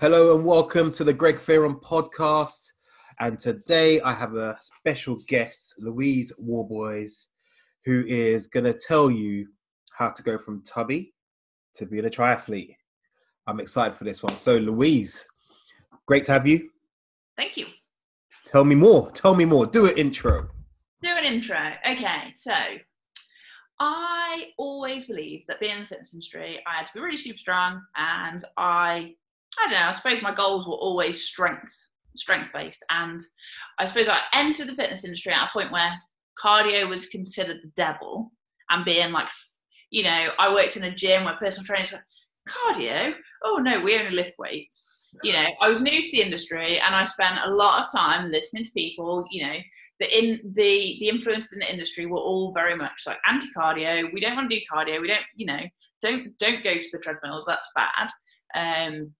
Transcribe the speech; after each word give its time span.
Hello 0.00 0.34
and 0.34 0.46
welcome 0.46 0.90
to 0.92 1.04
the 1.04 1.12
Greg 1.12 1.36
Fearon 1.36 1.78
podcast. 1.78 2.72
And 3.18 3.38
today 3.38 4.00
I 4.00 4.14
have 4.14 4.34
a 4.34 4.56
special 4.62 5.18
guest, 5.28 5.74
Louise 5.78 6.32
Worboys, 6.42 7.26
who 7.84 8.06
is 8.06 8.46
going 8.46 8.64
to 8.64 8.72
tell 8.72 9.10
you 9.10 9.48
how 9.92 10.08
to 10.08 10.22
go 10.22 10.38
from 10.38 10.62
tubby 10.62 11.12
to 11.74 11.84
being 11.84 12.06
a 12.06 12.08
triathlete. 12.08 12.76
I'm 13.46 13.60
excited 13.60 13.94
for 13.94 14.04
this 14.04 14.22
one. 14.22 14.38
So, 14.38 14.56
Louise, 14.56 15.26
great 16.06 16.24
to 16.24 16.32
have 16.32 16.46
you. 16.46 16.70
Thank 17.36 17.58
you. 17.58 17.66
Tell 18.46 18.64
me 18.64 18.76
more. 18.76 19.10
Tell 19.10 19.34
me 19.34 19.44
more. 19.44 19.66
Do 19.66 19.84
an 19.84 19.98
intro. 19.98 20.48
Do 21.02 21.10
an 21.10 21.24
intro. 21.24 21.72
Okay, 21.86 22.32
so 22.36 22.54
I 23.78 24.46
always 24.56 25.04
believed 25.04 25.44
that 25.48 25.60
being 25.60 25.74
in 25.74 25.82
the 25.82 25.88
fitness 25.88 26.14
industry, 26.14 26.58
I 26.66 26.78
had 26.78 26.86
to 26.86 26.94
be 26.94 27.00
really 27.00 27.18
super 27.18 27.38
strong, 27.38 27.82
and 27.96 28.42
I, 28.56 29.16
I 29.58 29.64
don't 29.64 29.72
know. 29.72 29.88
I 29.88 29.92
suppose 29.92 30.22
my 30.22 30.34
goals 30.34 30.66
were 30.66 30.74
always 30.74 31.22
strength, 31.22 31.72
strength 32.16 32.52
based, 32.52 32.84
and 32.90 33.20
I 33.78 33.86
suppose 33.86 34.08
I 34.08 34.20
entered 34.32 34.68
the 34.68 34.74
fitness 34.74 35.04
industry 35.04 35.32
at 35.32 35.48
a 35.48 35.52
point 35.52 35.72
where 35.72 35.92
cardio 36.42 36.88
was 36.88 37.08
considered 37.08 37.58
the 37.62 37.72
devil, 37.76 38.32
and 38.70 38.84
being 38.84 39.12
like, 39.12 39.28
you 39.90 40.04
know, 40.04 40.28
I 40.38 40.52
worked 40.52 40.76
in 40.76 40.84
a 40.84 40.94
gym 40.94 41.24
where 41.24 41.34
personal 41.34 41.66
trainers 41.66 41.92
went, 41.92 42.04
cardio. 42.48 43.14
Oh 43.44 43.56
no, 43.56 43.80
we 43.80 43.98
only 43.98 44.12
lift 44.12 44.38
weights 44.38 45.00
you 45.22 45.32
know, 45.32 45.46
I 45.60 45.68
was 45.68 45.82
new 45.82 46.02
to 46.02 46.10
the 46.10 46.22
industry 46.22 46.78
and 46.78 46.94
I 46.94 47.04
spent 47.04 47.38
a 47.44 47.50
lot 47.50 47.84
of 47.84 47.92
time 47.92 48.30
listening 48.30 48.64
to 48.64 48.70
people, 48.72 49.26
you 49.30 49.46
know, 49.46 49.56
the 49.98 50.18
in 50.18 50.40
the 50.54 50.96
the 51.00 51.10
influencers 51.12 51.52
in 51.54 51.60
the 51.60 51.70
industry 51.70 52.06
were 52.06 52.18
all 52.18 52.52
very 52.54 52.74
much 52.74 53.02
like 53.06 53.18
anti-cardio. 53.26 54.12
We 54.12 54.20
don't 54.20 54.36
want 54.36 54.50
to 54.50 54.56
do 54.56 54.64
cardio. 54.72 55.00
We 55.00 55.08
don't, 55.08 55.20
you 55.34 55.46
know, 55.46 55.60
don't 56.00 56.38
don't 56.38 56.64
go 56.64 56.74
to 56.74 56.88
the 56.92 56.98
treadmills. 56.98 57.44
That's 57.46 57.70
bad. 57.74 58.08
Um, 58.54 59.12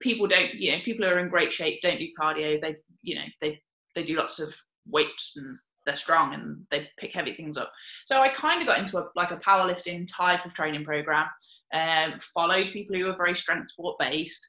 people 0.00 0.26
don't, 0.26 0.54
you 0.54 0.72
know, 0.72 0.78
people 0.84 1.06
who 1.06 1.14
are 1.14 1.18
in 1.18 1.28
great 1.28 1.52
shape 1.52 1.80
don't 1.82 1.98
do 1.98 2.08
cardio. 2.18 2.60
They, 2.60 2.76
you 3.02 3.14
know, 3.14 3.24
they 3.40 3.60
they 3.94 4.04
do 4.04 4.16
lots 4.16 4.40
of 4.40 4.54
weights 4.86 5.34
and 5.36 5.58
they're 5.86 5.96
strong 5.96 6.34
and 6.34 6.64
they 6.70 6.88
pick 6.98 7.12
heavy 7.12 7.34
things 7.34 7.56
up. 7.56 7.72
So 8.04 8.20
I 8.20 8.28
kind 8.28 8.60
of 8.60 8.66
got 8.66 8.78
into 8.78 8.98
a 8.98 9.08
like 9.16 9.30
a 9.30 9.38
powerlifting 9.38 10.08
type 10.14 10.44
of 10.44 10.54
training 10.54 10.84
program. 10.84 11.26
Um, 11.72 12.20
followed 12.34 12.68
people 12.68 12.96
who 12.96 13.06
were 13.06 13.16
very 13.16 13.36
strength 13.36 13.70
sport 13.70 13.96
based. 13.98 14.48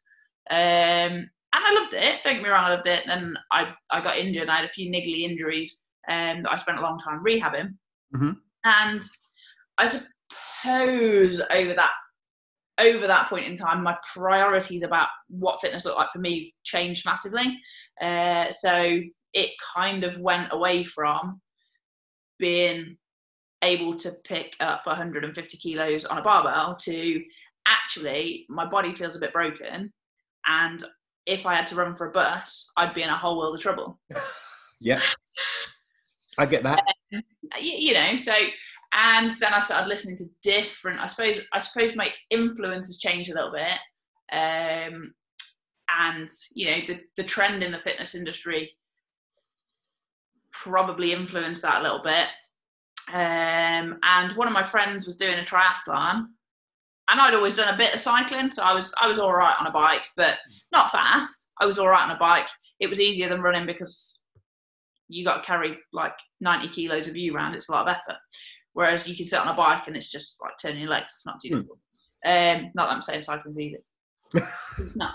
Um, 0.49 1.29
and 1.53 1.65
I 1.65 1.73
loved 1.73 1.93
it. 1.93 2.21
Don't 2.23 2.35
get 2.35 2.43
me 2.43 2.49
wrong, 2.49 2.65
I 2.65 2.75
loved 2.75 2.87
it. 2.87 3.03
Then 3.05 3.35
I, 3.51 3.73
I 3.89 4.01
got 4.01 4.17
injured. 4.17 4.49
I 4.49 4.57
had 4.57 4.65
a 4.65 4.69
few 4.69 4.89
niggly 4.89 5.21
injuries 5.21 5.77
um, 6.09 6.43
that 6.43 6.51
I 6.51 6.57
spent 6.57 6.79
a 6.79 6.81
long 6.81 6.97
time 6.97 7.23
rehabbing. 7.23 7.75
Mm-hmm. 8.15 8.31
And 8.63 9.01
I 9.77 9.87
suppose 9.87 11.41
over 11.51 11.73
that 11.73 11.91
over 12.81 13.07
that 13.07 13.29
point 13.29 13.47
in 13.47 13.55
time, 13.55 13.83
my 13.83 13.97
priorities 14.13 14.83
about 14.83 15.07
what 15.29 15.61
fitness 15.61 15.85
looked 15.85 15.97
like 15.97 16.11
for 16.11 16.19
me 16.19 16.53
changed 16.63 17.05
massively. 17.05 17.59
Uh, 18.01 18.49
so 18.51 18.99
it 19.33 19.51
kind 19.73 20.03
of 20.03 20.19
went 20.19 20.51
away 20.51 20.83
from 20.83 21.39
being 22.39 22.97
able 23.63 23.95
to 23.95 24.11
pick 24.25 24.55
up 24.59 24.85
150 24.85 25.57
kilos 25.57 26.05
on 26.05 26.17
a 26.17 26.23
barbell 26.23 26.75
to 26.75 27.21
actually 27.67 28.45
my 28.49 28.65
body 28.65 28.95
feels 28.95 29.15
a 29.15 29.19
bit 29.19 29.31
broken 29.31 29.93
and 30.47 30.83
if 31.25 31.45
I 31.45 31.55
had 31.55 31.67
to 31.67 31.75
run 31.75 31.95
for 31.95 32.09
a 32.09 32.11
bus, 32.11 32.71
I'd 32.77 32.93
be 32.93 33.03
in 33.03 33.09
a 33.09 33.17
whole 33.17 33.37
world 33.37 33.55
of 33.55 33.61
trouble. 33.61 33.99
yeah, 34.79 35.01
I 36.37 36.45
get 36.45 36.63
that. 36.63 36.83
Um, 37.13 37.21
you, 37.59 37.73
you, 37.73 37.93
know, 37.93 38.15
so 38.15 38.33
and 38.93 39.31
then 39.39 39.53
I 39.53 39.59
started 39.59 39.87
listening 39.87 40.17
to 40.17 40.25
different. 40.43 40.99
I 40.99 41.07
suppose 41.07 41.39
I 41.53 41.59
suppose 41.59 41.95
my 41.95 42.09
influence 42.29 42.87
has 42.87 42.99
changed 42.99 43.31
a 43.31 43.35
little 43.35 43.51
bit, 43.51 43.77
um, 44.31 45.13
and 45.99 46.29
you 46.53 46.71
know 46.71 46.77
the 46.87 46.99
the 47.17 47.23
trend 47.23 47.63
in 47.63 47.71
the 47.71 47.79
fitness 47.79 48.15
industry 48.15 48.71
probably 50.51 51.13
influenced 51.13 51.61
that 51.61 51.79
a 51.79 51.83
little 51.83 52.03
bit. 52.03 52.27
Um, 53.13 53.99
and 54.03 54.35
one 54.35 54.47
of 54.47 54.53
my 54.53 54.63
friends 54.63 55.05
was 55.05 55.17
doing 55.17 55.39
a 55.39 55.43
triathlon 55.43 56.27
and 57.11 57.19
I'd 57.19 57.33
always 57.33 57.57
done 57.57 57.73
a 57.73 57.77
bit 57.77 57.93
of 57.93 57.99
cycling, 57.99 58.51
so 58.51 58.63
I 58.63 58.73
was 58.73 58.93
I 58.99 59.07
was 59.07 59.19
all 59.19 59.33
right 59.33 59.55
on 59.59 59.67
a 59.67 59.71
bike, 59.71 60.03
but 60.15 60.37
not 60.71 60.91
fast. 60.91 61.51
I 61.59 61.65
was 61.65 61.77
all 61.77 61.89
right 61.89 62.03
on 62.03 62.15
a 62.15 62.19
bike. 62.19 62.47
It 62.79 62.89
was 62.89 63.01
easier 63.01 63.27
than 63.27 63.41
running 63.41 63.65
because 63.65 64.21
you 65.09 65.25
got 65.25 65.37
to 65.37 65.45
carry 65.45 65.77
like 65.91 66.13
90 66.39 66.69
kilos 66.69 67.09
of 67.09 67.17
you 67.17 67.35
around. 67.35 67.53
It's 67.53 67.67
a 67.67 67.73
lot 67.73 67.87
of 67.87 67.95
effort. 67.95 68.17
Whereas 68.73 69.07
you 69.07 69.15
can 69.15 69.25
sit 69.25 69.39
on 69.39 69.47
a 69.47 69.53
bike 69.53 69.87
and 69.87 69.95
it's 69.95 70.11
just 70.11 70.39
like 70.41 70.53
turning 70.61 70.81
your 70.81 70.89
legs. 70.89 71.13
It's 71.15 71.25
not 71.25 71.41
too 71.41 71.49
hmm. 71.49 71.55
difficult. 71.55 71.79
Um, 72.25 72.71
not 72.75 72.89
that 72.89 72.95
I'm 72.95 73.01
saying 73.01 73.21
cycling's 73.21 73.59
easy. 73.59 73.77
no. 74.95 75.09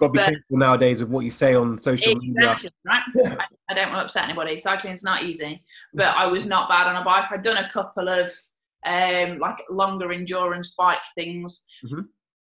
Got 0.00 0.06
to 0.06 0.12
be 0.12 0.18
but, 0.18 0.24
careful 0.26 0.58
nowadays 0.58 1.00
with 1.00 1.08
what 1.08 1.24
you 1.24 1.30
say 1.30 1.54
on 1.54 1.78
social 1.78 2.12
exactly, 2.12 2.28
media. 2.28 2.70
Right? 2.86 3.02
I, 3.40 3.44
I 3.70 3.74
don't 3.74 3.90
want 3.90 4.00
to 4.00 4.04
upset 4.04 4.24
anybody. 4.24 4.56
Cycling's 4.56 5.02
not 5.02 5.24
easy, 5.24 5.62
but 5.92 6.16
I 6.16 6.26
was 6.26 6.46
not 6.46 6.68
bad 6.68 6.86
on 6.86 7.00
a 7.00 7.04
bike. 7.04 7.30
I'd 7.30 7.42
done 7.42 7.62
a 7.62 7.70
couple 7.70 8.08
of 8.08 8.30
um, 8.86 9.38
like 9.38 9.62
longer 9.68 10.12
endurance 10.12 10.74
bike 10.78 10.98
things 11.16 11.66
mm-hmm. 11.84 12.02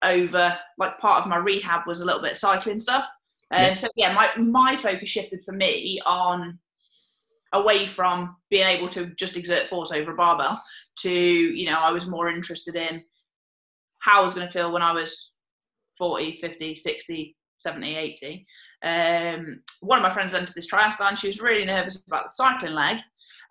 over 0.02 0.58
like 0.78 0.98
part 0.98 1.22
of 1.22 1.28
my 1.28 1.36
rehab 1.36 1.82
was 1.86 2.00
a 2.00 2.04
little 2.04 2.20
bit 2.20 2.32
of 2.32 2.36
cycling 2.36 2.80
stuff. 2.80 3.04
Um, 3.52 3.62
yeah. 3.62 3.74
So 3.74 3.88
yeah, 3.94 4.12
my 4.12 4.30
my 4.36 4.76
focus 4.76 5.08
shifted 5.08 5.44
for 5.44 5.52
me 5.52 6.00
on 6.04 6.58
away 7.52 7.86
from 7.86 8.36
being 8.50 8.66
able 8.66 8.88
to 8.88 9.06
just 9.16 9.36
exert 9.36 9.68
force 9.68 9.92
over 9.92 10.12
a 10.12 10.16
barbell 10.16 10.62
to 10.98 11.10
you 11.10 11.66
know 11.66 11.78
I 11.78 11.90
was 11.90 12.06
more 12.06 12.28
interested 12.28 12.76
in 12.76 13.02
how 14.00 14.20
I 14.20 14.24
was 14.24 14.34
going 14.34 14.46
to 14.46 14.52
feel 14.52 14.72
when 14.72 14.82
I 14.82 14.92
was 14.92 15.32
40, 15.98 16.38
50, 16.40 16.74
60, 16.74 17.36
70, 17.58 17.96
80. 17.96 18.46
Um, 18.84 19.62
one 19.80 19.98
of 19.98 20.02
my 20.02 20.14
friends 20.14 20.34
entered 20.34 20.54
this 20.54 20.70
triathlon. 20.70 21.18
She 21.18 21.26
was 21.26 21.40
really 21.40 21.64
nervous 21.64 22.00
about 22.06 22.24
the 22.26 22.30
cycling 22.30 22.74
leg. 22.74 22.98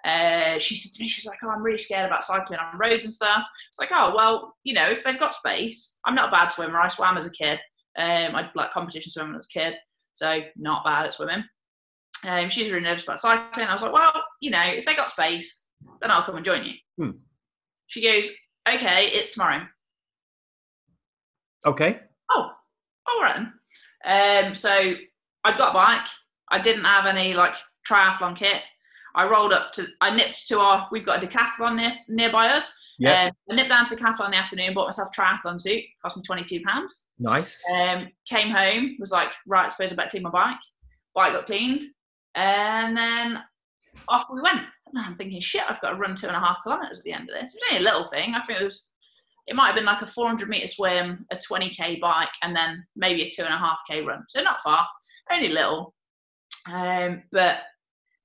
Uh, 0.06 0.58
she 0.60 0.76
said 0.76 0.94
to 0.94 1.04
me, 1.04 1.08
she's 1.08 1.26
like, 1.26 1.40
oh, 1.44 1.50
I'm 1.50 1.62
really 1.62 1.78
scared 1.78 2.06
about 2.06 2.24
cycling 2.24 2.60
on 2.60 2.80
roads 2.80 3.04
and 3.04 3.14
stuff. 3.14 3.44
It's 3.70 3.80
like, 3.80 3.90
oh, 3.92 4.14
well, 4.16 4.56
you 4.64 4.74
know, 4.74 4.90
if 4.90 5.04
they've 5.04 5.20
got 5.20 5.36
space, 5.36 6.00
I'm 6.06 6.16
not 6.16 6.30
a 6.30 6.32
bad 6.32 6.50
swimmer. 6.50 6.80
I 6.80 6.88
swam 6.88 7.18
as 7.18 7.28
a 7.28 7.32
kid. 7.32 7.60
Um, 7.98 8.36
I 8.36 8.50
like 8.56 8.72
competition 8.72 9.12
swimming 9.12 9.36
as 9.36 9.50
a 9.54 9.60
kid, 9.60 9.76
so 10.14 10.40
not 10.56 10.86
bad 10.86 11.08
at 11.08 11.14
swimming. 11.16 11.44
Um, 12.26 12.50
she 12.50 12.64
was 12.64 12.72
really 12.72 12.84
nervous 12.84 13.04
about 13.04 13.20
cycling. 13.20 13.68
I 13.68 13.74
was 13.74 13.82
like, 13.82 13.94
well, 13.94 14.24
you 14.42 14.50
know, 14.50 14.64
if 14.66 14.86
they 14.86 14.96
got 14.96 15.10
space, 15.10 15.64
then 16.02 16.12
I'll 16.12 16.24
come 16.24 16.36
and 16.36 16.46
join 16.46 16.64
you. 16.66 16.74
Hmm. 16.98 17.18
She 17.88 18.02
goes, 18.04 18.30
okay, 18.68 19.08
it's 19.08 19.34
tomorrow. 19.34 19.66
Okay. 21.66 22.00
Oh, 22.32 22.50
all 23.08 23.22
right. 23.22 23.48
Um, 24.06 24.56
so 24.56 24.70
I 25.44 25.58
got 25.58 25.72
a 25.72 25.74
bike. 25.74 26.08
I 26.50 26.62
didn't 26.62 26.86
have 26.86 27.06
any 27.06 27.34
like 27.34 27.56
triathlon 27.90 28.36
kit. 28.36 28.62
I 29.16 29.28
rolled 29.28 29.52
up 29.52 29.74
to, 29.74 29.88
I 30.00 30.16
nipped 30.16 30.48
to 30.50 30.60
our, 30.60 30.88
we've 30.92 31.06
got 31.06 31.24
a 31.24 31.28
decathlon 31.28 31.76
near, 31.78 31.94
nearby 32.08 32.50
us. 32.50 32.72
Yeah. 33.00 33.26
Um, 33.26 33.32
I 33.52 33.56
nipped 33.56 33.70
down 33.70 33.86
to 33.88 33.96
decathlon 33.96 34.26
in 34.26 34.32
the 34.32 34.38
afternoon, 34.38 34.74
bought 34.74 34.88
myself 34.88 35.10
a 35.18 35.22
triathlon 35.22 35.60
suit, 35.60 35.84
cost 36.04 36.18
me 36.18 36.24
£22. 36.24 36.62
Nice. 37.20 37.62
Um, 37.74 38.10
came 38.30 38.52
home, 38.52 38.96
was 39.00 39.12
like, 39.12 39.30
right, 39.48 39.66
I 39.66 39.70
suppose 39.70 39.92
I 39.92 39.96
better 39.96 40.12
clean 40.12 40.24
my 40.24 40.30
bike. 40.30 40.60
Bike 41.16 41.34
got 41.34 41.48
cleaned. 41.48 41.84
And 42.38 42.96
then 42.96 43.40
off 44.08 44.28
we 44.32 44.42
went. 44.42 44.62
And 44.86 45.06
I'm 45.06 45.18
thinking, 45.18 45.42
shit, 45.42 45.64
I've 45.68 45.82
got 45.82 45.90
to 45.90 45.96
run 45.98 46.16
two 46.16 46.28
and 46.28 46.36
a 46.36 46.40
half 46.40 46.58
kilometres 46.64 47.00
at 47.00 47.04
the 47.04 47.12
end 47.12 47.30
of 47.30 47.36
this. 47.36 47.56
It 47.56 47.58
was 47.58 47.64
only 47.72 47.82
a 47.82 47.84
little 47.84 48.10
thing. 48.10 48.36
I 48.36 48.44
think 48.44 48.62
it 48.62 48.64
was, 48.64 48.92
it 49.48 49.56
might 49.56 49.68
have 49.68 49.76
been 49.76 49.86
like 49.86 50.04
a 50.04 50.08
400 50.08 50.48
metre 50.48 50.68
swim, 50.68 51.26
a 51.32 51.36
20k 51.36 52.00
bike, 52.00 52.30
and 52.44 52.56
then 52.56 52.86
maybe 52.96 53.24
a 53.24 53.30
two 53.30 53.44
and 53.44 53.54
a 53.54 53.58
half 53.58 53.80
k 53.90 54.02
run. 54.02 54.24
So 54.30 54.42
not 54.42 54.62
far, 54.62 54.88
only 55.32 55.50
little. 55.50 55.96
Um, 56.72 57.24
but 57.32 57.58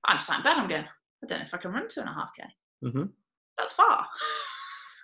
I'm 0.05 0.19
sat 0.19 0.37
in 0.37 0.43
bed. 0.43 0.57
I'm 0.57 0.69
going. 0.69 0.85
I 0.85 1.27
don't 1.27 1.39
know 1.39 1.45
if 1.45 1.53
I 1.53 1.57
can 1.57 1.71
run 1.71 1.87
two 1.89 2.01
and 2.01 2.09
a 2.09 2.13
half 2.13 2.29
k. 2.37 2.43
Mm-hmm. 2.85 3.05
That's 3.57 3.73
far. 3.73 4.05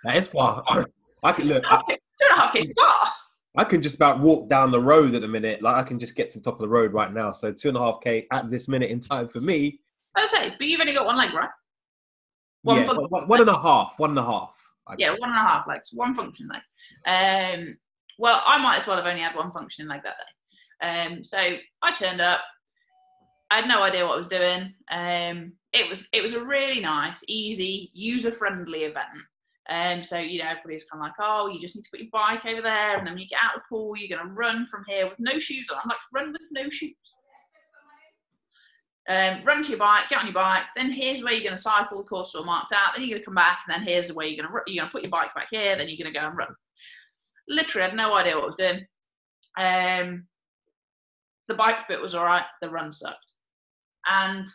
That 0.04 0.16
is 0.16 0.28
far. 0.28 0.62
I, 0.68 0.84
I 1.24 1.32
can 1.32 1.46
look. 1.46 1.64
Two 1.64 1.68
and 1.68 2.38
a 2.38 2.40
half 2.40 2.52
k 2.52 2.72
far. 2.78 3.06
I 3.56 3.64
can 3.64 3.82
just 3.82 3.96
about 3.96 4.20
walk 4.20 4.48
down 4.48 4.70
the 4.70 4.80
road 4.80 5.14
at 5.14 5.22
the 5.22 5.28
minute. 5.28 5.60
Like 5.62 5.76
I 5.76 5.82
can 5.82 5.98
just 5.98 6.14
get 6.14 6.30
to 6.30 6.38
the 6.38 6.44
top 6.44 6.54
of 6.54 6.60
the 6.60 6.68
road 6.68 6.92
right 6.92 7.12
now. 7.12 7.32
So 7.32 7.52
two 7.52 7.68
and 7.68 7.76
a 7.76 7.80
half 7.80 8.00
k 8.02 8.26
at 8.30 8.50
this 8.50 8.68
minute 8.68 8.90
in 8.90 9.00
time 9.00 9.28
for 9.28 9.40
me. 9.40 9.80
I 10.16 10.26
say, 10.26 10.54
but 10.58 10.66
you've 10.66 10.80
only 10.80 10.94
got 10.94 11.06
one 11.06 11.16
leg, 11.16 11.34
right? 11.34 11.48
One, 12.62 12.76
yeah, 12.78 12.86
fun- 12.86 12.96
one, 13.08 13.28
one 13.28 13.40
and 13.40 13.50
a 13.50 13.58
half. 13.58 13.94
One 13.98 14.10
and 14.10 14.18
a 14.18 14.24
half. 14.24 14.54
yeah, 14.98 15.10
one 15.10 15.30
and 15.30 15.32
a 15.32 15.48
half 15.48 15.66
legs. 15.66 15.90
One 15.92 16.14
function 16.14 16.48
leg. 16.48 16.62
Um, 17.06 17.76
well, 18.18 18.42
I 18.44 18.58
might 18.58 18.78
as 18.78 18.86
well 18.86 18.96
have 18.96 19.06
only 19.06 19.22
had 19.22 19.34
one 19.34 19.50
functioning 19.50 19.88
leg 19.88 20.02
that 20.04 20.16
day. 20.18 20.86
Um, 20.86 21.24
so 21.24 21.38
I 21.38 21.92
turned 21.94 22.20
up, 22.20 22.40
I 23.50 23.60
had 23.60 23.68
no 23.68 23.82
idea 23.82 24.06
what 24.06 24.14
I 24.14 24.18
was 24.18 24.28
doing. 24.28 24.74
Um, 24.90 25.52
it 25.72 25.88
was 25.88 26.08
it 26.12 26.22
was 26.22 26.34
a 26.34 26.44
really 26.44 26.80
nice, 26.80 27.22
easy, 27.28 27.90
user 27.94 28.30
friendly 28.30 28.84
event. 28.84 29.06
Um, 29.70 30.02
so 30.02 30.18
you 30.18 30.40
know 30.40 30.48
everybody's 30.50 30.84
kind 30.84 31.00
of 31.00 31.06
like, 31.06 31.14
oh, 31.20 31.48
you 31.48 31.60
just 31.60 31.76
need 31.76 31.82
to 31.82 31.90
put 31.90 32.00
your 32.00 32.10
bike 32.12 32.44
over 32.44 32.60
there, 32.60 32.98
and 32.98 33.06
then 33.06 33.14
when 33.14 33.22
you 33.22 33.28
get 33.28 33.38
out 33.42 33.54
of 33.54 33.62
the 33.62 33.68
pool, 33.68 33.96
you're 33.96 34.16
going 34.16 34.28
to 34.28 34.34
run 34.34 34.66
from 34.66 34.84
here 34.88 35.08
with 35.08 35.18
no 35.20 35.38
shoes 35.38 35.68
on. 35.70 35.78
I'm 35.82 35.88
like, 35.88 35.98
run 36.12 36.32
with 36.32 36.42
no 36.50 36.68
shoes. 36.68 36.94
Um, 39.08 39.44
run 39.44 39.62
to 39.62 39.70
your 39.70 39.78
bike, 39.78 40.08
get 40.08 40.18
on 40.18 40.26
your 40.26 40.34
bike. 40.34 40.64
Then 40.76 40.90
here's 40.90 41.22
where 41.22 41.32
you're 41.32 41.44
going 41.44 41.56
to 41.56 41.60
cycle. 41.60 41.98
The 41.98 42.04
course 42.04 42.34
all 42.34 42.44
marked 42.44 42.72
out. 42.72 42.94
Then 42.94 43.04
you're 43.04 43.16
going 43.16 43.22
to 43.22 43.24
come 43.24 43.34
back, 43.34 43.60
and 43.66 43.74
then 43.74 43.86
here's 43.86 44.08
the 44.08 44.14
way 44.14 44.28
you're 44.28 44.44
going 44.44 44.52
to 44.52 44.72
you're 44.72 44.82
going 44.82 44.88
to 44.88 44.92
put 44.92 45.04
your 45.04 45.10
bike 45.10 45.34
back 45.34 45.48
here. 45.50 45.76
Then 45.76 45.88
you're 45.88 46.02
going 46.02 46.12
to 46.12 46.18
go 46.18 46.26
and 46.26 46.36
run. 46.36 46.54
Literally, 47.48 47.84
I 47.84 47.88
had 47.88 47.96
no 47.96 48.12
idea 48.12 48.36
what 48.36 48.44
I 48.44 48.46
was 48.46 48.56
doing. 48.56 48.86
Um, 49.56 50.26
the 51.48 51.54
bike 51.54 51.88
bit 51.88 52.00
was 52.00 52.14
all 52.14 52.24
right. 52.24 52.44
The 52.60 52.70
run 52.70 52.92
sucked. 52.92 53.32
And 54.06 54.46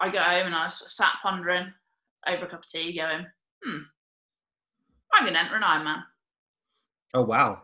I 0.00 0.10
got 0.10 0.26
home 0.26 0.46
and 0.46 0.54
I 0.54 0.68
sat 0.68 1.12
pondering 1.22 1.72
over 2.26 2.46
a 2.46 2.50
cup 2.50 2.60
of 2.60 2.66
tea, 2.66 2.96
going, 2.96 3.26
"Hmm, 3.64 3.82
I'm 5.12 5.24
going 5.24 5.34
to 5.34 5.40
enter 5.40 5.56
an 5.56 5.62
Ironman." 5.62 6.02
Oh 7.14 7.22
wow, 7.22 7.60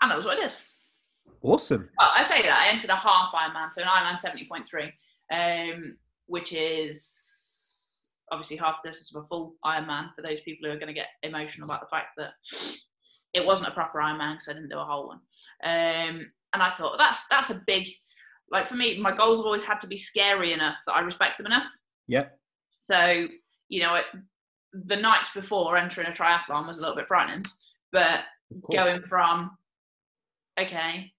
And 0.00 0.10
that 0.10 0.16
was 0.16 0.26
what 0.26 0.38
I 0.38 0.42
did. 0.42 0.52
awesome. 1.42 1.88
Well, 1.98 2.10
I 2.14 2.22
say 2.24 2.42
that 2.42 2.58
I 2.58 2.68
entered 2.68 2.90
a 2.90 2.96
half 2.96 3.32
Ironman, 3.32 3.72
so 3.72 3.82
an 3.82 3.88
Ironman 3.88 4.18
seventy 4.18 4.46
point 4.46 4.68
three, 4.68 4.92
um, 5.32 5.96
which 6.26 6.52
is 6.52 8.08
obviously 8.32 8.56
half 8.56 8.82
the 8.82 8.88
distance 8.88 9.14
of 9.14 9.22
a 9.22 9.26
full 9.26 9.54
Ironman 9.64 10.14
for 10.16 10.22
those 10.22 10.40
people 10.40 10.66
who 10.68 10.74
are 10.74 10.78
going 10.78 10.88
to 10.88 10.94
get 10.94 11.08
emotional 11.22 11.68
about 11.68 11.80
the 11.82 11.86
fact 11.86 12.08
that 12.16 12.32
it 13.34 13.44
wasn't 13.44 13.68
a 13.68 13.72
proper 13.72 13.98
Ironman 13.98 14.34
because 14.34 14.48
I 14.48 14.52
didn't 14.54 14.70
do 14.70 14.78
a 14.78 14.84
whole 14.84 15.08
one. 15.08 15.20
Um, 15.62 16.32
and 16.52 16.62
I 16.62 16.72
thought 16.76 16.96
that's 16.98 17.26
that's 17.28 17.50
a 17.50 17.62
big, 17.66 17.86
like 18.50 18.66
for 18.66 18.74
me, 18.76 18.98
my 19.00 19.14
goals 19.14 19.38
have 19.38 19.46
always 19.46 19.64
had 19.64 19.80
to 19.82 19.86
be 19.86 19.98
scary 19.98 20.52
enough 20.52 20.76
that 20.86 20.94
I 20.94 21.00
respect 21.00 21.36
them 21.38 21.46
enough. 21.46 21.66
Yep. 22.08 22.36
So 22.80 23.26
you 23.68 23.82
know, 23.82 23.94
it, 23.96 24.04
the 24.86 24.96
nights 24.96 25.32
before 25.32 25.76
entering 25.76 26.08
a 26.08 26.10
triathlon 26.10 26.66
was 26.66 26.78
a 26.78 26.80
little 26.80 26.96
bit 26.96 27.06
frightening, 27.08 27.44
but 27.92 28.20
going 28.72 29.02
from 29.08 29.50
okay 30.60 31.10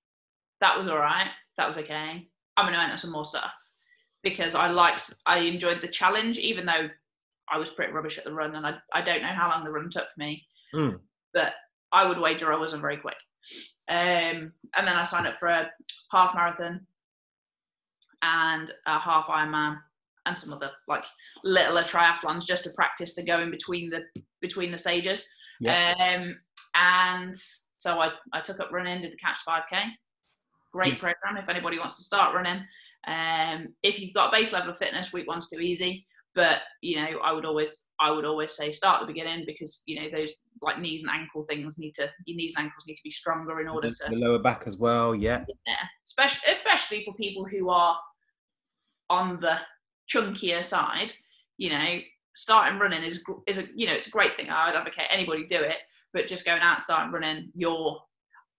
that 0.61 0.77
was 0.77 0.87
all 0.87 0.97
right 0.99 1.29
that 1.57 1.67
was 1.67 1.77
okay 1.77 2.27
i'm 2.55 2.71
to 2.71 2.79
enter 2.79 2.95
some 2.97 3.11
more 3.11 3.25
stuff. 3.25 3.51
Because 4.23 4.55
i 4.55 4.67
liked 4.69 5.13
i 5.25 5.39
enjoyed 5.39 5.81
the 5.81 5.87
challenge 5.89 6.37
even 6.37 6.65
though 6.65 6.87
i 7.51 7.57
was 7.57 7.69
pretty 7.71 7.91
rubbish 7.91 8.17
at 8.17 8.23
the 8.23 8.31
run 8.33 8.55
and 8.55 8.65
i, 8.65 8.75
I 8.93 9.01
don't 9.01 9.21
know 9.21 9.27
how 9.27 9.49
long 9.49 9.63
the 9.65 9.71
run 9.71 9.89
took 9.89 10.07
me 10.17 10.45
Mm. 10.73 10.99
but 11.33 11.53
i 11.91 12.07
would 12.07 12.19
wager 12.19 12.51
i 12.51 12.57
wasn't 12.57 12.81
very 12.81 12.97
quick. 12.97 13.15
Um, 13.87 14.51
and 14.75 14.87
then 14.87 14.95
i 14.95 15.03
signed 15.03 15.27
up 15.27 15.39
for 15.39 15.47
a 15.47 15.69
half 16.11 16.33
marathon 16.35 16.85
and 18.21 18.71
a 18.87 18.99
half 18.99 19.25
ironman 19.27 19.79
and 20.25 20.38
some 20.38 20.54
other 20.54 20.72
like 20.88 21.04
littler 21.44 21.83
triathlons 21.83 22.45
just 22.45 22.63
to 22.63 22.69
practice 22.72 23.16
the 23.16 23.24
going 23.24 23.51
between 23.51 23.89
the 23.89 24.04
between 24.42 24.72
the 24.72 24.77
stages 24.77 25.25
um, 25.68 26.39
and 26.75 27.33
so 27.77 28.00
I, 28.00 28.12
I 28.33 28.42
took 28.42 28.60
up 28.60 28.72
running, 28.72 29.01
did 29.01 29.12
the 29.12 29.18
Couch 29.18 29.38
5K. 29.48 29.83
Great 30.74 30.94
Yeah. 30.94 31.00
program 31.00 31.42
if 31.42 31.50
anybody 31.50 31.80
wants 31.80 31.98
to 31.98 32.04
start 32.04 32.36
running. 32.36 32.66
Um, 33.07 33.68
if 33.83 34.00
you've 34.00 34.13
got 34.13 34.30
a 34.30 34.38
base 34.38 34.51
level 34.51 34.72
of 34.72 34.77
fitness, 34.77 35.13
week 35.13 35.27
one's 35.27 35.50
too 35.50 35.60
easy. 35.60 36.06
But 36.33 36.60
you 36.81 36.98
know, 36.98 37.19
I 37.24 37.31
would 37.31 37.45
always 37.45 37.86
I 38.01 38.12
would 38.12 38.25
always 38.25 38.54
say 38.54 38.74
start 38.74 39.00
at 39.01 39.07
the 39.07 39.13
beginning 39.13 39.45
because 39.45 39.83
you 39.86 40.01
know 40.01 40.10
those 40.12 40.44
like 40.62 40.80
knees 40.80 41.04
and 41.04 41.12
ankle 41.12 41.44
things 41.44 41.77
need 41.77 41.94
to 41.94 42.10
your 42.25 42.36
knees 42.36 42.56
and 42.57 42.66
ankles 42.66 42.86
need 42.88 42.95
to 42.95 43.04
be 43.04 43.12
stronger 43.12 43.62
in 43.62 43.69
order 43.69 43.88
the 43.88 43.95
to 44.10 44.16
lower 44.16 44.39
back 44.39 44.63
as 44.66 44.75
well. 44.75 45.16
Yeah. 45.16 45.45
yeah, 45.66 45.75
especially 46.06 46.51
especially 46.51 47.06
for 47.06 47.13
people 47.13 47.45
who 47.45 47.69
are 47.69 47.98
on 49.10 49.39
the 49.39 49.60
chunkier 50.13 50.63
side. 50.63 51.13
You 51.57 51.69
know, 51.69 51.99
starting 52.35 52.79
running 52.79 53.03
is 53.03 53.23
is 53.47 53.59
a 53.59 53.63
you 53.75 53.87
know 53.87 53.93
it's 53.93 54.07
a 54.07 54.11
great 54.11 54.35
thing. 54.35 54.49
I 54.49 54.67
would 54.67 54.77
advocate 54.77 55.05
anybody 55.09 55.45
do 55.47 55.59
it, 55.59 55.77
but 56.13 56.27
just 56.27 56.45
going 56.45 56.61
out 56.61 56.75
and 56.75 56.83
starting 56.83 57.11
running, 57.11 57.51
your 57.55 58.01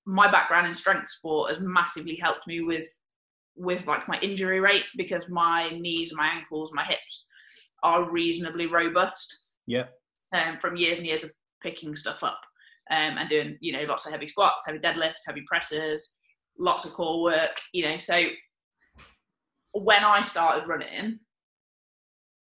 my 0.06 0.30
background 0.30 0.66
in 0.66 0.74
strength 0.74 1.10
sport 1.10 1.50
has 1.50 1.60
massively 1.60 2.16
helped 2.16 2.46
me 2.46 2.60
with 2.60 2.86
with 3.56 3.86
like 3.86 4.06
my 4.08 4.18
injury 4.20 4.60
rate 4.60 4.84
because 4.96 5.28
my 5.28 5.70
knees, 5.70 6.12
my 6.14 6.28
ankles, 6.28 6.70
my 6.74 6.84
hips 6.84 7.26
are 7.82 8.10
reasonably 8.10 8.66
robust 8.66 9.34
Yeah. 9.66 9.86
um, 10.32 10.58
from 10.60 10.76
years 10.76 10.98
and 10.98 11.06
years 11.06 11.24
of 11.24 11.30
picking 11.62 11.96
stuff 11.96 12.22
up 12.22 12.40
um, 12.90 13.16
and 13.18 13.28
doing 13.28 13.56
you 13.60 13.72
know 13.72 13.82
lots 13.84 14.06
of 14.06 14.12
heavy 14.12 14.26
squats, 14.28 14.64
heavy 14.66 14.78
deadlifts, 14.78 15.22
heavy 15.26 15.42
presses, 15.48 16.16
lots 16.58 16.84
of 16.84 16.92
core 16.92 17.22
work. 17.22 17.60
You 17.72 17.88
know, 17.88 17.98
so 17.98 18.22
when 19.72 20.04
I 20.04 20.22
started 20.22 20.68
running, 20.68 21.18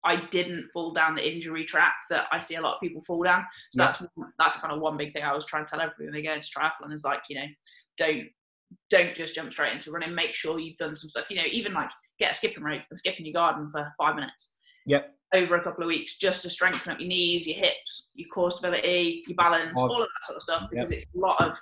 I 0.04 0.26
didn't 0.28 0.70
fall 0.72 0.94
down 0.94 1.16
the 1.16 1.30
injury 1.34 1.66
trap 1.66 1.94
that 2.10 2.28
I 2.32 2.40
see 2.40 2.56
a 2.56 2.62
lot 2.62 2.76
of 2.76 2.82
people 2.82 3.04
fall 3.06 3.24
down. 3.24 3.46
So 3.72 3.84
Yeah. 3.84 3.92
that's 3.92 4.32
that's 4.38 4.58
kind 4.58 4.74
of 4.74 4.80
one 4.80 4.98
big 4.98 5.14
thing 5.14 5.24
I 5.24 5.34
was 5.34 5.46
trying 5.46 5.66
to 5.66 5.70
tell 5.70 5.82
everyone 5.82 6.14
when 6.14 6.14
they 6.14 6.28
go 6.28 6.34
into 6.34 6.48
triathlon 6.50 6.94
is 6.94 7.04
like 7.04 7.22
you 7.30 7.36
know 7.38 7.48
don't 7.98 8.28
don't 8.90 9.16
just 9.16 9.36
jump 9.36 9.52
straight 9.52 9.74
into 9.74 9.92
running. 9.92 10.14
Make 10.14 10.36
sure 10.36 10.60
you've 10.60 10.78
done 10.78 10.96
some 10.96 11.10
stuff. 11.10 11.30
You 11.30 11.38
know, 11.38 11.48
even 11.52 11.74
like 11.74 11.90
get 12.20 12.32
a 12.32 12.36
skipping 12.36 12.64
rope 12.64 12.82
and 12.90 12.98
skip 12.98 13.20
in 13.20 13.26
your 13.26 13.34
garden 13.34 13.70
for 13.72 13.92
five 13.98 14.16
minutes 14.16 14.56
Yep. 14.86 15.16
over 15.34 15.56
a 15.56 15.64
couple 15.64 15.84
of 15.84 15.88
weeks 15.88 16.18
just 16.18 16.42
to 16.44 16.50
strengthen 16.50 16.92
up 16.92 17.00
your 17.00 17.08
knees, 17.10 17.48
your 17.48 17.58
hips, 17.58 18.12
your 18.14 18.28
core 18.30 18.52
stability, 18.52 19.24
your 19.28 19.36
balance, 19.36 19.78
all 19.80 20.02
of 20.02 20.08
that 20.08 20.26
sort 20.26 20.38
of 20.38 20.44
stuff 20.44 20.64
because 20.70 20.92
it's 20.92 21.06
a 21.16 21.20
lot 21.20 21.42
of 21.42 21.58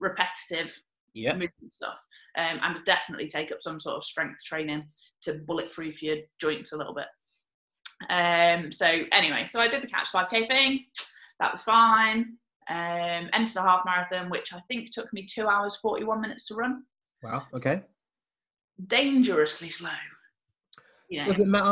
repetitive 0.00 0.74
Yep. 1.14 1.34
movement 1.34 1.74
stuff. 1.74 1.98
Um, 2.36 2.60
and 2.62 2.84
definitely 2.84 3.28
take 3.28 3.50
up 3.50 3.60
some 3.60 3.80
sort 3.80 3.96
of 3.96 4.04
strength 4.04 4.44
training 4.44 4.84
to 5.22 5.40
bulletproof 5.46 6.02
your 6.02 6.18
joints 6.40 6.72
a 6.72 6.76
little 6.76 6.94
bit. 6.94 7.06
Um, 8.08 8.72
so 8.72 8.86
anyway, 9.12 9.44
so 9.46 9.60
I 9.60 9.68
did 9.68 9.82
the 9.82 9.86
couch 9.86 10.10
5k 10.12 10.48
thing. 10.48 10.86
That 11.38 11.52
was 11.52 11.62
fine. 11.62 12.36
Um, 12.68 13.28
entered 13.32 13.56
a 13.56 13.62
half 13.62 13.84
marathon, 13.84 14.30
which 14.30 14.52
I 14.52 14.60
think 14.68 14.90
took 14.90 15.12
me 15.12 15.26
two 15.26 15.48
hours 15.48 15.76
41 15.76 16.20
minutes 16.20 16.46
to 16.46 16.54
run. 16.54 16.84
Wow. 17.22 17.42
Okay. 17.54 17.82
Dangerously 18.86 19.68
slow. 19.70 19.90
You 21.08 21.20
know. 21.20 21.24
Does 21.26 21.40
it 21.40 21.48
matter? 21.48 21.64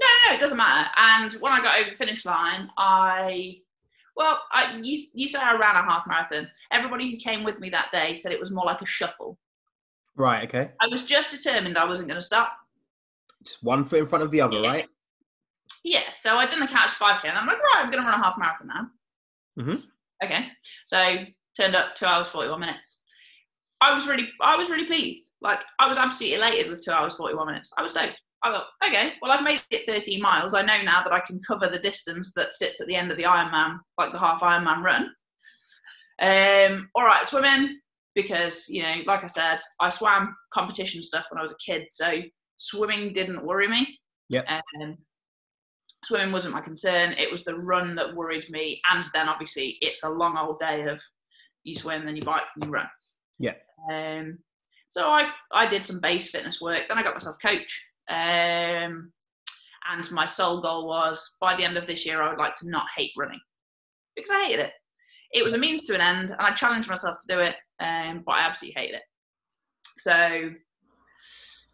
No, 0.00 0.06
no, 0.06 0.30
no, 0.30 0.36
it 0.36 0.40
doesn't 0.40 0.56
matter. 0.56 0.90
And 0.96 1.32
when 1.34 1.52
I 1.52 1.60
got 1.60 1.80
over 1.80 1.90
the 1.90 1.96
finish 1.96 2.24
line, 2.24 2.70
I, 2.76 3.58
well, 4.16 4.40
I 4.52 4.78
you, 4.82 5.02
you 5.14 5.26
say 5.26 5.38
I 5.40 5.52
ran 5.56 5.74
a 5.74 5.82
half 5.82 6.06
marathon. 6.06 6.48
Everybody 6.70 7.10
who 7.10 7.16
came 7.16 7.42
with 7.42 7.58
me 7.58 7.70
that 7.70 7.90
day 7.90 8.14
said 8.14 8.30
it 8.30 8.38
was 8.40 8.50
more 8.50 8.64
like 8.66 8.82
a 8.82 8.86
shuffle. 8.86 9.38
Right. 10.14 10.46
Okay. 10.48 10.70
I 10.80 10.86
was 10.88 11.06
just 11.06 11.30
determined 11.30 11.78
I 11.78 11.84
wasn't 11.88 12.08
going 12.08 12.20
to 12.20 12.26
stop. 12.26 12.52
Just 13.44 13.62
one 13.62 13.84
foot 13.84 14.00
in 14.00 14.06
front 14.06 14.24
of 14.24 14.30
the 14.30 14.40
other, 14.40 14.58
Yeah. 14.60 14.68
right? 14.70 14.86
Yeah, 15.88 16.02
so 16.16 16.36
I'd 16.36 16.50
done 16.50 16.60
the 16.60 16.66
couch 16.66 16.90
5k, 16.90 17.24
and 17.24 17.38
I'm 17.38 17.46
like, 17.46 17.56
right, 17.56 17.78
I'm 17.78 17.90
going 17.90 18.02
to 18.02 18.06
run 18.06 18.20
a 18.20 18.22
half 18.22 18.36
marathon 18.36 18.66
now. 18.66 19.62
Mm-hmm. 19.62 19.80
Okay, 20.22 20.48
so 20.86 21.24
turned 21.56 21.74
up 21.74 21.94
two 21.94 22.04
hours 22.04 22.28
41 22.28 22.60
minutes. 22.60 23.00
I 23.80 23.94
was 23.94 24.06
really, 24.06 24.28
I 24.42 24.56
was 24.56 24.68
really 24.68 24.84
pleased. 24.84 25.30
Like, 25.40 25.60
I 25.78 25.88
was 25.88 25.96
absolutely 25.96 26.36
elated 26.36 26.70
with 26.70 26.84
two 26.84 26.90
hours 26.90 27.14
41 27.14 27.46
minutes. 27.46 27.70
I 27.78 27.82
was 27.82 27.92
stoked. 27.92 28.20
I 28.42 28.50
thought, 28.50 28.66
okay, 28.86 29.14
well, 29.22 29.32
I've 29.32 29.42
made 29.42 29.62
it 29.70 29.86
13 29.86 30.20
miles. 30.20 30.52
I 30.52 30.60
know 30.60 30.82
now 30.82 31.02
that 31.02 31.12
I 31.12 31.20
can 31.20 31.40
cover 31.40 31.68
the 31.68 31.78
distance 31.78 32.34
that 32.34 32.52
sits 32.52 32.82
at 32.82 32.86
the 32.86 32.94
end 32.94 33.10
of 33.10 33.16
the 33.16 33.24
Ironman, 33.24 33.78
like 33.96 34.12
the 34.12 34.18
half 34.18 34.42
Ironman 34.42 34.82
run. 34.82 35.10
Um, 36.20 36.90
all 36.94 37.04
right, 37.04 37.26
swimming 37.26 37.80
because 38.14 38.68
you 38.68 38.82
know, 38.82 38.96
like 39.06 39.24
I 39.24 39.28
said, 39.28 39.58
I 39.80 39.90
swam 39.90 40.36
competition 40.52 41.02
stuff 41.02 41.24
when 41.30 41.38
I 41.38 41.42
was 41.42 41.52
a 41.52 41.64
kid, 41.64 41.86
so 41.90 42.20
swimming 42.58 43.12
didn't 43.12 43.44
worry 43.44 43.68
me. 43.68 43.98
Yeah. 44.28 44.60
Um, 44.82 44.98
swimming 46.04 46.32
wasn't 46.32 46.54
my 46.54 46.60
concern. 46.60 47.12
It 47.12 47.30
was 47.30 47.44
the 47.44 47.56
run 47.56 47.94
that 47.96 48.14
worried 48.14 48.48
me, 48.50 48.80
and 48.90 49.04
then 49.12 49.28
obviously 49.28 49.78
it's 49.80 50.04
a 50.04 50.08
long 50.08 50.36
old 50.36 50.58
day 50.58 50.82
of 50.84 51.00
you 51.64 51.74
swim, 51.74 52.04
then 52.04 52.16
you 52.16 52.22
bike, 52.22 52.42
and 52.54 52.64
you 52.64 52.70
run. 52.70 52.88
Yeah. 53.38 53.54
Um, 53.90 54.38
so 54.88 55.08
I 55.08 55.30
I 55.52 55.68
did 55.68 55.86
some 55.86 56.00
base 56.00 56.30
fitness 56.30 56.60
work. 56.60 56.82
Then 56.88 56.98
I 56.98 57.02
got 57.02 57.14
myself 57.14 57.36
a 57.42 57.46
coach. 57.46 57.84
Um, 58.08 59.12
and 59.90 60.10
my 60.12 60.26
sole 60.26 60.60
goal 60.60 60.86
was 60.86 61.36
by 61.40 61.56
the 61.56 61.64
end 61.64 61.76
of 61.76 61.86
this 61.86 62.04
year 62.04 62.22
I 62.22 62.30
would 62.30 62.38
like 62.38 62.56
to 62.56 62.70
not 62.70 62.86
hate 62.96 63.12
running 63.16 63.40
because 64.16 64.30
I 64.30 64.46
hated 64.46 64.60
it. 64.60 64.72
It 65.32 65.44
was 65.44 65.54
a 65.54 65.58
means 65.58 65.82
to 65.84 65.94
an 65.94 66.00
end, 66.00 66.30
and 66.30 66.40
I 66.40 66.54
challenged 66.54 66.88
myself 66.88 67.18
to 67.20 67.34
do 67.34 67.40
it, 67.40 67.56
um, 67.80 68.22
but 68.24 68.32
I 68.32 68.40
absolutely 68.40 68.80
hated 68.80 68.96
it. 68.96 69.02
So 69.98 70.50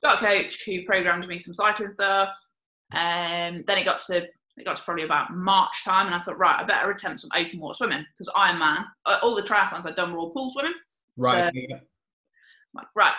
got 0.03 0.23
a 0.23 0.27
coach 0.27 0.63
who 0.67 0.85
programmed 0.85 1.27
me 1.27 1.39
some 1.39 1.55
cycling 1.55 1.91
stuff. 1.91 2.31
Um, 2.93 3.65
then 3.67 3.79
it 3.79 3.85
got 3.85 4.01
to 4.01 4.27
it 4.57 4.65
got 4.65 4.77
to 4.77 4.83
probably 4.83 5.03
about 5.05 5.35
March 5.35 5.85
time, 5.85 6.07
and 6.07 6.15
I 6.15 6.21
thought, 6.21 6.39
right, 6.39 6.61
I 6.61 6.65
better 6.65 6.91
attempt 6.91 7.21
some 7.21 7.31
open 7.35 7.59
water 7.59 7.75
swimming 7.77 8.05
because 8.13 8.29
Ironman, 8.37 8.85
uh, 9.05 9.19
all 9.23 9.35
the 9.35 9.43
triathlons 9.43 9.85
I'd 9.87 9.97
done 9.97 10.13
were 10.13 10.19
all 10.19 10.31
pool 10.31 10.51
swimming. 10.51 10.75
Right. 11.17 11.45
So- 11.45 11.51
yeah. 11.55 11.79
Like, 12.73 12.87
right, 12.97 13.15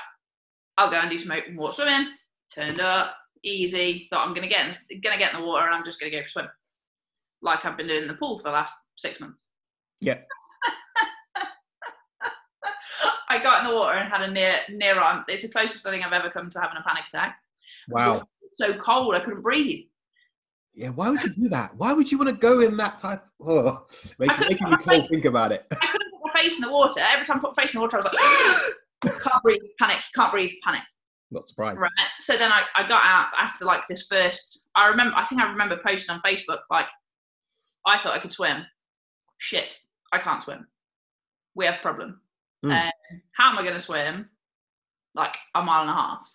I'll 0.77 0.89
go 0.89 0.97
and 0.97 1.09
do 1.09 1.17
some 1.19 1.31
open 1.31 1.55
water 1.55 1.73
swimming. 1.73 2.09
Turned 2.53 2.79
up, 2.79 3.15
easy. 3.43 4.07
Thought 4.09 4.27
I'm 4.27 4.33
gonna 4.33 4.47
get 4.49 4.77
in, 4.89 5.01
gonna 5.01 5.17
get 5.17 5.33
in 5.33 5.39
the 5.41 5.45
water 5.45 5.65
and 5.65 5.73
I'm 5.75 5.83
just 5.85 5.99
gonna 5.99 6.11
go 6.11 6.19
for 6.19 6.23
a 6.23 6.27
swim, 6.27 6.47
like 7.41 7.63
I've 7.65 7.77
been 7.77 7.87
doing 7.87 8.03
in 8.03 8.07
the 8.07 8.13
pool 8.15 8.37
for 8.39 8.43
the 8.43 8.51
last 8.51 8.75
six 8.95 9.19
months. 9.19 9.45
Yeah. 10.01 10.19
I 13.29 13.41
got 13.41 13.63
in 13.63 13.69
the 13.69 13.75
water 13.75 13.97
and 13.97 14.09
had 14.11 14.21
a 14.21 14.31
near 14.31 14.59
near 14.69 14.99
on. 14.99 15.25
It's 15.27 15.41
the 15.43 15.49
closest 15.49 15.85
I 15.85 15.91
think 15.91 16.05
I've 16.05 16.13
ever 16.13 16.29
come 16.29 16.49
to 16.49 16.59
having 16.59 16.77
a 16.77 16.83
panic 16.83 17.05
attack. 17.07 17.37
Wow. 17.89 18.21
So 18.55 18.73
cold, 18.75 19.15
I 19.15 19.19
couldn't 19.19 19.41
breathe. 19.41 19.85
Yeah. 20.73 20.89
Why 20.89 21.09
would 21.09 21.23
you 21.23 21.29
do 21.29 21.49
that? 21.49 21.75
Why 21.77 21.93
would 21.93 22.11
you 22.11 22.17
want 22.17 22.29
to 22.29 22.35
go 22.35 22.59
in 22.59 22.75
that 22.77 22.99
type? 22.99 23.23
Oh, 23.41 23.85
making, 24.19 24.35
couldn't 24.35 24.49
making 24.49 24.69
me 24.69 24.77
cold. 24.77 25.09
Think 25.09 25.25
about 25.25 25.51
it. 25.51 25.65
I 25.71 25.85
couldn't 25.87 26.11
put 26.11 26.21
my 26.33 26.41
face 26.41 26.55
in 26.55 26.61
the 26.61 26.71
water. 26.71 26.99
Every 26.99 27.25
time 27.25 27.37
I 27.37 27.41
put 27.41 27.55
my 27.55 27.63
face 27.63 27.73
in 27.73 27.79
the 27.79 27.83
water, 27.83 27.97
I 27.97 28.01
was 28.01 28.05
like, 29.03 29.21
can't 29.21 29.43
breathe, 29.43 29.61
panic, 29.79 29.97
can't 30.13 30.31
breathe, 30.31 30.51
panic. 30.63 30.81
Not 31.31 31.45
surprised. 31.45 31.79
Right. 31.79 31.91
So 32.19 32.37
then 32.37 32.51
I, 32.51 32.63
I 32.75 32.87
got 32.87 33.01
out 33.03 33.27
after 33.37 33.65
like 33.65 33.81
this 33.89 34.07
first. 34.07 34.65
I 34.75 34.87
remember. 34.87 35.15
I 35.15 35.25
think 35.25 35.41
I 35.41 35.49
remember 35.49 35.79
posting 35.85 36.15
on 36.15 36.21
Facebook 36.21 36.59
like, 36.69 36.87
I 37.85 37.99
thought 37.99 38.15
I 38.15 38.19
could 38.19 38.33
swim. 38.33 38.65
Shit, 39.37 39.79
I 40.11 40.17
can't 40.19 40.41
swim. 40.41 40.67
We 41.55 41.65
have 41.65 41.75
a 41.75 41.81
problem. 41.81 42.21
Mm. 42.65 42.71
Um, 42.71 43.21
how 43.33 43.51
am 43.51 43.57
I 43.57 43.61
going 43.61 43.73
to 43.73 43.79
swim? 43.79 44.29
like 45.15 45.37
a 45.55 45.63
mile 45.63 45.81
and 45.81 45.89
a 45.89 45.93
half 45.93 46.29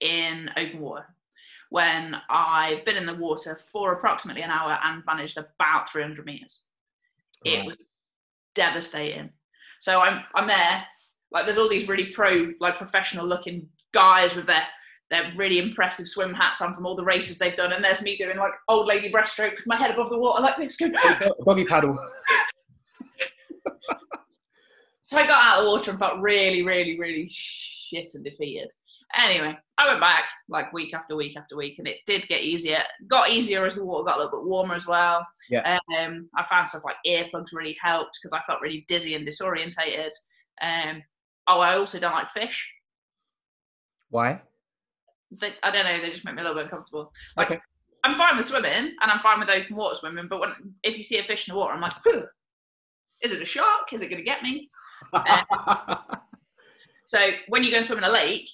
in 0.00 0.50
open 0.56 0.80
water 0.80 1.06
when 1.70 2.16
I've 2.30 2.84
been 2.84 2.96
in 2.96 3.06
the 3.06 3.16
water 3.16 3.58
for 3.72 3.92
approximately 3.92 4.42
an 4.42 4.50
hour 4.50 4.78
and 4.84 5.02
managed 5.06 5.38
about 5.38 5.90
300 5.90 6.24
meters. 6.24 6.60
It 7.44 7.64
was 7.64 7.76
devastating. 8.54 9.30
So 9.80 10.00
I'm 10.00 10.24
I'm 10.34 10.48
there, 10.48 10.84
like 11.30 11.44
there's 11.44 11.58
all 11.58 11.68
these 11.68 11.88
really 11.88 12.06
pro, 12.06 12.52
like 12.60 12.76
professional 12.76 13.26
looking 13.26 13.68
guys 13.92 14.34
with 14.34 14.46
their 14.46 14.64
their 15.10 15.32
really 15.36 15.60
impressive 15.60 16.08
swim 16.08 16.34
hats 16.34 16.60
on 16.60 16.74
from 16.74 16.84
all 16.86 16.96
the 16.96 17.04
races 17.04 17.38
they've 17.38 17.54
done, 17.54 17.72
and 17.72 17.84
there's 17.84 18.02
me 18.02 18.16
doing 18.16 18.36
like 18.36 18.52
old 18.68 18.86
lady 18.86 19.12
breaststroke 19.12 19.56
with 19.56 19.66
my 19.66 19.76
head 19.76 19.92
above 19.92 20.10
the 20.10 20.18
water 20.18 20.42
like 20.42 20.56
this. 20.56 20.76
Going, 20.76 20.94
Doggy 21.44 21.64
paddle. 21.64 21.96
So 25.06 25.18
I 25.18 25.26
got 25.26 25.44
out 25.44 25.58
of 25.58 25.64
the 25.64 25.70
water 25.70 25.90
and 25.92 26.00
felt 26.00 26.20
really, 26.20 26.64
really, 26.64 26.98
really 26.98 27.28
shit 27.30 28.10
and 28.14 28.24
defeated. 28.24 28.72
Anyway, 29.14 29.56
I 29.78 29.86
went 29.86 30.00
back 30.00 30.24
like 30.48 30.72
week 30.72 30.94
after 30.94 31.16
week 31.16 31.36
after 31.36 31.56
week, 31.56 31.78
and 31.78 31.86
it 31.86 31.98
did 32.06 32.26
get 32.28 32.42
easier. 32.42 32.82
Got 33.08 33.30
easier 33.30 33.64
as 33.64 33.76
the 33.76 33.84
water 33.84 34.04
got 34.04 34.18
a 34.18 34.24
little 34.24 34.40
bit 34.40 34.48
warmer 34.48 34.74
as 34.74 34.86
well. 34.86 35.26
Yeah. 35.48 35.78
Um, 35.98 36.28
I 36.36 36.44
found 36.50 36.68
stuff 36.68 36.82
like 36.84 36.96
earplugs 37.06 37.52
really 37.52 37.76
helped 37.80 38.18
because 38.20 38.32
I 38.32 38.42
felt 38.46 38.60
really 38.60 38.84
dizzy 38.88 39.14
and 39.14 39.26
disorientated. 39.26 40.10
Um, 40.60 41.02
oh, 41.46 41.60
I 41.60 41.76
also 41.76 42.00
don't 42.00 42.12
like 42.12 42.30
fish. 42.30 42.70
Why? 44.10 44.42
They, 45.30 45.52
I 45.62 45.70
don't 45.70 45.84
know. 45.84 46.00
They 46.00 46.10
just 46.10 46.24
make 46.24 46.34
me 46.34 46.42
a 46.42 46.44
little 46.44 46.58
bit 46.58 46.64
uncomfortable. 46.64 47.12
Like 47.36 47.50
Okay. 47.50 47.60
I'm 48.04 48.16
fine 48.16 48.36
with 48.36 48.46
swimming 48.46 48.70
and 48.72 48.96
I'm 49.00 49.20
fine 49.20 49.40
with 49.40 49.48
open 49.48 49.74
water 49.74 49.96
swimming, 49.96 50.28
but 50.28 50.40
when 50.40 50.52
if 50.84 50.96
you 50.96 51.02
see 51.02 51.18
a 51.18 51.24
fish 51.24 51.48
in 51.48 51.54
the 51.54 51.58
water, 51.58 51.74
I'm 51.74 51.80
like, 51.80 51.92
"Huh, 52.04 52.22
is 53.20 53.32
it 53.32 53.42
a 53.42 53.46
shark? 53.46 53.92
Is 53.92 54.00
it 54.00 54.08
going 54.08 54.18
to 54.18 54.24
get 54.24 54.42
me? 54.42 54.70
So 57.06 57.18
when 57.48 57.62
you 57.62 57.70
go 57.70 57.78
and 57.78 57.86
swim 57.86 57.98
in 57.98 58.04
a 58.04 58.10
lake, 58.10 58.50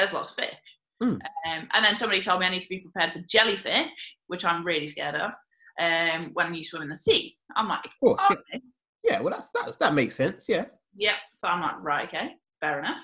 there's 0.00 0.12
lots 0.12 0.30
of 0.30 0.36
fish. 0.36 0.54
Mm. 1.02 1.14
Um, 1.14 1.68
and 1.72 1.84
then 1.84 1.94
somebody 1.96 2.20
told 2.22 2.40
me 2.40 2.46
I 2.46 2.50
need 2.50 2.62
to 2.62 2.68
be 2.68 2.80
prepared 2.80 3.12
for 3.12 3.20
jellyfish, 3.28 4.16
which 4.26 4.44
I'm 4.44 4.64
really 4.64 4.88
scared 4.88 5.14
of. 5.14 5.32
Um, 5.80 6.30
when 6.34 6.54
you 6.54 6.64
swim 6.64 6.82
in 6.82 6.88
the 6.88 6.96
sea, 6.96 7.34
I'm 7.56 7.68
like, 7.68 7.84
of 7.84 7.92
course. 8.00 8.20
oh, 8.22 8.28
Yeah. 8.30 8.36
okay. 8.56 8.64
yeah, 9.04 9.20
well, 9.20 9.32
that's, 9.32 9.50
that's 9.52 9.76
that 9.78 9.94
makes 9.94 10.14
sense. 10.14 10.46
Yeah. 10.48 10.66
yeah. 10.94 11.14
So 11.34 11.48
I'm 11.48 11.60
like, 11.60 11.82
right, 11.82 12.08
okay, 12.08 12.32
fair 12.60 12.78
enough. 12.80 13.00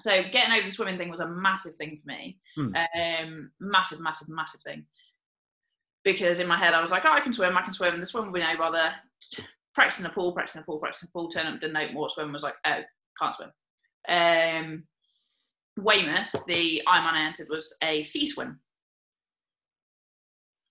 So 0.00 0.10
getting 0.32 0.52
over 0.52 0.66
the 0.66 0.72
swimming 0.72 0.96
thing 0.98 1.08
was 1.10 1.20
a 1.20 1.28
massive 1.28 1.74
thing 1.74 2.00
for 2.00 2.08
me. 2.08 2.38
Mm. 2.58 2.86
Um, 3.22 3.50
massive, 3.60 4.00
massive, 4.00 4.28
massive 4.28 4.60
thing. 4.62 4.84
Because 6.04 6.38
in 6.38 6.46
my 6.48 6.56
head 6.56 6.74
I 6.74 6.80
was 6.80 6.90
like, 6.90 7.04
oh, 7.04 7.12
I 7.12 7.20
can 7.20 7.32
swim, 7.32 7.56
I 7.56 7.62
can 7.62 7.72
swim. 7.72 7.98
The 7.98 8.06
swim 8.06 8.26
will 8.26 8.32
be 8.32 8.40
no 8.40 8.56
bother. 8.56 8.92
Practicing 9.74 10.04
the 10.04 10.10
pool, 10.10 10.32
practicing 10.32 10.62
the 10.62 10.66
pool, 10.66 10.78
practicing 10.78 11.08
the 11.08 11.12
pool. 11.12 11.28
Turn 11.30 11.46
up, 11.46 11.60
didn't 11.60 11.74
know 11.74 11.88
what 11.92 12.12
swim 12.12 12.32
was 12.32 12.42
like. 12.42 12.54
Oh, 12.66 12.80
can't 13.20 13.34
swim. 13.34 13.50
Um, 14.08 14.84
Weymouth, 15.82 16.30
the 16.46 16.82
Ironman 16.86 17.12
I 17.14 17.26
entered 17.26 17.48
was 17.48 17.76
a 17.82 18.02
sea 18.04 18.26
swim. 18.26 18.58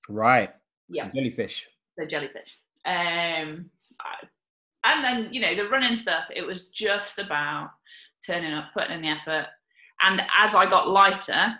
Right. 0.10 0.52
Yeah. 0.90 1.10
Jellyfish. 1.10 1.66
the 1.98 2.06
jellyfish. 2.06 2.56
Um, 2.86 3.70
I- 4.00 4.28
and 4.84 5.04
then 5.04 5.34
you 5.34 5.42
know 5.42 5.56
the 5.56 5.68
running 5.70 5.98
stuff. 5.98 6.26
It 6.34 6.44
was 6.44 6.68
just 6.68 7.20
about 7.20 7.72
turning 8.26 8.54
up, 8.54 8.66
putting 8.74 8.92
in 8.96 9.02
the 9.02 9.10
effort. 9.10 9.48
And 10.02 10.22
as 10.38 10.56
I 10.56 10.66
got 10.70 10.88
lighter, 10.88 11.58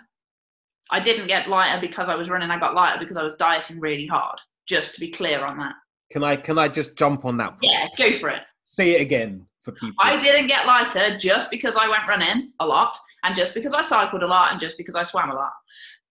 I 0.90 1.00
didn't 1.00 1.26
get 1.26 1.48
lighter 1.48 1.80
because 1.80 2.08
I 2.08 2.14
was 2.14 2.30
running. 2.30 2.50
I 2.50 2.58
got 2.58 2.74
lighter 2.74 2.98
because 3.00 3.16
I 3.18 3.22
was 3.24 3.34
dieting 3.34 3.80
really 3.80 4.06
hard. 4.06 4.38
Just 4.66 4.94
to 4.94 5.00
be 5.00 5.10
clear 5.10 5.44
on 5.44 5.58
that. 5.58 5.74
Can 6.10 6.22
I 6.24 6.36
can 6.36 6.56
I 6.58 6.68
just 6.68 6.96
jump 6.96 7.24
on 7.26 7.36
that? 7.38 7.50
point? 7.60 7.64
Yeah, 7.64 7.88
go 7.98 8.16
for 8.18 8.30
it. 8.30 8.42
Say 8.64 8.92
it 8.94 9.02
again 9.02 9.44
for 9.62 9.72
people. 9.72 9.96
I 10.00 10.18
didn't 10.22 10.46
get 10.46 10.66
lighter 10.66 11.18
just 11.18 11.50
because 11.50 11.76
I 11.76 11.88
went 11.88 12.06
running 12.08 12.52
a 12.60 12.66
lot, 12.66 12.96
and 13.24 13.34
just 13.34 13.54
because 13.54 13.74
I 13.74 13.82
cycled 13.82 14.22
a 14.22 14.26
lot, 14.26 14.52
and 14.52 14.60
just 14.60 14.76
because 14.76 14.94
I 14.94 15.02
swam 15.02 15.30
a 15.30 15.34
lot. 15.34 15.52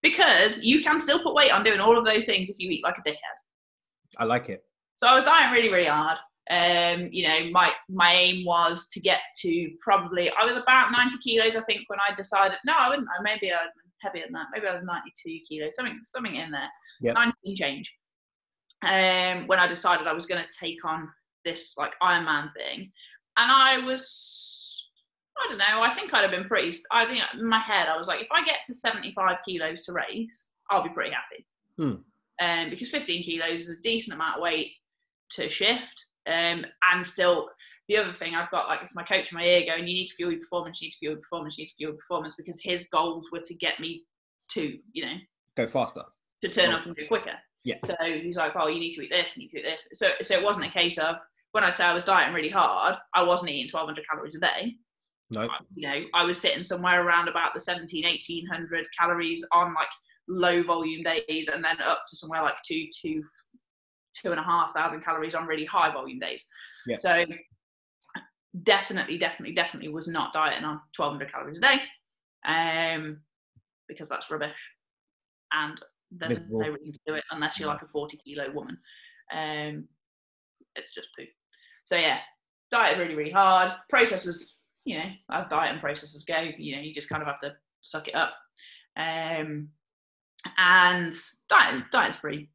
Because 0.01 0.63
you 0.63 0.83
can 0.83 0.99
still 0.99 1.21
put 1.21 1.33
weight 1.33 1.51
on 1.51 1.63
doing 1.63 1.79
all 1.79 1.97
of 1.97 2.05
those 2.05 2.25
things 2.25 2.49
if 2.49 2.55
you 2.59 2.69
eat 2.69 2.83
like 2.83 2.97
a 2.97 3.09
dickhead. 3.09 3.37
I 4.17 4.25
like 4.25 4.49
it. 4.49 4.63
So 4.95 5.07
I 5.07 5.15
was 5.15 5.23
dieting 5.23 5.53
really, 5.53 5.73
really 5.73 5.87
hard. 5.87 6.17
Um, 6.49 7.09
you 7.11 7.27
know, 7.27 7.49
my 7.51 7.73
my 7.89 8.13
aim 8.13 8.45
was 8.45 8.87
to 8.89 8.99
get 8.99 9.19
to 9.41 9.69
probably 9.81 10.29
I 10.31 10.45
was 10.45 10.55
about 10.55 10.91
90 10.91 11.17
kilos, 11.17 11.55
I 11.55 11.61
think, 11.61 11.81
when 11.87 11.99
I 11.99 12.15
decided. 12.15 12.57
No, 12.65 12.73
I 12.77 12.89
wouldn't. 12.89 13.07
I 13.17 13.21
maybe 13.21 13.51
I 13.51 13.57
heavier 14.01 14.23
than 14.23 14.33
that. 14.33 14.47
Maybe 14.53 14.67
I 14.67 14.73
was 14.73 14.83
92 14.83 15.39
kilos, 15.47 15.75
something 15.75 15.99
something 16.03 16.35
in 16.35 16.51
there. 16.51 16.69
Yeah. 17.01 17.13
19 17.13 17.55
change. 17.55 17.93
Um, 18.83 19.47
when 19.47 19.59
I 19.59 19.67
decided 19.67 20.07
I 20.07 20.13
was 20.13 20.27
going 20.27 20.41
to 20.41 20.65
take 20.65 20.85
on 20.85 21.09
this 21.43 21.77
like 21.77 21.93
Ironman 22.01 22.53
thing, 22.53 22.91
and 23.37 23.51
I 23.51 23.79
was, 23.79 24.07
I 25.43 25.49
don't 25.49 25.57
know. 25.57 25.81
I 25.81 25.93
think 25.93 26.13
I'd 26.13 26.21
have 26.21 26.31
been 26.31 26.45
pretty. 26.47 26.75
I 26.91 27.05
think 27.05 27.21
in 27.33 27.47
my 27.47 27.59
head 27.59 27.87
I 27.87 27.97
was 27.97 28.07
like, 28.07 28.21
if 28.21 28.27
I 28.31 28.43
get 28.43 28.57
to 28.65 28.73
75 28.73 29.37
kilos 29.45 29.81
to 29.83 29.93
race, 29.93 30.49
I'll 30.69 30.83
be 30.83 30.89
pretty 30.89 31.11
happy. 31.11 31.45
Hmm. 31.77 32.01
Um, 32.39 32.69
because 32.69 32.89
15 32.89 33.23
kilos 33.23 33.61
is 33.67 33.79
a 33.79 33.81
decent 33.81 34.15
amount 34.15 34.37
of 34.37 34.41
weight 34.41 34.71
to 35.31 35.49
shift. 35.49 36.05
Um, 36.27 36.65
and 36.91 37.05
still, 37.05 37.49
the 37.87 37.97
other 37.97 38.11
thing 38.13 38.35
I've 38.35 38.51
got 38.51 38.67
like 38.67 38.81
it's 38.83 38.95
my 38.95 39.03
coach 39.03 39.31
in 39.31 39.37
my 39.37 39.45
ear 39.45 39.65
going, 39.65 39.87
you 39.87 39.93
need 39.93 40.07
to 40.07 40.13
fuel 40.15 40.31
your 40.31 40.41
performance, 40.41 40.81
you 40.81 40.87
need 40.87 40.91
to 40.91 40.97
fuel 40.97 41.13
your 41.13 41.21
performance, 41.21 41.57
you 41.57 41.63
need 41.63 41.69
to 41.69 41.75
fuel 41.75 41.91
your 41.91 41.97
performance 41.97 42.35
because 42.35 42.61
his 42.61 42.89
goals 42.89 43.29
were 43.31 43.39
to 43.39 43.53
get 43.55 43.79
me 43.79 44.03
to, 44.49 44.77
you 44.91 45.05
know, 45.05 45.15
Go 45.55 45.67
faster. 45.67 46.03
to 46.41 46.49
turn 46.49 46.71
Oh. 46.73 46.77
up 46.77 46.85
and 46.85 46.95
go 46.95 47.07
quicker. 47.07 47.35
Yeah. 47.63 47.75
So 47.85 47.95
he's 48.01 48.37
like, 48.37 48.53
oh, 48.55 48.67
you 48.67 48.79
need 48.79 48.91
to 48.91 49.03
eat 49.03 49.09
this, 49.09 49.37
you 49.37 49.43
need 49.43 49.49
to 49.51 49.59
eat 49.59 49.63
this. 49.63 49.87
So, 49.93 50.09
so 50.21 50.35
it 50.37 50.43
wasn't 50.43 50.65
a 50.65 50.69
case 50.69 50.97
of 50.97 51.15
when 51.53 51.63
I 51.63 51.69
say 51.69 51.85
I 51.85 51.93
was 51.93 52.03
dieting 52.03 52.33
really 52.35 52.49
hard, 52.49 52.95
I 53.13 53.23
wasn't 53.23 53.51
eating 53.51 53.71
1,200 53.71 54.05
calories 54.09 54.35
a 54.35 54.39
day. 54.39 54.75
No. 55.29 55.47
You 55.71 55.87
know, 55.87 56.01
I 56.13 56.23
was 56.23 56.39
sitting 56.39 56.63
somewhere 56.63 57.05
around 57.05 57.27
about 57.27 57.53
the 57.53 57.59
17, 57.59 58.03
1,800 58.03 58.85
calories 58.97 59.45
on 59.53 59.73
like 59.73 59.89
low 60.27 60.63
volume 60.63 61.03
days, 61.03 61.49
and 61.49 61.63
then 61.63 61.81
up 61.81 62.03
to 62.07 62.15
somewhere 62.15 62.41
like 62.41 62.55
two, 62.65 62.85
two, 63.01 63.23
two 64.15 64.31
and 64.31 64.39
a 64.39 64.43
half 64.43 64.73
thousand 64.73 65.03
calories 65.03 65.35
on 65.35 65.45
really 65.45 65.65
high 65.65 65.91
volume 65.91 66.19
days. 66.19 66.47
Yeah. 66.85 66.97
So 66.97 67.25
definitely, 68.63 69.17
definitely, 69.17 69.55
definitely 69.55 69.89
was 69.89 70.07
not 70.07 70.33
dieting 70.33 70.63
on 70.63 70.79
1,200 70.95 71.31
calories 71.31 71.57
a 71.57 71.61
day, 71.61 71.81
um, 72.45 73.19
because 73.87 74.09
that's 74.09 74.31
rubbish, 74.31 74.57
and 75.51 75.79
there's 76.11 76.39
Miserable. 76.39 76.59
no 76.59 76.69
reason 76.69 76.93
to 76.93 76.99
do 77.05 77.13
it 77.15 77.23
unless 77.31 77.59
you're 77.59 77.67
like 77.67 77.81
a 77.81 77.87
40 77.87 78.17
kilo 78.17 78.51
woman. 78.51 78.77
Um, 79.33 79.87
it's 80.75 80.93
just 80.93 81.09
poo. 81.17 81.25
So 81.83 81.97
yeah, 81.97 82.19
diet 82.71 82.97
really, 82.97 83.15
really 83.15 83.31
hard. 83.31 83.73
Process 83.89 84.25
was, 84.25 84.56
you 84.87 84.97
know, 84.97 85.09
as 85.31 85.47
diet 85.49 85.73
and 85.73 85.81
processes 85.81 86.23
go, 86.23 86.49
you 86.57 86.75
know, 86.75 86.81
you 86.81 86.93
just 86.93 87.09
kind 87.09 87.21
of 87.21 87.27
have 87.27 87.41
to 87.41 87.53
suck 87.81 88.07
it 88.07 88.15
up. 88.15 88.33
Um, 88.95 89.67
and 90.57 91.13
diet, 91.49 91.83
diet's 91.91 92.17
pretty, 92.17 92.49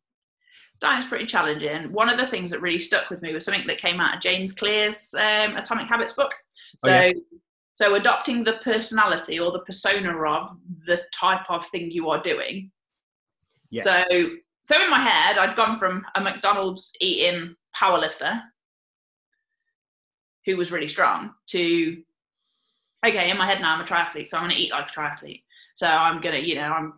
diet's 0.80 1.06
pretty 1.08 1.26
challenging. 1.26 1.92
One 1.92 2.08
of 2.08 2.18
the 2.18 2.26
things 2.26 2.50
that 2.50 2.62
really 2.62 2.78
stuck 2.78 3.10
with 3.10 3.20
me 3.20 3.34
was 3.34 3.44
something 3.44 3.66
that 3.66 3.76
came 3.76 4.00
out 4.00 4.16
of 4.16 4.22
James 4.22 4.54
Clear's 4.54 5.12
um, 5.14 5.56
Atomic 5.56 5.88
Habits 5.88 6.14
book. 6.14 6.32
Oh, 6.32 6.88
So, 6.88 6.88
yeah. 6.88 7.12
so 7.74 7.94
adopting 7.96 8.44
the 8.44 8.60
personality 8.64 9.38
or 9.38 9.52
the 9.52 9.60
persona 9.60 10.16
of 10.24 10.56
the 10.86 11.02
type 11.12 11.44
of 11.50 11.66
thing 11.66 11.90
you 11.90 12.08
are 12.08 12.22
doing. 12.22 12.70
Yeah. 13.68 13.82
So, 13.84 14.04
so 14.62 14.82
in 14.82 14.88
my 14.88 15.00
head, 15.00 15.36
I'd 15.36 15.54
gone 15.54 15.78
from 15.78 16.02
a 16.14 16.20
McDonald's 16.22 16.96
eating 16.98 17.56
powerlifter 17.76 18.40
who 20.46 20.56
was 20.56 20.72
really 20.72 20.88
strong 20.88 21.34
to 21.48 22.02
okay, 23.04 23.30
in 23.30 23.38
my 23.38 23.46
head 23.46 23.60
now 23.60 23.74
I'm 23.74 23.80
a 23.80 23.84
triathlete, 23.84 24.28
so 24.28 24.36
I'm 24.36 24.44
gonna 24.44 24.54
eat 24.56 24.72
like 24.72 24.88
a 24.88 24.92
triathlete. 24.92 25.42
So 25.74 25.86
I'm 25.86 26.20
gonna, 26.20 26.38
you 26.38 26.56
know, 26.56 26.72
I'm 26.72 26.94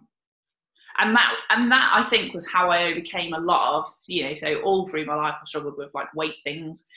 and 0.98 1.14
that 1.16 1.36
and 1.50 1.72
that 1.72 1.92
I 1.94 2.04
think 2.04 2.34
was 2.34 2.48
how 2.48 2.70
I 2.70 2.84
overcame 2.84 3.32
a 3.32 3.40
lot 3.40 3.80
of 3.80 3.92
you 4.06 4.24
know, 4.24 4.34
so 4.34 4.60
all 4.62 4.88
through 4.88 5.06
my 5.06 5.14
life 5.14 5.36
I 5.40 5.44
struggled 5.44 5.76
with 5.76 5.94
like 5.94 6.12
weight 6.14 6.36
things, 6.44 6.88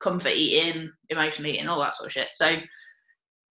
comfort 0.00 0.32
eating, 0.34 0.92
emotional 1.10 1.48
eating, 1.48 1.68
all 1.68 1.80
that 1.80 1.94
sort 1.94 2.08
of 2.08 2.12
shit. 2.12 2.28
So 2.34 2.56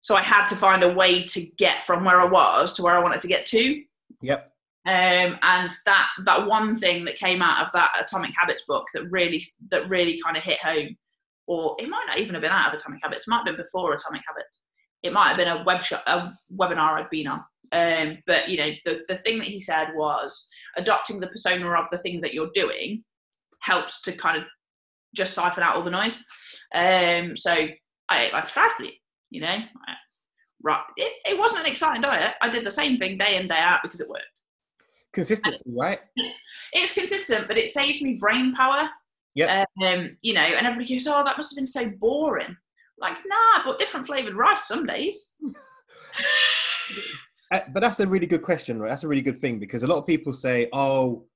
so 0.02 0.16
I 0.16 0.22
had 0.22 0.48
to 0.48 0.56
find 0.56 0.82
a 0.82 0.94
way 0.94 1.22
to 1.22 1.42
get 1.58 1.84
from 1.84 2.04
where 2.04 2.20
I 2.20 2.24
was 2.24 2.74
to 2.74 2.82
where 2.82 2.94
I 2.94 3.02
wanted 3.02 3.20
to 3.20 3.28
get 3.28 3.46
to. 3.46 3.82
Yep. 4.22 4.52
Um, 4.86 5.38
and 5.42 5.70
that 5.84 6.08
that 6.24 6.46
one 6.46 6.74
thing 6.74 7.04
that 7.04 7.16
came 7.16 7.42
out 7.42 7.64
of 7.64 7.72
that 7.72 7.90
Atomic 8.00 8.32
Habits 8.38 8.62
book 8.66 8.86
that 8.94 9.10
really 9.10 9.44
that 9.70 9.90
really 9.90 10.20
kind 10.24 10.38
of 10.38 10.42
hit 10.42 10.58
home, 10.58 10.96
or 11.50 11.74
it 11.80 11.88
might 11.88 12.04
not 12.06 12.18
even 12.20 12.34
have 12.34 12.42
been 12.42 12.52
out 12.52 12.72
of 12.72 12.78
Atomic 12.80 13.00
Habits, 13.02 13.26
it 13.26 13.30
might 13.30 13.38
have 13.38 13.44
been 13.46 13.56
before 13.56 13.92
Atomic 13.92 14.22
Habits. 14.24 14.60
It 15.02 15.12
might 15.12 15.28
have 15.30 15.36
been 15.36 15.48
a 15.48 15.64
web 15.64 15.82
shop, 15.82 16.04
a 16.06 16.30
webinar 16.56 16.92
I'd 16.92 17.10
been 17.10 17.26
on. 17.26 17.42
Um, 17.72 18.18
but 18.24 18.48
you 18.48 18.56
know, 18.56 18.70
the, 18.84 19.00
the 19.08 19.16
thing 19.16 19.38
that 19.38 19.48
he 19.48 19.58
said 19.58 19.88
was 19.96 20.48
adopting 20.76 21.18
the 21.18 21.26
persona 21.26 21.68
of 21.72 21.86
the 21.90 21.98
thing 21.98 22.20
that 22.20 22.34
you're 22.34 22.52
doing 22.54 23.02
helps 23.62 24.00
to 24.02 24.12
kind 24.12 24.38
of 24.38 24.44
just 25.12 25.34
siphon 25.34 25.64
out 25.64 25.74
all 25.74 25.82
the 25.82 25.90
noise. 25.90 26.22
Um, 26.72 27.36
so 27.36 27.50
I 28.08 28.24
ate 28.26 28.32
like 28.32 28.44
a 28.44 28.46
triathlete, 28.46 29.00
you 29.30 29.40
know. 29.40 29.48
I- 29.48 29.94
Right, 30.62 30.82
it, 30.98 31.10
it 31.24 31.38
wasn't 31.38 31.64
an 31.64 31.72
exciting 31.72 32.02
diet. 32.02 32.34
I 32.42 32.50
did 32.50 32.66
the 32.66 32.70
same 32.70 32.98
thing 32.98 33.16
day 33.16 33.36
in 33.36 33.48
day 33.48 33.56
out 33.56 33.78
because 33.82 33.98
it 34.02 34.10
worked 34.10 34.26
Consistency, 35.14 35.62
right? 35.74 36.00
it's 36.74 36.92
consistent, 36.92 37.48
but 37.48 37.56
it 37.56 37.68
saved 37.68 38.02
me 38.02 38.18
brain 38.20 38.54
power. 38.54 38.90
Yep. 39.34 39.66
Um, 39.82 40.16
you 40.22 40.34
know, 40.34 40.40
and 40.40 40.66
everybody 40.66 40.94
goes, 40.94 41.06
"Oh, 41.06 41.22
that 41.24 41.36
must 41.36 41.52
have 41.52 41.56
been 41.56 41.66
so 41.66 41.88
boring." 41.98 42.56
Like, 42.98 43.16
nah, 43.26 43.64
but 43.64 43.78
different 43.78 44.06
flavored 44.06 44.34
rice 44.34 44.66
some 44.66 44.86
days. 44.86 45.34
Uh, 47.52 47.60
But 47.72 47.80
that's 47.80 47.98
a 47.98 48.06
really 48.06 48.26
good 48.28 48.42
question, 48.42 48.78
right? 48.78 48.90
That's 48.90 49.02
a 49.02 49.08
really 49.08 49.22
good 49.22 49.38
thing 49.38 49.58
because 49.58 49.82
a 49.82 49.86
lot 49.88 49.98
of 49.98 50.06
people 50.06 50.32
say, 50.32 50.68
"Oh, 50.72 51.26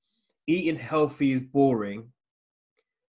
eating 0.46 0.76
healthy 0.76 1.32
is 1.32 1.40
boring." 1.40 2.12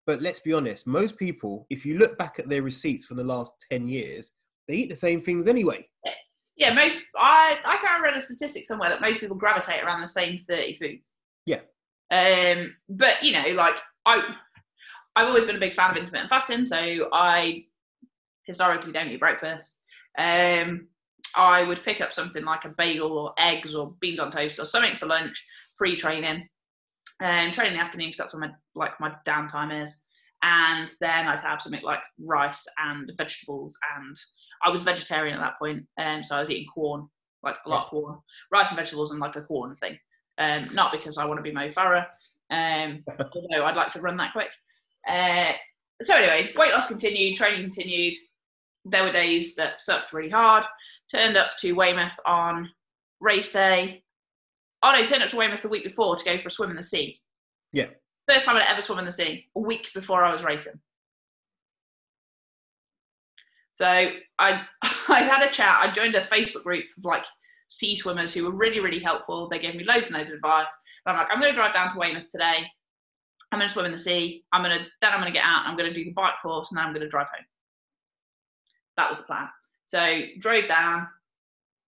But 0.05 0.21
let's 0.21 0.39
be 0.41 0.53
honest, 0.53 0.87
most 0.87 1.17
people, 1.17 1.65
if 1.69 1.85
you 1.85 1.97
look 1.97 2.17
back 2.17 2.39
at 2.39 2.49
their 2.49 2.61
receipts 2.61 3.05
for 3.05 3.13
the 3.13 3.23
last 3.23 3.53
10 3.71 3.87
years, 3.87 4.31
they 4.67 4.75
eat 4.75 4.89
the 4.89 4.95
same 4.95 5.21
things 5.21 5.47
anyway. 5.47 5.87
Yeah, 6.57 6.73
most 6.73 6.99
I 7.15 7.57
I 7.63 7.77
can't 7.77 8.03
read 8.03 8.17
a 8.17 8.21
statistic 8.21 8.65
somewhere 8.65 8.89
that 8.89 9.01
most 9.01 9.21
people 9.21 9.37
gravitate 9.37 9.81
around 9.81 10.01
the 10.01 10.07
same 10.07 10.43
thirty 10.47 10.77
foods. 10.77 11.09
Yeah. 11.45 11.61
Um, 12.11 12.75
but 12.89 13.23
you 13.23 13.31
know, 13.31 13.47
like 13.53 13.75
I, 14.05 14.35
I've 15.19 15.27
always 15.27 15.45
been 15.45 15.57
a 15.57 15.59
big 15.59 15.75
fan 15.75 15.91
of 15.91 15.97
intermittent 15.97 16.29
fasting, 16.29 16.65
so 16.65 17.09
I 17.11 17.65
historically 18.45 18.93
don't 18.93 19.09
eat 19.09 19.19
breakfast. 19.19 19.81
Um, 20.17 20.87
I 21.35 21.63
would 21.63 21.83
pick 21.83 21.99
up 21.99 22.13
something 22.13 22.45
like 22.45 22.63
a 22.63 22.69
bagel 22.69 23.17
or 23.17 23.33
eggs 23.37 23.75
or 23.75 23.95
beans 23.99 24.21
on 24.21 24.31
toast 24.31 24.59
or 24.59 24.65
something 24.65 24.95
for 24.95 25.07
lunch 25.07 25.43
pre-training, 25.77 26.47
and 27.19 27.53
train 27.53 27.67
in 27.67 27.73
the 27.73 27.81
afternoon 27.81 28.07
because 28.07 28.17
that's 28.17 28.33
when 28.33 28.49
my 28.49 28.51
like 28.75 28.97
my 29.01 29.11
downtime 29.27 29.83
is. 29.83 30.05
And 30.41 30.87
then 31.01 31.27
I'd 31.27 31.41
have 31.41 31.61
something 31.61 31.83
like 31.83 31.99
rice 32.25 32.65
and 32.77 33.11
vegetables 33.17 33.77
and 33.97 34.15
I 34.63 34.69
was 34.69 34.83
vegetarian 34.83 35.35
at 35.37 35.41
that 35.41 35.59
point, 35.59 35.85
um, 35.97 36.23
so 36.23 36.37
I 36.37 36.39
was 36.39 36.49
eating 36.49 36.69
corn, 36.73 37.09
like 37.43 37.57
a 37.65 37.69
lot 37.69 37.85
of 37.87 37.89
corn, 37.89 38.19
rice 38.53 38.69
and 38.69 38.77
vegetables, 38.77 39.11
and 39.11 39.19
like 39.19 39.35
a 39.35 39.41
corn 39.41 39.75
thing. 39.75 39.99
Um, 40.37 40.69
not 40.73 40.93
because 40.93 41.17
I 41.17 41.25
want 41.25 41.39
to 41.39 41.43
be 41.43 41.51
Mo 41.51 41.67
Farah, 41.71 42.05
um, 42.51 43.03
although 43.19 43.65
I'd 43.65 43.75
like 43.75 43.89
to 43.89 43.99
run 43.99 44.15
that 44.15 44.31
quick. 44.31 44.47
Uh, 45.07 45.53
so 46.01 46.15
anyway, 46.15 46.51
weight 46.55 46.71
loss 46.71 46.87
continued, 46.87 47.35
training 47.35 47.61
continued. 47.61 48.15
There 48.85 49.03
were 49.03 49.11
days 49.11 49.55
that 49.55 49.81
sucked 49.81 50.13
really 50.13 50.29
hard. 50.29 50.63
Turned 51.11 51.37
up 51.37 51.51
to 51.59 51.73
Weymouth 51.73 52.17
on 52.25 52.69
race 53.19 53.51
day. 53.51 54.03
Oh 54.81 54.93
no, 54.93 55.05
turned 55.05 55.23
up 55.23 55.29
to 55.29 55.37
Weymouth 55.37 55.61
the 55.61 55.69
week 55.69 55.83
before 55.83 56.15
to 56.15 56.23
go 56.23 56.37
for 56.39 56.47
a 56.47 56.51
swim 56.51 56.69
in 56.69 56.77
the 56.77 56.83
sea. 56.83 57.19
Yeah. 57.73 57.87
First 58.29 58.45
time 58.45 58.57
I'd 58.57 58.65
ever 58.67 58.81
swum 58.81 58.99
in 58.99 59.05
the 59.05 59.11
sea. 59.11 59.47
A 59.55 59.59
week 59.59 59.89
before 59.93 60.23
I 60.23 60.31
was 60.33 60.43
racing. 60.43 60.79
So 63.73 63.85
I 63.87 64.61
I 65.07 65.23
had 65.23 65.47
a 65.47 65.51
chat. 65.51 65.79
I 65.81 65.91
joined 65.91 66.15
a 66.15 66.21
Facebook 66.21 66.63
group 66.63 66.85
of 66.97 67.05
like 67.05 67.23
sea 67.69 67.95
swimmers 67.95 68.33
who 68.33 68.45
were 68.45 68.55
really 68.55 68.79
really 68.79 68.99
helpful. 68.99 69.49
They 69.49 69.59
gave 69.59 69.75
me 69.75 69.83
loads 69.83 70.07
and 70.07 70.17
loads 70.17 70.29
of 70.29 70.35
advice. 70.35 70.75
And 71.05 71.13
I'm 71.13 71.19
like, 71.19 71.27
I'm 71.31 71.39
going 71.39 71.51
to 71.51 71.55
drive 71.55 71.73
down 71.73 71.89
to 71.89 71.99
Weymouth 71.99 72.29
today. 72.31 72.63
I'm 73.51 73.59
to 73.59 73.69
swim 73.69 73.85
in 73.85 73.91
the 73.91 73.97
sea. 73.97 74.43
I'm 74.53 74.63
to 74.63 74.85
then 75.01 75.11
I'm 75.13 75.23
to 75.23 75.31
get 75.31 75.43
out. 75.43 75.65
I'm 75.65 75.77
to 75.77 75.93
do 75.93 76.05
the 76.05 76.11
bike 76.11 76.35
course, 76.41 76.71
and 76.71 76.77
then 76.77 76.85
I'm 76.85 76.93
to 76.93 77.07
drive 77.07 77.27
home. 77.33 77.45
That 78.97 79.09
was 79.09 79.19
the 79.19 79.25
plan. 79.25 79.47
So 79.85 80.21
drove 80.39 80.67
down. 80.67 81.07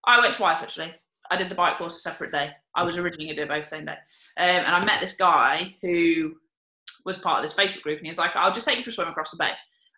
I 0.05 0.19
went 0.19 0.35
twice 0.35 0.61
actually. 0.61 0.93
I 1.29 1.37
did 1.37 1.49
the 1.49 1.55
bike 1.55 1.75
course 1.75 1.95
a 1.95 1.99
separate 1.99 2.31
day. 2.31 2.51
I 2.75 2.83
was 2.83 2.97
originally 2.97 3.29
to 3.29 3.35
do 3.35 3.47
both 3.47 3.65
same 3.65 3.85
day. 3.85 3.97
Um, 4.37 4.47
and 4.65 4.75
I 4.75 4.85
met 4.85 5.01
this 5.01 5.15
guy 5.15 5.75
who 5.81 6.35
was 7.05 7.19
part 7.19 7.43
of 7.43 7.43
this 7.43 7.57
Facebook 7.57 7.81
group, 7.81 7.97
and 7.97 8.05
he 8.05 8.11
was 8.11 8.17
like, 8.17 8.35
"I'll 8.35 8.51
just 8.51 8.67
take 8.67 8.77
you 8.77 8.83
for 8.83 8.89
a 8.89 8.93
swim 8.93 9.07
across 9.07 9.31
the 9.31 9.37
bay." 9.37 9.51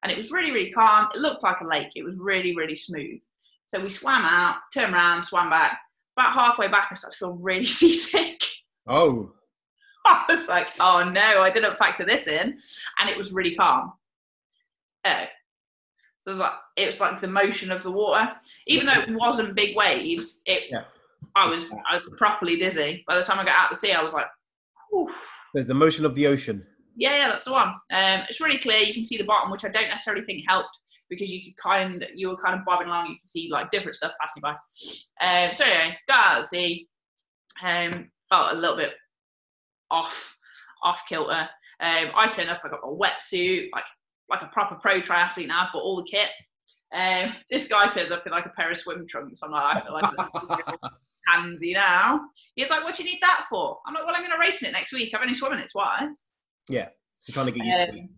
And 0.04 0.12
it 0.12 0.18
was 0.18 0.32
really, 0.32 0.52
really 0.52 0.72
calm. 0.72 1.10
It 1.16 1.22
looked 1.22 1.44
like 1.44 1.62
a 1.62 1.68
lake. 1.68 1.94
It 1.96 2.04
was 2.04 2.20
really, 2.20 2.56
really 2.56 2.76
smooth. 2.76 3.22
So 3.68 3.80
we 3.80 3.90
swam 3.90 4.24
out, 4.26 4.58
turned 4.74 4.94
around, 4.94 5.24
swam 5.24 5.50
back. 5.50 5.80
About 6.18 6.34
halfway 6.34 6.68
back, 6.68 6.90
I 6.92 6.96
started 6.96 7.16
to 7.16 7.20
feel 7.20 7.32
really 7.32 7.66
seasick. 7.80 8.42
Oh, 8.86 9.32
I 10.06 10.26
was 10.30 10.48
like, 10.50 10.70
"Oh 10.80 11.04
no, 11.04 11.42
I 11.42 11.50
didn't 11.50 11.78
factor 11.78 12.06
this 12.06 12.28
in," 12.28 12.60
and 13.00 13.10
it 13.10 13.18
was 13.18 13.32
really 13.34 13.56
calm. 13.56 13.94
Oh, 15.06 15.24
so 16.20 16.32
it 16.32 16.34
was 16.34 16.40
like 16.40 16.52
it 16.78 16.86
was 16.88 17.00
like 17.00 17.22
the 17.22 17.28
motion 17.28 17.72
of 17.72 17.84
the 17.84 17.92
water, 17.92 18.32
even 18.68 18.86
though 18.86 19.02
it 19.02 19.10
wasn't 19.14 19.56
big 19.56 19.76
waves. 19.76 20.42
It, 20.46 20.64
Yeah. 20.72 20.84
I 21.36 21.48
was 21.50 21.66
I 21.90 21.96
was 21.96 22.10
properly 22.18 22.58
dizzy. 22.58 23.04
By 23.08 23.16
the 23.18 23.24
time 23.24 23.40
I 23.40 23.46
got 23.46 23.56
out 23.56 23.70
the 23.70 23.76
sea, 23.76 23.92
I 23.92 24.04
was 24.04 24.14
like, 24.14 24.28
Whew. 24.92 25.10
there's 25.54 25.66
the 25.68 25.74
motion 25.74 26.06
of 26.06 26.16
the 26.16 26.28
ocean. 26.28 26.66
Yeah, 26.96 27.16
yeah, 27.16 27.28
that's 27.30 27.46
the 27.46 27.54
one. 27.54 27.70
Um, 27.92 28.22
it's 28.30 28.40
really 28.40 28.60
clear. 28.60 28.80
You 28.80 28.94
can 28.94 29.04
see 29.04 29.18
the 29.18 29.24
bottom, 29.24 29.50
which 29.52 29.66
I 29.66 29.70
don't 29.70 29.88
necessarily 29.90 30.24
think 30.26 30.44
helped 30.48 30.78
because 31.10 31.32
you 31.32 31.42
could 31.44 31.58
kind, 31.58 32.06
you 32.14 32.30
were 32.30 32.38
kind 32.38 32.58
of 32.60 32.64
bobbing 32.66 32.88
along. 32.88 33.08
You 33.08 33.16
could 33.20 33.30
see 33.30 33.50
like 33.52 33.72
different 33.72 33.96
stuff 33.96 34.12
passing 34.22 34.42
by. 34.42 34.52
Um, 35.22 35.54
so 35.56 35.66
anyway, 35.66 35.98
got 36.08 36.26
out 36.26 36.38
of 36.38 36.44
the 36.44 36.48
sea. 36.50 36.88
Um, 37.64 38.12
felt 38.30 38.54
a 38.54 38.56
little 38.56 38.78
bit 38.78 38.94
off, 39.94 40.36
off 40.84 41.04
kilter. 41.08 41.48
Um, 41.80 42.12
I 42.16 42.28
turned 42.28 42.50
up. 42.50 42.62
I 42.64 42.70
got 42.70 42.82
my 42.84 42.90
wetsuit, 42.90 43.70
like 43.74 43.84
like 44.30 44.42
a 44.42 44.48
proper 44.48 44.76
pro 44.76 45.02
triathlete 45.02 45.48
now. 45.48 45.66
I've 45.66 45.74
got 45.74 45.84
all 45.84 45.98
the 45.98 46.10
kit. 46.10 46.30
Um, 46.94 47.34
this 47.52 47.68
guy 47.68 47.90
turns 47.90 48.12
up 48.12 48.26
in 48.26 48.32
like 48.32 48.46
a 48.46 48.50
pair 48.50 48.72
of 48.72 48.78
swim 48.78 49.06
trunks. 49.08 49.42
I'm 49.44 49.52
like, 49.52 49.78
I 49.78 49.82
feel 49.82 49.94
like 49.94 50.04
a 50.04 50.90
handsy 51.32 51.74
now. 51.74 52.22
He's 52.56 52.70
like, 52.70 52.84
what 52.84 52.96
do 52.96 53.04
you 53.04 53.10
need 53.10 53.20
that 53.22 53.46
for? 53.50 53.80
I'm 53.86 53.94
like, 53.94 54.06
well, 54.06 54.16
I'm 54.16 54.22
going 54.22 54.32
to 54.32 54.40
race 54.40 54.62
in 54.62 54.70
it 54.70 54.74
next 54.74 54.94
week. 54.94 55.14
I've 55.14 55.22
only 55.22 55.34
swum 55.34 55.54
in 55.54 55.60
it 55.60 55.72
twice. 55.72 56.34
Yeah, 56.70 56.90
so 57.14 57.34
trying 57.34 57.48
to 57.48 57.52
get 57.52 57.66
used 57.66 57.78
to 57.78 57.84
it. 57.84 57.90
Um, 57.90 58.10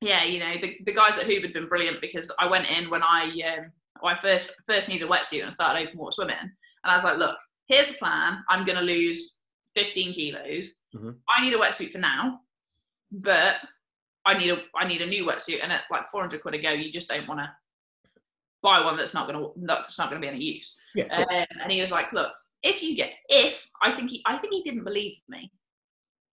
yeah, 0.00 0.24
you 0.24 0.38
know, 0.40 0.54
the, 0.60 0.76
the 0.84 0.94
guys 0.94 1.18
at 1.18 1.26
Hoover 1.26 1.46
had 1.46 1.54
been 1.54 1.68
brilliant 1.68 2.00
because 2.00 2.34
I 2.38 2.46
went 2.46 2.66
in 2.66 2.90
when 2.90 3.02
I 3.02 3.24
um, 3.56 3.72
I 4.02 4.18
first 4.20 4.52
first 4.66 4.88
needed 4.88 5.08
a 5.08 5.10
wetsuit 5.10 5.40
and 5.40 5.48
I 5.48 5.50
started 5.50 5.86
open 5.86 5.98
water 5.98 6.14
swimming, 6.14 6.36
and 6.40 6.50
I 6.84 6.94
was 6.94 7.04
like, 7.04 7.16
look, 7.16 7.36
here's 7.68 7.92
the 7.92 7.98
plan. 7.98 8.42
I'm 8.48 8.66
going 8.66 8.78
to 8.78 8.84
lose 8.84 9.38
15 9.74 10.14
kilos. 10.14 10.72
Mhm. 10.94 11.18
I 11.28 11.42
need 11.44 11.54
a 11.54 11.58
wetsuit 11.58 11.90
for 11.92 11.98
now, 11.98 12.40
but 13.10 13.56
I 14.24 14.34
need 14.38 14.50
a 14.50 14.62
I 14.74 14.86
need 14.86 15.02
a 15.02 15.06
new 15.06 15.24
wetsuit, 15.26 15.62
and 15.62 15.72
at 15.72 15.84
like 15.90 16.08
400 16.10 16.40
quid 16.42 16.54
a 16.54 16.58
go, 16.62 16.70
you 16.70 16.90
just 16.92 17.08
don't 17.08 17.26
want 17.28 17.40
to 17.40 17.50
buy 18.62 18.80
one 18.82 18.96
that's 18.96 19.12
not 19.14 19.28
going 19.28 19.38
to 19.38 19.52
that's 19.66 19.98
not 19.98 20.10
to 20.10 20.18
be 20.18 20.28
any 20.28 20.42
use. 20.42 20.74
Yeah. 20.94 21.04
Um, 21.04 21.46
and 21.62 21.70
he 21.72 21.80
was 21.80 21.90
like, 21.90 22.12
"Look, 22.12 22.32
if 22.62 22.82
you 22.82 22.96
get 22.96 23.12
if 23.28 23.68
I 23.82 23.92
think 23.92 24.10
he 24.10 24.22
I 24.26 24.38
think 24.38 24.52
he 24.54 24.62
didn't 24.62 24.84
believe 24.84 25.18
me 25.28 25.52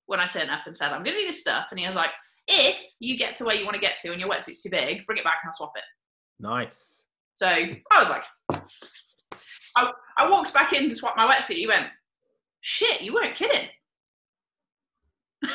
when 0.05 0.19
I 0.19 0.27
turned 0.27 0.49
up 0.51 0.65
and 0.67 0.77
said 0.77 0.91
I'm 0.91 1.03
going 1.03 1.15
to 1.15 1.21
do 1.21 1.27
this 1.27 1.41
stuff, 1.41 1.67
and 1.71 1.79
he 1.79 1.85
was 1.85 1.95
like, 1.95 2.11
if 2.47 2.81
you 2.99 3.17
get 3.17 3.35
to 3.37 3.45
where 3.45 3.55
you 3.55 3.65
want 3.65 3.75
to 3.75 3.81
get 3.81 3.97
to 3.99 4.11
and 4.11 4.19
your 4.19 4.29
wetsuit's 4.29 4.61
too 4.63 4.69
big, 4.69 5.05
bring 5.05 5.17
it 5.19 5.23
back 5.23 5.39
and 5.43 5.49
I'll 5.49 5.53
swap 5.53 5.73
it. 5.75 5.83
nice. 6.39 7.03
So 7.35 7.47
I 7.47 7.99
was 7.99 8.09
like, 8.09 8.23
I, 9.77 9.91
I 10.17 10.29
walked 10.29 10.53
back 10.53 10.73
in 10.73 10.89
to 10.89 10.95
swap 10.95 11.15
my 11.17 11.27
wetsuit. 11.33 11.55
He 11.55 11.65
went, 11.67 11.87
shit, 12.61 13.01
you 13.01 13.13
weren't 13.13 13.35
kidding. 13.35 13.67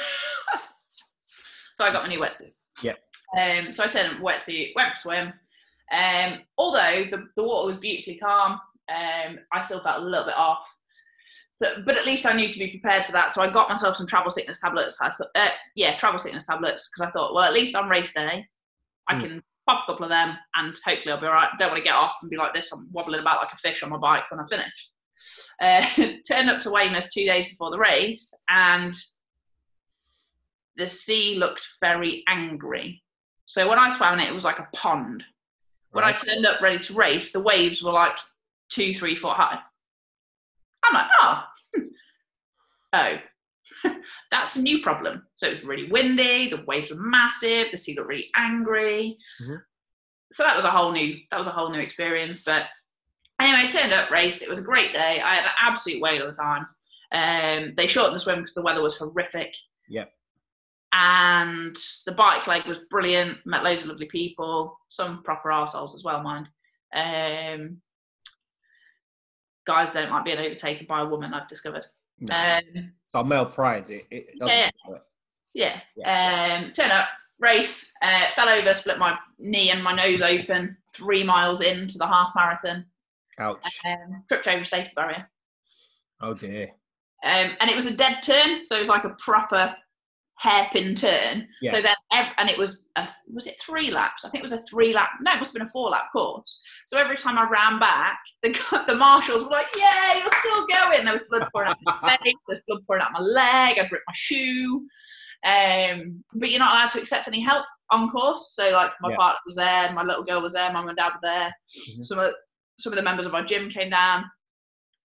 so 1.75 1.85
I 1.85 1.93
got 1.93 2.03
my 2.05 2.09
new 2.09 2.21
wetsuit. 2.21 2.53
Yeah. 2.83 2.95
Um, 3.39 3.73
so 3.73 3.85
I 3.85 3.89
turned 3.89 4.23
wetsuit, 4.23 4.73
went 4.75 4.91
for 4.91 4.95
a 4.95 4.97
swim. 4.99 5.33
Um, 5.93 6.41
although 6.59 7.05
the, 7.11 7.27
the 7.37 7.45
water 7.45 7.67
was 7.69 7.79
beautifully 7.79 8.19
calm, 8.19 8.61
um, 8.89 9.39
I 9.53 9.63
still 9.63 9.81
felt 9.81 10.03
a 10.03 10.05
little 10.05 10.27
bit 10.27 10.37
off. 10.37 10.67
So, 11.53 11.83
but 11.87 11.97
at 11.97 12.05
least 12.07 12.27
I 12.27 12.33
knew 12.35 12.49
to 12.49 12.59
be 12.59 12.71
prepared 12.79 13.07
for 13.07 13.13
that. 13.13 13.31
So 13.31 13.41
I 13.41 13.49
got 13.51 13.69
myself 13.71 13.97
some 13.97 14.07
travel 14.07 14.31
sickness 14.31 14.61
tablets. 14.61 15.01
I 15.01 15.11
thought, 15.11 15.29
uh, 15.35 15.49
yeah, 15.75 15.97
travel 15.97 16.19
sickness 16.19 16.47
tablets, 16.47 16.89
because 16.89 17.09
I 17.09 17.11
thought, 17.13 17.33
well, 17.35 17.45
at 17.45 17.55
least 17.55 17.75
on 17.77 17.89
race 17.89 18.13
day, 18.13 18.47
I 19.09 19.15
Mm. 19.15 19.21
can 19.21 19.43
pop 19.67 19.85
a 19.89 19.93
couple 19.93 20.05
of 20.05 20.11
them 20.11 20.37
and 20.55 20.77
hopefully 20.85 21.13
I'll 21.13 21.21
be 21.21 21.27
all 21.27 21.33
right. 21.33 21.49
Don't 21.59 21.71
want 21.71 21.79
to 21.79 21.85
get 21.85 21.95
off 21.95 22.17
and 22.23 22.31
be 22.31 22.37
like 22.37 22.55
this. 22.55 22.71
I'm 22.73 22.89
wobbling 22.93 23.21
about 23.21 23.41
like 23.41 23.53
a 23.53 23.57
fish 23.57 23.83
on 23.83 23.91
my 23.91 23.97
bike 23.97 24.25
when 24.31 24.41
I 24.41 24.45
finish. 24.47 24.91
Uh, 25.61 25.87
turned 26.29 26.51
up 26.51 26.61
to 26.63 26.71
Weymouth 26.71 27.09
two 27.13 27.25
days 27.25 27.49
before 27.49 27.71
the 27.71 27.79
race, 27.79 28.33
and 28.49 28.95
the 30.77 30.89
sea 30.89 31.37
looked 31.37 31.67
very 31.81 32.23
angry. 32.29 33.03
So 33.47 33.69
when 33.69 33.79
I 33.79 33.91
swam 33.91 34.15
in 34.15 34.21
it, 34.21 34.29
it 34.29 34.35
was 34.35 34.45
like 34.45 34.59
a 34.59 34.69
pond. 34.75 35.25
When 35.93 36.05
I 36.05 36.13
turned 36.13 36.45
up 36.45 36.61
ready 36.61 36.79
to 36.81 36.95
race, 36.95 37.33
the 37.33 37.41
waves 37.41 37.83
were 37.83 37.93
like 37.93 38.19
two, 38.69 38.93
three 38.93 39.17
foot 39.17 39.37
high. 39.37 39.59
I'm 40.85 40.95
like, 40.95 41.11
oh, 41.21 41.45
oh, 42.93 43.17
that's 44.31 44.57
a 44.57 44.63
new 44.63 44.83
problem. 44.83 45.27
So 45.37 45.47
it 45.47 45.51
was 45.51 45.65
really 45.65 45.91
windy, 45.91 46.51
the 46.51 46.65
waves 46.67 46.91
were 46.91 47.01
massive, 47.01 47.69
the 47.71 47.77
sea 47.77 47.95
looked 47.97 48.09
really 48.09 48.31
angry. 48.35 49.17
Mhm. 49.41 49.63
So 50.33 50.43
that 50.43 50.57
was 50.57 50.65
a 50.65 50.71
whole 50.71 50.93
new 50.93 51.17
that 51.31 51.39
was 51.39 51.47
a 51.47 51.53
whole 51.53 51.71
new 51.71 51.79
experience. 51.79 52.43
But 52.45 52.65
anyway, 53.41 53.63
I 53.63 53.67
turned 53.67 53.93
up, 53.93 54.11
raced. 54.11 54.43
It 54.43 54.49
was 54.49 54.59
a 54.59 54.63
great 54.63 54.93
day. 54.93 55.21
I 55.21 55.37
had 55.37 55.45
an 55.45 55.51
absolute 55.61 56.01
whale 56.01 56.27
of 56.27 56.35
a 56.35 56.37
time. 56.37 56.67
Um, 57.13 57.75
they 57.77 57.87
shortened 57.87 58.15
the 58.15 58.19
swim 58.19 58.39
because 58.39 58.55
the 58.55 58.63
weather 58.63 58.83
was 58.83 58.97
horrific. 58.97 59.55
Yep. 59.89 60.11
And 60.93 61.77
the 62.07 62.13
bike 62.13 62.47
leg 62.47 62.67
was 62.67 62.81
brilliant. 62.91 63.39
Met 63.45 63.63
loads 63.63 63.83
of 63.83 63.89
lovely 63.89 64.07
people, 64.07 64.79
some 64.89 65.23
proper 65.23 65.51
assholes 65.51 65.95
as 65.95 66.05
well, 66.05 66.23
mind. 66.23 66.49
Um, 66.95 67.83
guys 69.67 69.93
don't 69.93 70.11
like 70.11 70.25
being 70.25 70.39
overtaken 70.39 70.87
by 70.89 71.03
a 71.03 71.07
woman. 71.07 71.35
I've 71.35 71.49
discovered. 71.49 71.85
No. 72.21 72.35
Um, 72.35 72.93
it's 73.07 73.15
our 73.15 73.25
male 73.25 73.47
pride. 73.47 73.91
It, 73.91 74.07
it 74.11 74.39
doesn't 74.39 74.73
yeah. 75.55 75.81
yeah. 75.97 76.61
Um, 76.65 76.73
turn 76.73 76.91
up, 76.91 77.09
race, 77.41 77.93
uh, 78.03 78.27
fell 78.35 78.49
over, 78.49 78.75
split 78.75 78.99
my 78.99 79.17
knee 79.39 79.71
and 79.71 79.83
my 79.83 79.95
nose 79.95 80.23
open 80.23 80.77
three 80.95 81.25
miles 81.25 81.61
into 81.61 81.99
the 81.99 82.07
half 82.07 82.33
marathon. 82.35 82.85
Ouch. 83.39 83.81
Um, 83.85 84.25
tripped 84.29 84.49
over 84.49 84.63
a 84.63 84.67
safety 84.67 84.93
barrier. 84.97 85.29
Oh 86.21 86.35
dear. 86.35 86.71
Um, 87.25 87.51
and 87.61 87.71
it 87.71 87.77
was 87.77 87.87
a 87.87 87.97
dead 87.97 88.23
turn, 88.23 88.65
so 88.65 88.77
it 88.77 88.81
was 88.81 88.89
like 88.89 89.05
a 89.05 89.15
proper 89.19 89.75
hairpin 90.39 90.95
turn. 90.95 91.49
Yeah. 91.63 91.73
So 91.73 91.81
then 91.83 91.95
ev- 92.13 92.33
and 92.39 92.51
it 92.51 92.59
was 92.59 92.87
a, 92.97 93.09
was 93.33 93.47
it 93.47 93.57
three 93.61 93.91
laps? 93.91 94.25
I 94.25 94.29
think 94.31 94.43
it 94.43 94.51
was 94.51 94.53
a 94.53 94.63
three 94.71 94.93
lap. 94.93 95.11
No, 95.23 95.33
it 95.33 95.39
must 95.39 95.53
have 95.53 95.61
been 95.61 95.67
a 95.67 95.71
four 95.71 95.89
lap 95.91 96.05
course. 96.13 96.59
So 96.87 96.99
every 96.99 97.17
time 97.17 97.39
I 97.39 97.49
ran 97.49 97.79
back, 97.79 98.19
the 98.43 98.85
the 98.87 98.95
marshals 98.95 99.45
were 99.45 99.51
like, 99.51 99.67
"Yeah, 99.77 100.19
you're 100.19 100.29
still 100.41 100.67
going." 100.67 101.05
There 101.05 101.15
was 101.15 101.23
blood 101.31 101.49
pouring 101.53 101.71
out 101.71 101.77
my 101.85 102.17
face. 102.25 102.35
There's 102.49 102.61
blood 102.69 102.83
pouring 102.87 103.03
out 103.03 103.13
my 103.13 103.21
leg. 103.21 103.79
I'd 103.79 103.91
ripped 103.91 104.05
my 104.07 104.15
shoe. 104.15 104.87
Um, 105.45 106.25
but 106.35 106.51
you're 106.51 106.59
not 106.59 106.73
allowed 106.73 106.91
to 106.91 107.01
accept 107.01 107.29
any 107.29 107.41
help 107.41 107.65
on 107.91 108.11
course. 108.11 108.53
So 108.55 108.71
like 108.71 108.91
my 109.01 109.11
Yeah. 109.11 109.17
partner 109.17 109.39
was 109.47 109.55
there, 109.57 109.93
my 109.93 110.03
little 110.03 110.25
girl 110.25 110.43
was 110.43 110.55
there, 110.55 110.73
mum 110.73 110.89
and 110.89 110.97
dad 110.97 111.11
were 111.15 111.19
there. 111.23 111.55
Mhm. 111.91 112.05
Some 112.05 112.19
of 112.19 112.33
some 112.79 112.93
of 112.93 112.97
the 112.97 113.03
members 113.03 113.27
of 113.27 113.35
our 113.35 113.45
gym 113.45 113.69
came 113.71 113.91
down. 113.91 114.25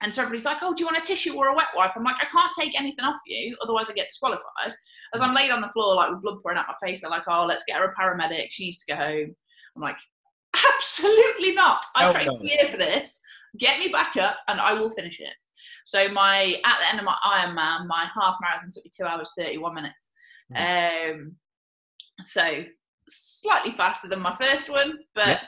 And 0.04 0.12
so 0.12 0.22
everybody's 0.24 0.46
like, 0.46 0.58
oh, 0.64 0.74
do 0.74 0.82
you 0.82 0.88
want 0.88 0.98
a 0.98 1.02
tissue 1.08 1.36
or 1.36 1.50
a 1.50 1.56
wet 1.56 1.68
wipe? 1.76 1.92
I'm 1.96 2.04
like, 2.04 2.16
I 2.20 2.26
can't 2.26 2.52
take 2.58 2.80
anything 2.80 3.06
off 3.06 3.18
you, 3.28 3.56
otherwise 3.62 3.90
I 3.90 3.94
get 3.94 4.08
disqualified. 4.08 4.74
As 5.14 5.22
I'm 5.22 5.36
laid 5.36 5.52
on 5.52 5.62
the 5.62 5.70
floor, 5.70 5.94
like 5.96 6.10
with 6.12 6.24
blood 6.24 6.42
pouring 6.42 6.58
out 6.58 6.66
my 6.68 6.88
face, 6.88 7.02
they're 7.02 7.10
like, 7.12 7.28
oh, 7.28 7.46
let's 7.46 7.64
get 7.68 7.78
her 7.78 7.86
a 7.86 7.94
paramedic. 7.94 8.48
She 8.50 8.66
needs 8.66 8.84
to 8.86 8.94
go 8.94 8.98
home. 8.98 9.36
I'm 9.76 9.82
like, 9.82 9.98
absolutely 10.76 11.54
not. 11.54 11.86
I've 11.96 12.14
Hell 12.16 12.24
trained 12.24 12.42
a 12.42 12.48
year 12.48 12.68
for 12.70 12.78
this. 12.78 13.22
Get 13.60 13.80
me 13.80 13.90
back 13.90 14.18
up 14.18 14.38
and 14.48 14.60
I 14.60 14.74
will 14.74 14.90
finish 14.90 15.20
it. 15.20 15.34
So 15.86 16.08
my 16.10 16.56
at 16.66 16.80
the 16.80 16.90
end 16.90 17.00
of 17.00 17.06
my 17.06 17.16
Ironman, 17.26 17.88
my 17.88 18.06
half 18.14 18.38
marathon 18.42 18.70
took 18.72 18.84
me 18.86 18.92
two 18.96 19.06
hours 19.06 19.32
thirty 19.38 19.58
one 19.58 19.76
minutes. 19.76 20.12
Um, 20.56 21.36
so 22.24 22.64
slightly 23.08 23.72
faster 23.74 24.08
than 24.08 24.20
my 24.20 24.36
first 24.36 24.70
one, 24.70 25.00
but 25.16 25.28
Yeah. 25.28 25.42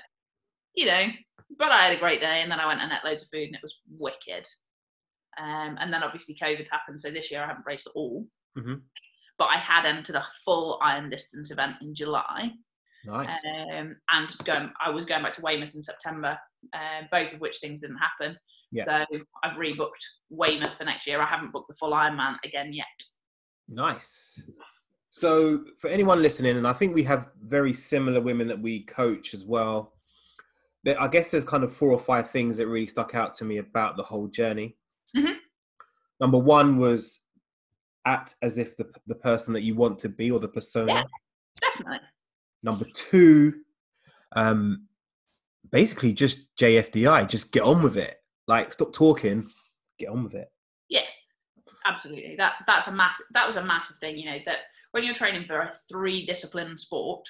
you 0.75 0.85
know, 0.85 1.05
but 1.57 1.71
I 1.71 1.85
had 1.87 1.95
a 1.95 1.99
great 1.99 2.21
day, 2.21 2.41
and 2.41 2.51
then 2.51 2.59
I 2.59 2.65
went 2.65 2.81
and 2.81 2.91
ate 2.91 3.03
loads 3.03 3.23
of 3.23 3.29
food, 3.29 3.47
and 3.47 3.55
it 3.55 3.61
was 3.61 3.79
wicked. 3.97 4.45
Um, 5.37 5.77
and 5.79 5.91
then 5.91 6.03
obviously 6.03 6.35
COVID 6.35 6.69
happened, 6.69 7.01
so 7.01 7.09
this 7.09 7.31
year 7.31 7.43
I 7.43 7.47
haven't 7.47 7.65
raced 7.65 7.87
at 7.87 7.93
all. 7.95 8.27
Mhm. 8.57 8.81
But 9.37 9.45
I 9.45 9.57
had 9.57 9.85
entered 9.85 10.15
a 10.15 10.25
full 10.45 10.79
iron 10.81 11.09
distance 11.09 11.49
event 11.51 11.77
in 11.81 11.95
July, 11.95 12.51
Nice. 13.05 13.43
um, 13.45 13.95
and 14.11 14.37
going, 14.45 14.71
I 14.79 14.89
was 14.91 15.05
going 15.05 15.23
back 15.23 15.33
to 15.33 15.41
Weymouth 15.41 15.73
in 15.73 15.81
September, 15.81 16.37
um, 16.73 17.07
both 17.11 17.33
of 17.33 17.41
which 17.41 17.57
things 17.57 17.81
didn't 17.81 17.97
happen. 17.97 18.37
Yeah. 18.71 18.85
So 18.85 19.05
I've 19.43 19.57
rebooked 19.57 20.03
Weymouth 20.29 20.77
for 20.77 20.83
next 20.83 21.07
year. 21.07 21.19
I 21.19 21.25
haven't 21.25 21.51
booked 21.51 21.67
the 21.67 21.75
full 21.75 21.91
Ironman 21.91 22.37
again 22.43 22.73
yet. 22.73 22.85
Nice. 23.67 24.41
So, 25.09 25.65
for 25.79 25.89
anyone 25.89 26.21
listening, 26.23 26.57
and 26.57 26.67
I 26.67 26.73
think 26.73 26.95
we 26.95 27.03
have 27.03 27.29
very 27.39 27.73
similar 27.73 28.19
women 28.19 28.47
that 28.47 28.59
we 28.59 28.83
coach 28.85 29.33
as 29.35 29.45
well. 29.45 29.93
But 30.83 30.99
I 31.01 31.07
guess 31.07 31.31
there's 31.31 31.45
kind 31.45 31.63
of 31.63 31.73
four 31.73 31.91
or 31.91 31.99
five 31.99 32.31
things 32.31 32.57
that 32.57 32.67
really 32.67 32.87
stuck 32.87 33.15
out 33.15 33.33
to 33.35 33.45
me 33.45 33.57
about 33.57 33.95
the 33.95 34.03
whole 34.03 34.27
journey. 34.27 34.77
Mhm. 35.15 35.37
Number 36.19 36.37
one 36.37 36.77
was 36.77 37.19
act 38.05 38.35
as 38.41 38.57
if 38.57 38.75
the 38.75 38.91
the 39.07 39.15
person 39.15 39.53
that 39.53 39.61
you 39.63 39.75
want 39.75 39.99
to 39.99 40.09
be 40.09 40.29
or 40.29 40.39
the 40.39 40.47
persona. 40.47 40.93
Yeah. 40.93 41.03
Definitely. 41.61 41.99
Number 42.63 42.85
two, 42.93 43.61
um, 44.33 44.87
basically 45.71 46.13
just 46.13 46.53
JFDI, 46.55 47.27
just 47.27 47.51
get 47.51 47.63
on 47.63 47.83
with 47.83 47.97
it. 47.97 48.21
Like, 48.47 48.73
stop 48.73 48.93
talking, 48.93 49.47
get 49.99 50.09
on 50.09 50.23
with 50.23 50.33
it. 50.33 50.51
Yeah, 50.89 51.05
absolutely. 51.85 52.35
That 52.35 52.55
that's 52.67 52.87
a 52.87 52.91
massive. 52.91 53.25
That 53.31 53.47
was 53.47 53.55
a 53.55 53.63
massive 53.63 53.97
thing. 53.97 54.17
You 54.17 54.25
know 54.25 54.39
that 54.45 54.57
when 54.91 55.03
you're 55.03 55.13
training 55.15 55.45
for 55.45 55.59
a 55.59 55.73
three 55.89 56.25
discipline 56.25 56.77
sport, 56.77 57.25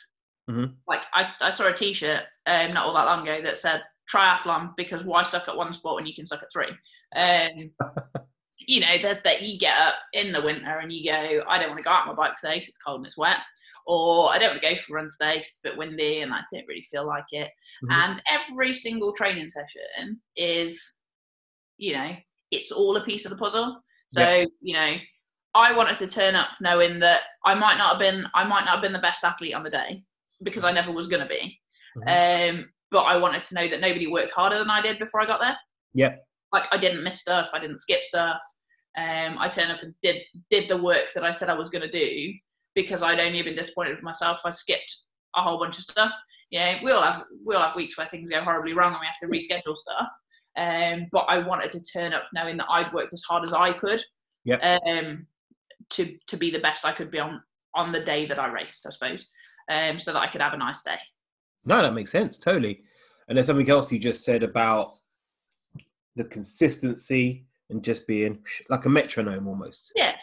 Mhm. 0.50 0.76
like 0.88 1.02
I, 1.14 1.30
I 1.40 1.50
saw 1.50 1.68
a 1.68 1.74
T-shirt 1.74 2.24
um, 2.46 2.74
not 2.74 2.86
all 2.86 2.94
that 2.96 3.06
long 3.06 3.22
ago 3.28 3.42
that 3.44 3.58
said 3.58 3.82
triathlon 4.12 4.76
because 4.76 5.04
why 5.06 5.24
suck 5.24 5.48
at 5.48 5.56
one 5.56 5.72
sport 5.72 5.96
when 5.96 6.06
you 6.06 6.14
can 6.14 6.26
suck 6.26 6.44
at 6.44 6.52
three? 6.52 6.70
Um, 7.16 7.72
you 8.60 8.82
know, 8.82 8.98
there's 9.02 9.22
that 9.24 9.42
you 9.44 9.58
get 9.60 9.78
up 9.78 9.96
in 10.14 10.32
the 10.34 10.42
winter 10.42 10.80
and 10.80 10.92
you 10.92 11.10
go, 11.12 11.44
I 11.48 11.58
don't 11.60 11.70
want 11.70 11.80
to 11.80 11.84
go 11.84 11.92
out 11.92 12.08
on 12.08 12.16
my 12.16 12.28
bike 12.28 12.36
today 12.40 12.60
'cause 12.60 12.70
it's 12.70 12.78
cold 12.78 12.98
and 12.98 13.06
it's 13.08 13.18
wet, 13.18 13.38
or 13.88 14.32
I 14.34 14.38
don't 14.40 14.52
want 14.52 14.62
to 14.62 14.70
go 14.76 14.82
for 14.82 14.94
a 14.98 15.02
run 15.02 15.10
today 15.10 15.38
'cause 15.38 15.48
it's 15.48 15.60
a 15.64 15.70
bit 15.70 15.78
windy 15.78 16.22
and 16.22 16.34
I 16.34 16.42
didn't 16.52 16.68
really 16.68 16.84
feel 16.84 17.06
like 17.08 17.26
it. 17.32 17.52
Mhm. 17.84 17.92
And 17.92 18.22
every 18.30 18.74
single 18.74 19.14
training 19.14 19.50
session 19.50 20.22
is, 20.36 21.02
you 21.78 21.94
know, 21.94 22.16
it's 22.52 22.72
all 22.72 22.98
a 22.98 23.04
piece 23.06 23.26
of 23.26 23.32
the 23.32 23.38
puzzle. 23.38 23.82
So, 24.10 24.22
Yes. 24.22 24.48
you 24.62 24.74
know, 24.76 24.98
I 25.56 25.72
wanted 25.74 25.98
to 26.00 26.08
turn 26.08 26.36
up 26.36 26.50
knowing 26.62 27.00
that 27.00 27.22
I 27.46 27.54
might 27.56 27.78
not 27.78 27.92
have 27.92 28.00
been, 28.00 28.30
I 28.34 28.44
might 28.44 28.66
not 28.66 28.76
have 28.76 28.82
been 28.82 28.94
the 28.94 29.00
best 29.00 29.24
athlete 29.24 29.54
on 29.54 29.64
the 29.64 29.70
day 29.70 30.04
because 30.44 30.64
I 30.64 30.72
never 30.72 30.92
was 30.92 31.08
going 31.08 31.22
to 31.22 31.28
be. 31.28 31.60
Um, 32.08 32.70
but 32.92 33.02
I 33.04 33.18
wanted 33.18 33.44
to 33.44 33.56
know 33.56 33.70
that 33.70 33.82
nobody 33.82 34.08
worked 34.08 34.32
harder 34.32 34.58
than 34.58 34.70
I 34.70 34.82
did 34.82 35.00
before 35.00 35.22
I 35.22 35.26
got 35.26 35.42
there. 35.42 35.58
Yeah. 35.94 36.16
Like 36.52 36.66
I 36.72 36.78
didn't 36.78 37.04
miss 37.04 37.20
stuff, 37.22 37.50
I 37.54 37.60
didn't 37.60 37.80
skip 37.80 38.04
stuff. 38.04 38.38
Um, 38.98 39.38
I 39.40 39.50
turned 39.50 39.72
up 39.72 39.82
and 39.82 39.94
did 40.04 40.22
did 40.52 40.70
the 40.70 40.82
work 40.82 41.12
that 41.16 41.24
I 41.24 41.32
said 41.32 41.50
I 41.50 41.56
was 41.56 41.70
going 41.70 41.82
to 41.82 41.92
do 41.92 42.34
because 42.76 43.02
I'd 43.02 43.20
only 43.20 43.42
been 43.42 43.56
disappointed 43.56 43.96
with 43.96 44.04
myself. 44.04 44.42
I 44.46 44.52
skipped 44.52 45.02
a 45.36 45.42
whole 45.42 45.58
bunch 45.58 45.78
of 45.78 45.84
stuff. 45.84 46.12
Yeah, 46.52 46.80
we 46.84 46.92
all 46.92 47.02
have 47.02 47.24
we 47.44 47.56
all 47.56 47.64
have 47.64 47.76
weeks 47.76 47.98
where 47.98 48.08
things 48.08 48.30
go 48.30 48.42
horribly 48.42 48.74
wrong 48.74 48.94
and 48.94 49.02
we 49.02 49.08
have 49.08 49.18
to 49.22 49.28
reschedule 49.28 49.76
stuff. 49.76 50.08
Um, 50.56 51.08
but 51.12 51.22
I 51.22 51.40
wanted 51.40 51.72
to 51.72 51.82
turn 51.82 52.14
up 52.14 52.26
knowing 52.34 52.58
that 52.58 52.70
I'd 52.70 52.94
worked 52.94 53.14
as 53.14 53.24
hard 53.24 53.44
as 53.44 53.54
I 53.54 53.74
could. 53.74 54.04
Yep. 54.46 54.62
Um, 54.64 55.26
to 55.92 56.16
to 56.28 56.38
be 56.38 56.52
the 56.52 56.60
best 56.60 56.86
I 56.86 56.92
could 56.92 57.10
be 57.10 57.20
on 57.20 57.42
on 57.76 57.92
the 57.92 58.02
day 58.02 58.28
that 58.28 58.40
I 58.40 58.52
raced, 58.52 58.86
I 58.86 58.92
suppose. 58.92 59.26
Um, 59.70 60.00
so 60.00 60.14
that 60.14 60.20
I 60.20 60.28
could 60.28 60.42
have 60.42 60.54
a 60.54 60.58
nice 60.58 60.84
day. 60.84 60.98
No, 61.66 61.82
that 61.82 61.94
makes 61.94 62.12
sense, 62.12 62.38
totally. 62.38 62.84
And 63.28 63.38
there's 63.38 63.48
something 63.48 63.70
else 63.70 63.92
you 63.92 64.00
just 64.00 64.26
said 64.26 64.44
about 64.44 64.96
the 66.16 66.26
consistency 66.26 67.46
and 67.70 67.84
just 67.84 68.06
being 68.08 68.40
like 68.70 68.86
a 68.86 68.90
metronome 68.90 69.48
almost. 69.48 69.94
Yeah, 69.96 70.16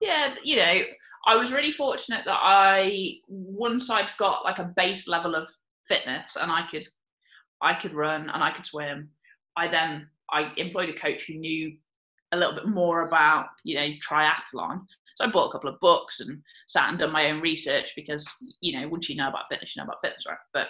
yeah. 0.00 0.34
You 0.42 0.56
know, 0.56 0.80
I 1.26 1.36
was 1.36 1.52
really 1.52 1.72
fortunate 1.72 2.24
that 2.24 2.38
I 2.40 3.14
once 3.28 3.90
I'd 3.90 4.10
got 4.18 4.44
like 4.44 4.58
a 4.58 4.72
base 4.76 5.08
level 5.08 5.34
of 5.34 5.48
fitness 5.88 6.36
and 6.40 6.50
I 6.50 6.66
could, 6.70 6.86
I 7.60 7.74
could 7.74 7.94
run 7.94 8.30
and 8.30 8.42
I 8.42 8.52
could 8.52 8.66
swim. 8.66 9.10
I 9.56 9.68
then 9.68 10.08
I 10.30 10.52
employed 10.56 10.88
a 10.88 10.98
coach 10.98 11.26
who 11.26 11.34
knew 11.34 11.76
a 12.36 12.38
little 12.38 12.54
bit 12.54 12.68
more 12.68 13.06
about 13.06 13.46
you 13.64 13.76
know 13.76 13.88
triathlon. 14.08 14.82
So 15.16 15.24
I 15.24 15.30
bought 15.30 15.48
a 15.48 15.52
couple 15.52 15.70
of 15.70 15.80
books 15.80 16.20
and 16.20 16.42
sat 16.68 16.90
and 16.90 16.98
done 16.98 17.12
my 17.12 17.30
own 17.30 17.40
research 17.40 17.92
because 17.96 18.26
you 18.60 18.78
know 18.78 18.88
once 18.88 19.08
you 19.08 19.16
know 19.16 19.28
about 19.28 19.44
fitness, 19.50 19.74
you 19.74 19.80
know 19.80 19.86
about 19.86 20.02
fitness, 20.02 20.24
right? 20.28 20.38
But 20.52 20.68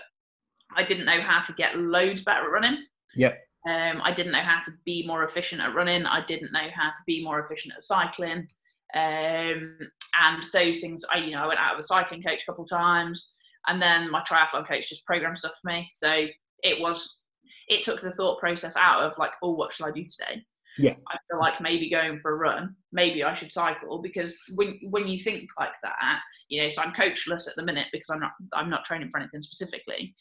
I 0.76 0.84
didn't 0.84 1.06
know 1.06 1.20
how 1.20 1.42
to 1.42 1.52
get 1.52 1.76
loads 1.76 2.24
better 2.24 2.44
at 2.44 2.50
running. 2.50 2.84
Yep. 3.14 3.38
Um, 3.66 4.00
I 4.02 4.12
didn't 4.12 4.32
know 4.32 4.42
how 4.42 4.60
to 4.60 4.70
be 4.84 5.06
more 5.06 5.24
efficient 5.24 5.60
at 5.60 5.74
running. 5.74 6.06
I 6.06 6.24
didn't 6.24 6.52
know 6.52 6.68
how 6.74 6.90
to 6.90 7.02
be 7.06 7.24
more 7.24 7.40
efficient 7.40 7.74
at 7.74 7.82
cycling. 7.82 8.46
Um, 8.94 9.78
and 10.18 10.42
those 10.52 10.78
things, 10.78 11.04
I 11.12 11.18
you 11.18 11.32
know, 11.32 11.42
I 11.42 11.46
went 11.48 11.60
out 11.60 11.76
with 11.76 11.84
a 11.84 11.88
cycling 11.88 12.22
coach 12.22 12.42
a 12.42 12.46
couple 12.46 12.64
of 12.64 12.70
times, 12.70 13.32
and 13.66 13.82
then 13.82 14.10
my 14.10 14.22
triathlon 14.22 14.66
coach 14.66 14.88
just 14.88 15.04
programmed 15.04 15.38
stuff 15.38 15.58
for 15.60 15.68
me. 15.68 15.90
So 15.94 16.26
it 16.62 16.80
was, 16.80 17.20
it 17.68 17.82
took 17.84 18.00
the 18.00 18.12
thought 18.12 18.38
process 18.38 18.76
out 18.76 19.02
of 19.02 19.18
like, 19.18 19.32
oh, 19.42 19.52
what 19.52 19.72
should 19.72 19.86
I 19.86 19.90
do 19.90 20.04
today? 20.04 20.44
Yeah. 20.78 20.94
I 21.08 21.16
feel 21.30 21.40
like 21.40 21.60
maybe 21.60 21.90
going 21.90 22.18
for 22.18 22.32
a 22.32 22.36
run, 22.36 22.76
maybe 22.92 23.24
I 23.24 23.34
should 23.34 23.52
cycle 23.52 24.02
because 24.02 24.38
when 24.54 24.78
when 24.90 25.08
you 25.08 25.22
think 25.22 25.48
like 25.58 25.72
that, 25.82 26.20
you 26.48 26.62
know, 26.62 26.68
so 26.68 26.82
I'm 26.82 26.92
coachless 26.92 27.48
at 27.48 27.56
the 27.56 27.62
minute 27.62 27.88
because 27.92 28.10
I'm 28.10 28.20
not 28.20 28.32
I'm 28.52 28.70
not 28.70 28.84
training 28.84 29.10
for 29.10 29.18
anything 29.20 29.42
specifically. 29.42 30.14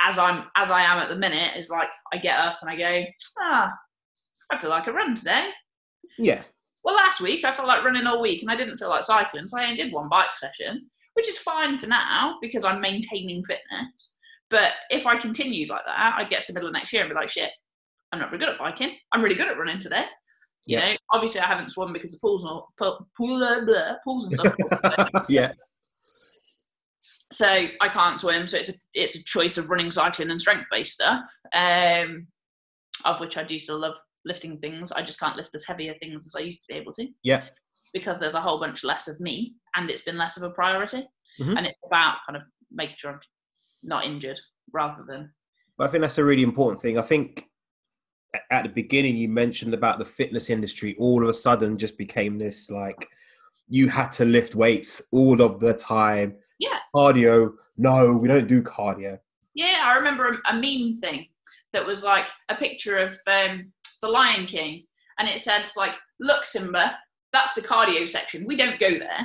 As 0.00 0.18
I'm 0.18 0.46
as 0.56 0.70
I 0.70 0.82
am 0.82 0.98
at 0.98 1.08
the 1.08 1.16
minute 1.16 1.56
is 1.56 1.70
like 1.70 1.88
I 2.12 2.18
get 2.18 2.38
up 2.38 2.58
and 2.60 2.70
I 2.70 2.76
go, 2.76 3.04
ah, 3.40 3.72
I 4.50 4.58
feel 4.58 4.70
like 4.70 4.86
a 4.86 4.92
run 4.92 5.14
today. 5.14 5.48
Yeah. 6.18 6.42
Well, 6.84 6.96
last 6.96 7.20
week 7.20 7.44
I 7.44 7.52
felt 7.52 7.68
like 7.68 7.84
running 7.84 8.06
all 8.06 8.22
week 8.22 8.42
and 8.42 8.50
I 8.50 8.56
didn't 8.56 8.78
feel 8.78 8.88
like 8.88 9.04
cycling, 9.04 9.46
so 9.46 9.58
I 9.58 9.64
only 9.64 9.76
did 9.76 9.92
one 9.92 10.08
bike 10.08 10.36
session, 10.36 10.88
which 11.14 11.28
is 11.28 11.38
fine 11.38 11.76
for 11.76 11.86
now 11.86 12.38
because 12.40 12.64
I'm 12.64 12.80
maintaining 12.80 13.44
fitness. 13.44 14.16
But 14.50 14.72
if 14.90 15.06
I 15.06 15.16
continued 15.16 15.68
like 15.68 15.84
that, 15.86 16.14
I'd 16.16 16.28
get 16.28 16.42
to 16.42 16.52
the 16.52 16.54
middle 16.54 16.68
of 16.68 16.74
next 16.74 16.92
year 16.92 17.02
and 17.02 17.10
be 17.10 17.14
like, 17.14 17.30
shit, 17.30 17.50
I'm 18.12 18.18
not 18.18 18.30
very 18.30 18.38
good 18.40 18.48
at 18.48 18.58
biking. 18.58 18.96
I'm 19.12 19.22
really 19.22 19.36
good 19.36 19.48
at 19.48 19.58
running 19.58 19.78
today. 19.80 20.04
You 20.66 20.78
Yeah. 20.78 20.90
know, 20.92 20.96
obviously 21.12 21.40
I 21.40 21.46
haven't 21.46 21.70
swum 21.70 21.92
because 21.92 22.12
the 22.12 22.18
pools 22.20 22.44
and 22.44 22.60
pool, 22.78 23.38
blah, 23.38 23.64
blah, 23.64 23.96
pools 24.04 24.26
and 24.26 24.36
stuff. 24.38 25.24
yeah. 25.28 25.52
so 27.32 27.46
I 27.46 27.88
can't 27.88 28.20
swim. 28.20 28.48
So 28.48 28.58
it's 28.58 28.68
a 28.68 28.72
it's 28.94 29.16
a 29.16 29.24
choice 29.24 29.56
of 29.58 29.70
running, 29.70 29.90
cycling, 29.92 30.30
and 30.30 30.40
strength 30.40 30.66
based 30.70 30.94
stuff. 30.94 31.22
Um, 31.54 32.26
of 33.04 33.20
which 33.20 33.36
I 33.38 33.44
do 33.44 33.58
still 33.58 33.78
love 33.78 33.94
lifting 34.26 34.58
things. 34.58 34.92
I 34.92 35.02
just 35.02 35.18
can't 35.20 35.36
lift 35.36 35.50
as 35.54 35.64
heavier 35.66 35.94
things 36.00 36.26
as 36.26 36.34
I 36.36 36.40
used 36.44 36.62
to 36.64 36.72
be 36.74 36.78
able 36.78 36.92
to. 36.94 37.06
Yeah. 37.22 37.44
Because 37.94 38.18
there's 38.20 38.34
a 38.34 38.40
whole 38.40 38.60
bunch 38.60 38.84
less 38.84 39.08
of 39.08 39.18
me, 39.20 39.54
and 39.74 39.88
it's 39.88 40.02
been 40.02 40.18
less 40.18 40.36
of 40.36 40.42
a 40.50 40.54
priority. 40.54 41.08
Mhm. 41.40 41.56
And 41.56 41.66
it's 41.66 41.78
about 41.86 42.18
kind 42.26 42.36
of 42.36 42.42
making 42.70 42.96
sure 42.98 43.12
I'm 43.12 43.20
not 43.82 44.04
injured 44.04 44.38
rather 44.72 45.02
than 45.08 45.32
But 45.78 45.88
I 45.88 45.90
think 45.90 46.02
that's 46.02 46.18
a 46.18 46.24
really 46.24 46.42
important 46.42 46.82
thing. 46.82 46.98
I 46.98 47.02
think 47.02 47.46
at 48.50 48.62
the 48.62 48.68
beginning 48.68 49.16
you 49.16 49.28
mentioned 49.28 49.74
about 49.74 49.98
the 49.98 50.04
fitness 50.04 50.50
industry 50.50 50.94
all 50.98 51.22
of 51.22 51.28
a 51.28 51.34
sudden 51.34 51.76
just 51.76 51.98
became 51.98 52.38
this 52.38 52.70
like 52.70 53.08
you 53.70 53.88
had 53.88 54.10
to 54.10 54.24
lift 54.24 54.54
weights 54.54 55.00
all 55.12 55.40
of 55.40 55.60
the 55.60 55.72
time. 55.72 56.34
Yeah. 56.58 56.78
Cardio, 56.94 57.52
no, 57.78 58.12
we 58.12 58.28
don't 58.28 58.48
do 58.48 58.62
cardio. 58.62 59.18
Yeah, 59.54 59.82
I 59.84 59.94
remember 59.94 60.28
a, 60.28 60.50
a 60.50 60.54
meme 60.54 60.96
thing 61.00 61.26
that 61.72 61.86
was 61.86 62.02
like 62.02 62.26
a 62.48 62.56
picture 62.56 62.98
of 62.98 63.16
um, 63.28 63.72
the 64.02 64.08
Lion 64.08 64.46
King, 64.46 64.84
and 65.18 65.28
it 65.28 65.40
said 65.40 65.64
like, 65.76 65.94
"Look, 66.18 66.44
Simba, 66.44 66.98
that's 67.32 67.54
the 67.54 67.62
cardio 67.62 68.08
section. 68.08 68.44
We 68.44 68.56
don't 68.56 68.80
go 68.80 68.90
there." 68.90 69.18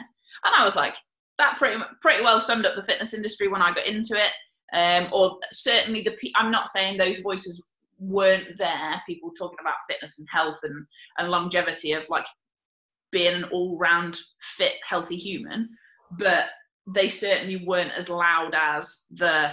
And 0.44 0.56
I 0.56 0.64
was 0.64 0.76
like, 0.76 0.96
that 1.40 1.58
pretty 1.58 1.82
pretty 2.02 2.24
well 2.24 2.40
summed 2.40 2.66
up 2.66 2.76
the 2.76 2.84
fitness 2.84 3.14
industry 3.14 3.48
when 3.48 3.62
I 3.62 3.74
got 3.74 3.88
into 3.88 4.16
it. 4.16 4.32
Um, 4.74 5.08
or 5.12 5.40
certainly 5.52 6.02
the 6.02 6.16
I'm 6.36 6.52
not 6.52 6.70
saying 6.70 6.98
those 6.98 7.20
voices 7.20 7.64
weren't 7.98 8.58
there. 8.58 9.02
People 9.08 9.32
talking 9.38 9.58
about 9.62 9.76
fitness 9.90 10.20
and 10.20 10.28
health 10.32 10.58
and 10.64 10.86
and 11.18 11.30
longevity 11.30 11.94
of 11.94 12.04
like 12.10 12.26
being 13.12 13.34
an 13.34 13.44
all 13.46 13.78
round 13.78 14.18
fit, 14.58 14.74
healthy 14.88 15.16
human, 15.16 15.70
but 16.18 16.46
they 16.94 17.10
certainly 17.10 17.64
weren't 17.66 17.94
as 17.94 18.10
loud 18.10 18.54
as 18.54 19.06
the 19.12 19.52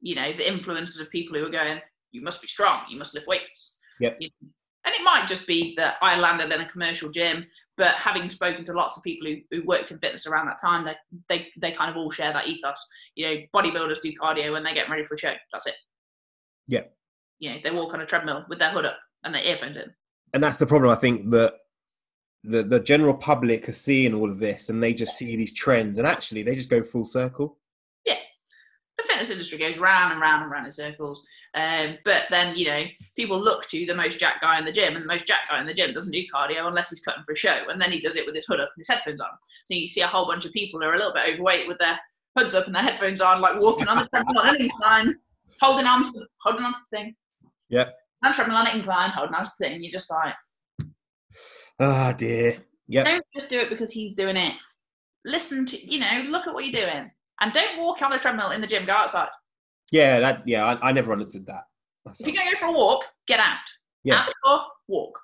you 0.00 0.14
know 0.14 0.32
the 0.32 0.48
influences 0.48 1.00
of 1.00 1.10
people 1.10 1.36
who 1.36 1.42
were 1.44 1.50
going 1.50 1.80
you 2.10 2.22
must 2.22 2.42
be 2.42 2.48
strong 2.48 2.82
you 2.88 2.98
must 2.98 3.14
lift 3.14 3.26
weights 3.26 3.78
Yep. 4.00 4.16
You 4.20 4.28
know, 4.40 4.48
and 4.86 4.94
it 4.94 5.04
might 5.04 5.28
just 5.28 5.46
be 5.46 5.74
that 5.76 5.94
i 6.02 6.18
landed 6.18 6.50
in 6.52 6.60
a 6.60 6.68
commercial 6.68 7.10
gym 7.10 7.46
but 7.76 7.94
having 7.94 8.28
spoken 8.28 8.64
to 8.64 8.72
lots 8.72 8.96
of 8.96 9.02
people 9.02 9.28
who, 9.28 9.36
who 9.50 9.66
worked 9.66 9.90
in 9.90 9.98
fitness 9.98 10.26
around 10.26 10.46
that 10.46 10.60
time 10.60 10.84
they, 10.84 10.96
they 11.28 11.46
they 11.60 11.72
kind 11.72 11.90
of 11.90 11.96
all 11.96 12.10
share 12.10 12.32
that 12.32 12.48
ethos 12.48 12.84
you 13.14 13.26
know 13.26 13.36
bodybuilders 13.54 14.00
do 14.00 14.12
cardio 14.20 14.52
when 14.52 14.64
they 14.64 14.74
get 14.74 14.88
ready 14.90 15.04
for 15.04 15.14
a 15.14 15.18
show 15.18 15.34
that's 15.52 15.66
it 15.66 15.76
Yeah. 16.66 16.82
You 17.42 17.50
know 17.50 17.58
they 17.62 17.70
walk 17.70 17.92
on 17.92 18.00
a 18.00 18.06
treadmill 18.06 18.46
with 18.48 18.58
their 18.58 18.70
hood 18.70 18.86
up 18.86 18.98
and 19.24 19.34
their 19.34 19.42
earphones 19.42 19.76
in 19.76 19.92
and 20.32 20.42
that's 20.42 20.58
the 20.58 20.66
problem. 20.66 20.90
I 20.90 20.96
think 20.96 21.30
that 21.30 21.54
the 22.44 22.62
the 22.62 22.80
general 22.80 23.14
public 23.14 23.68
are 23.68 23.74
seeing 23.74 24.14
all 24.14 24.30
of 24.30 24.38
this, 24.38 24.68
and 24.68 24.82
they 24.82 24.94
just 24.94 25.16
see 25.16 25.36
these 25.36 25.52
trends, 25.52 25.98
and 25.98 26.06
actually 26.06 26.42
they 26.42 26.56
just 26.56 26.70
go 26.70 26.82
full 26.82 27.04
circle. 27.04 27.58
Yeah, 28.04 28.18
the 28.98 29.04
fitness 29.04 29.30
industry 29.30 29.58
goes 29.58 29.78
round 29.78 30.12
and 30.12 30.20
round 30.20 30.42
and 30.42 30.50
round 30.50 30.66
in 30.66 30.72
circles. 30.72 31.24
Um, 31.54 31.98
but 32.06 32.22
then, 32.30 32.56
you 32.56 32.66
know, 32.66 32.84
people 33.14 33.38
look 33.38 33.68
to 33.68 33.84
the 33.84 33.94
most 33.94 34.18
jack 34.18 34.40
guy 34.40 34.58
in 34.58 34.64
the 34.64 34.72
gym, 34.72 34.94
and 34.94 35.02
the 35.02 35.08
most 35.08 35.26
jack 35.26 35.48
guy 35.48 35.60
in 35.60 35.66
the 35.66 35.74
gym 35.74 35.92
doesn't 35.92 36.10
do 36.10 36.24
cardio 36.34 36.66
unless 36.66 36.90
he's 36.90 37.02
cutting 37.02 37.22
for 37.24 37.32
a 37.32 37.36
show, 37.36 37.66
and 37.68 37.80
then 37.80 37.92
he 37.92 38.00
does 38.00 38.16
it 38.16 38.26
with 38.26 38.34
his 38.34 38.46
hood 38.46 38.60
up 38.60 38.70
and 38.74 38.80
his 38.80 38.88
headphones 38.88 39.20
on. 39.20 39.28
So 39.66 39.74
you 39.74 39.86
see 39.86 40.00
a 40.00 40.06
whole 40.06 40.26
bunch 40.26 40.46
of 40.46 40.52
people 40.52 40.80
who 40.80 40.86
are 40.86 40.94
a 40.94 40.98
little 40.98 41.12
bit 41.12 41.34
overweight 41.34 41.68
with 41.68 41.78
their 41.78 41.98
hoods 42.36 42.54
up 42.54 42.66
and 42.66 42.74
their 42.74 42.82
headphones 42.82 43.20
on, 43.20 43.42
like 43.42 43.60
walking 43.60 43.88
on 43.88 43.98
the 43.98 44.08
treadmill 44.08 44.38
on 44.38 44.56
an 44.56 44.62
incline, 44.62 45.14
holding 45.60 45.86
on 45.86 46.04
to 46.04 46.26
holding 46.40 46.64
on 46.64 46.72
to 46.72 46.78
the 46.90 46.96
thing. 46.96 47.14
Yeah. 47.72 47.88
I'm 48.22 48.34
treadmill 48.34 48.58
on 48.58 48.68
an 48.68 48.76
incline, 48.76 49.10
holding 49.10 49.34
on 49.34 49.44
to 49.44 49.50
the 49.58 49.66
thing. 49.66 49.82
You're 49.82 49.90
just 49.90 50.10
like, 50.10 50.34
Ah, 51.80 52.12
dear. 52.12 52.58
Yep. 52.86 53.04
don't 53.06 53.24
just 53.34 53.50
do 53.50 53.58
it 53.58 53.70
because 53.70 53.90
he's 53.90 54.14
doing 54.14 54.36
it. 54.36 54.54
Listen 55.24 55.64
to, 55.66 55.90
you 55.92 55.98
know, 55.98 56.24
look 56.28 56.46
at 56.46 56.54
what 56.54 56.64
you're 56.66 56.84
doing, 56.84 57.10
and 57.40 57.52
don't 57.52 57.80
walk 57.80 58.02
on 58.02 58.12
a 58.12 58.18
treadmill 58.18 58.50
in 58.50 58.60
the 58.60 58.66
gym. 58.66 58.84
Go 58.84 58.92
outside. 58.92 59.28
Yeah, 59.90 60.20
that. 60.20 60.46
Yeah, 60.46 60.64
I, 60.66 60.90
I 60.90 60.92
never 60.92 61.12
understood 61.12 61.46
that. 61.46 61.64
If 62.06 62.26
you're 62.26 62.34
going 62.36 62.48
to 62.48 62.54
go 62.54 62.60
for 62.60 62.66
a 62.66 62.72
walk, 62.72 63.04
get 63.26 63.40
out. 63.40 63.56
Yeah. 64.04 64.20
Out 64.20 64.26
the 64.26 64.34
door, 64.44 64.60
walk. 64.88 65.18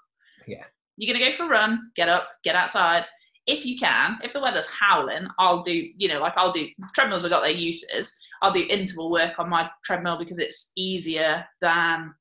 Yeah. 0.46 0.64
You're 0.96 1.12
going 1.12 1.24
to 1.24 1.30
go 1.30 1.36
for 1.36 1.44
a 1.44 1.48
run, 1.48 1.90
get 1.96 2.08
up, 2.08 2.28
get 2.44 2.54
outside. 2.56 3.04
If 3.46 3.64
you 3.64 3.78
can, 3.78 4.18
if 4.22 4.32
the 4.32 4.40
weather's 4.40 4.70
howling, 4.70 5.26
I'll 5.38 5.62
do, 5.62 5.72
you 5.96 6.08
know, 6.08 6.20
like 6.20 6.34
I'll 6.36 6.52
do, 6.52 6.68
treadmills 6.94 7.22
have 7.22 7.30
got 7.30 7.42
their 7.42 7.50
uses. 7.52 8.14
I'll 8.42 8.52
do 8.52 8.64
interval 8.68 9.10
work 9.10 9.38
on 9.38 9.48
my 9.48 9.68
treadmill 9.84 10.18
because 10.18 10.38
it's 10.38 10.72
easier 10.76 11.44
than 11.60 12.14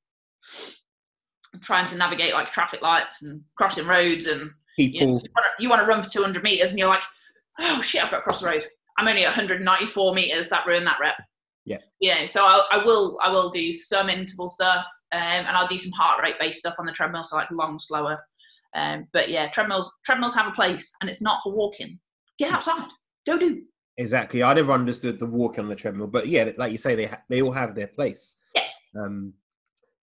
trying 1.62 1.88
to 1.88 1.98
navigate 1.98 2.34
like 2.34 2.52
traffic 2.52 2.82
lights 2.82 3.24
and 3.24 3.42
crossing 3.58 3.88
roads 3.88 4.28
and 4.28 4.52
you, 4.78 4.92
People. 4.92 5.08
know, 5.08 5.22
you, 5.24 5.30
want 5.36 5.46
to, 5.46 5.64
you 5.64 5.70
want 5.70 5.82
to 5.82 5.88
run 5.88 6.04
for 6.04 6.10
200 6.10 6.44
meters 6.44 6.70
and 6.70 6.80
you're 6.80 6.90
like, 6.90 7.04
oh 7.60 7.82
shit, 7.82 8.04
I've 8.04 8.12
got 8.12 8.18
to 8.18 8.24
cross 8.24 8.42
the 8.42 8.48
road. 8.48 8.66
I'm 8.98 9.08
only 9.08 9.26
at 9.26 9.30
194 9.30 10.14
meters. 10.14 10.50
That 10.50 10.66
ruined 10.68 10.88
that 10.88 11.00
rep. 11.00 11.16
Yeah. 11.66 11.78
You 12.00 12.16
know, 12.16 12.26
so 12.26 12.46
I'll, 12.46 12.66
I 12.72 12.84
will 12.84 13.20
I 13.22 13.30
will 13.30 13.50
do 13.50 13.74
some 13.74 14.10
interval 14.10 14.48
stuff, 14.48 14.86
um, 15.12 15.20
and 15.22 15.50
I'll 15.50 15.68
do 15.68 15.78
some 15.78 15.92
heart 15.92 16.24
rate 16.24 16.36
based 16.40 16.60
stuff 16.60 16.76
on 16.80 16.86
the 16.86 16.94
treadmill, 16.94 17.26
so 17.26 17.36
like 17.36 17.52
long, 17.52 17.78
slower. 17.78 18.18
Um, 18.74 19.08
but 19.12 19.30
yeah, 19.30 19.50
treadmills 19.50 19.92
treadmills 20.06 20.34
have 20.36 20.48
a 20.48 20.52
place, 20.52 20.94
and 21.02 21.10
it's 21.10 21.22
not 21.22 21.42
for 21.44 21.54
walking. 21.54 22.00
Get 22.40 22.54
outside, 22.54 22.88
go 23.26 23.38
do. 23.38 23.64
Exactly. 23.98 24.44
I 24.44 24.54
never 24.54 24.72
understood 24.72 25.20
the 25.20 25.26
walking 25.26 25.66
on 25.66 25.70
the 25.70 25.76
treadmill, 25.76 26.08
but 26.08 26.28
yeah, 26.28 26.52
like 26.58 26.72
you 26.72 26.78
say, 26.78 26.96
they 26.96 27.08
ha- 27.08 27.22
they 27.30 27.42
all 27.42 27.52
have 27.52 27.76
their 27.76 27.88
place. 27.88 28.34
Yeah. 28.56 28.64
Um. 28.98 29.34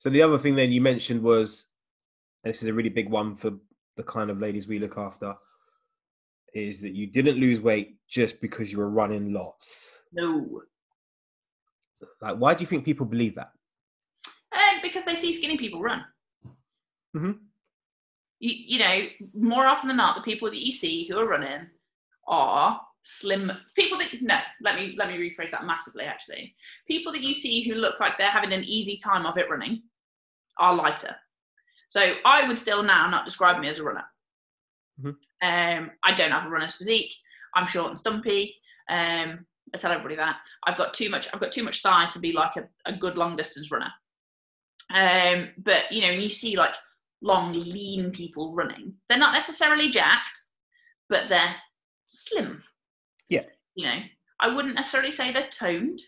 So 0.05 0.11
the 0.11 0.21
other 0.21 0.37
thing 0.37 0.55
then 0.55 0.71
you 0.71 0.83
mentioned 0.83 1.23
was, 1.23 1.69
and 2.45 2.53
this 2.53 2.63
is 2.63 2.69
a 2.69 2.75
really 2.75 2.91
big 2.91 3.09
one 3.09 3.37
for 3.37 3.53
the 3.97 4.03
kind 4.03 4.29
of 4.29 4.39
ladies 4.39 4.69
we 4.69 4.79
look 4.79 4.99
after, 4.99 5.35
is 6.53 6.83
that 6.83 6.93
you 6.95 7.07
didn't 7.07 7.39
lose 7.39 7.59
weight 7.59 7.97
just 8.07 8.39
because 8.43 8.71
you 8.71 8.77
were 8.77 8.91
running 8.91 9.33
lots. 9.33 10.03
No, 10.13 10.61
Like, 12.21 12.37
why 12.37 12.53
do 12.53 12.61
you 12.61 12.67
think 12.67 12.85
people 12.85 13.07
believe 13.07 13.35
that? 13.37 13.53
um, 14.53 14.81
because 14.83 15.07
they 15.07 15.15
see 15.15 15.33
skinny 15.33 15.57
people 15.57 15.81
run. 15.81 16.05
Mhm. 17.17 17.39
You, 18.41 18.77
you 18.77 18.79
know, 18.81 19.07
more 19.33 19.65
often 19.65 19.89
than 19.89 19.97
not, 19.97 20.17
the 20.17 20.23
people 20.23 20.51
that 20.51 20.61
you 20.61 20.71
see 20.71 21.09
who 21.09 21.17
are 21.19 21.27
running 21.27 21.67
are 22.29 22.79
slim 23.01 23.51
people 23.75 23.99
that 23.99 24.09
no 24.21 24.39
let 24.63 24.77
me 24.77 24.95
let 24.99 25.09
me 25.09 25.17
rephrase 25.19 25.51
that 25.51 25.67
massively 25.67 26.05
actually 26.05 26.55
people 26.89 27.13
that 27.13 27.21
you 27.21 27.35
see 27.35 27.63
who 27.69 27.75
look 27.75 28.01
like 28.01 28.17
they're 28.17 28.31
having 28.31 28.51
an 28.51 28.65
easy 28.65 28.97
time 28.97 29.27
of 29.27 29.37
it 29.37 29.51
running 29.51 29.83
are 30.59 30.75
lighter 30.75 31.17
so 31.89 32.15
i 32.25 32.47
would 32.47 32.59
still 32.59 32.83
now 32.83 33.09
not 33.09 33.25
describe 33.25 33.61
me 33.61 33.69
as 33.69 33.79
a 33.79 33.85
runner. 33.85 34.05
Mhm. 35.01 35.17
um 35.43 35.91
i 36.03 36.15
don't 36.15 36.31
have 36.31 36.47
a 36.47 36.49
runner's 36.51 36.75
physique. 36.75 37.15
I'm 37.57 37.67
short 37.67 37.89
and 37.89 37.99
stumpy. 37.99 38.55
Um 38.89 39.47
i 39.75 39.79
tell 39.79 39.91
everybody 39.93 40.17
that. 40.17 40.37
I've 40.67 40.77
got 40.79 40.95
too 40.95 41.09
much 41.11 41.29
i've 41.33 41.41
got 41.41 41.53
too 41.53 41.63
much 41.65 41.83
thigh 41.83 42.09
to 42.13 42.19
be 42.19 42.33
like 42.33 42.57
a, 42.57 42.65
a 42.87 42.97
good 42.97 43.17
long 43.17 43.37
distance 43.37 43.71
runner. 43.71 43.93
Um 44.95 45.51
but 45.59 45.91
you 45.91 46.01
know 46.03 46.11
you 46.11 46.29
see 46.31 46.57
like 46.57 46.75
long 47.23 47.53
lean 47.53 48.13
people 48.13 48.55
running 48.55 48.95
they're 49.09 49.19
not 49.19 49.33
necessarily 49.33 49.89
jacked 49.89 50.39
but 51.09 51.29
they're 51.29 51.55
slim. 52.07 52.63
Yeah. 53.29 53.45
you 53.75 53.87
know 53.87 53.99
i 54.41 54.49
wouldn't 54.55 54.75
necessarily 54.75 55.11
say 55.11 55.33
they're 55.33 55.49
toned. 55.49 56.01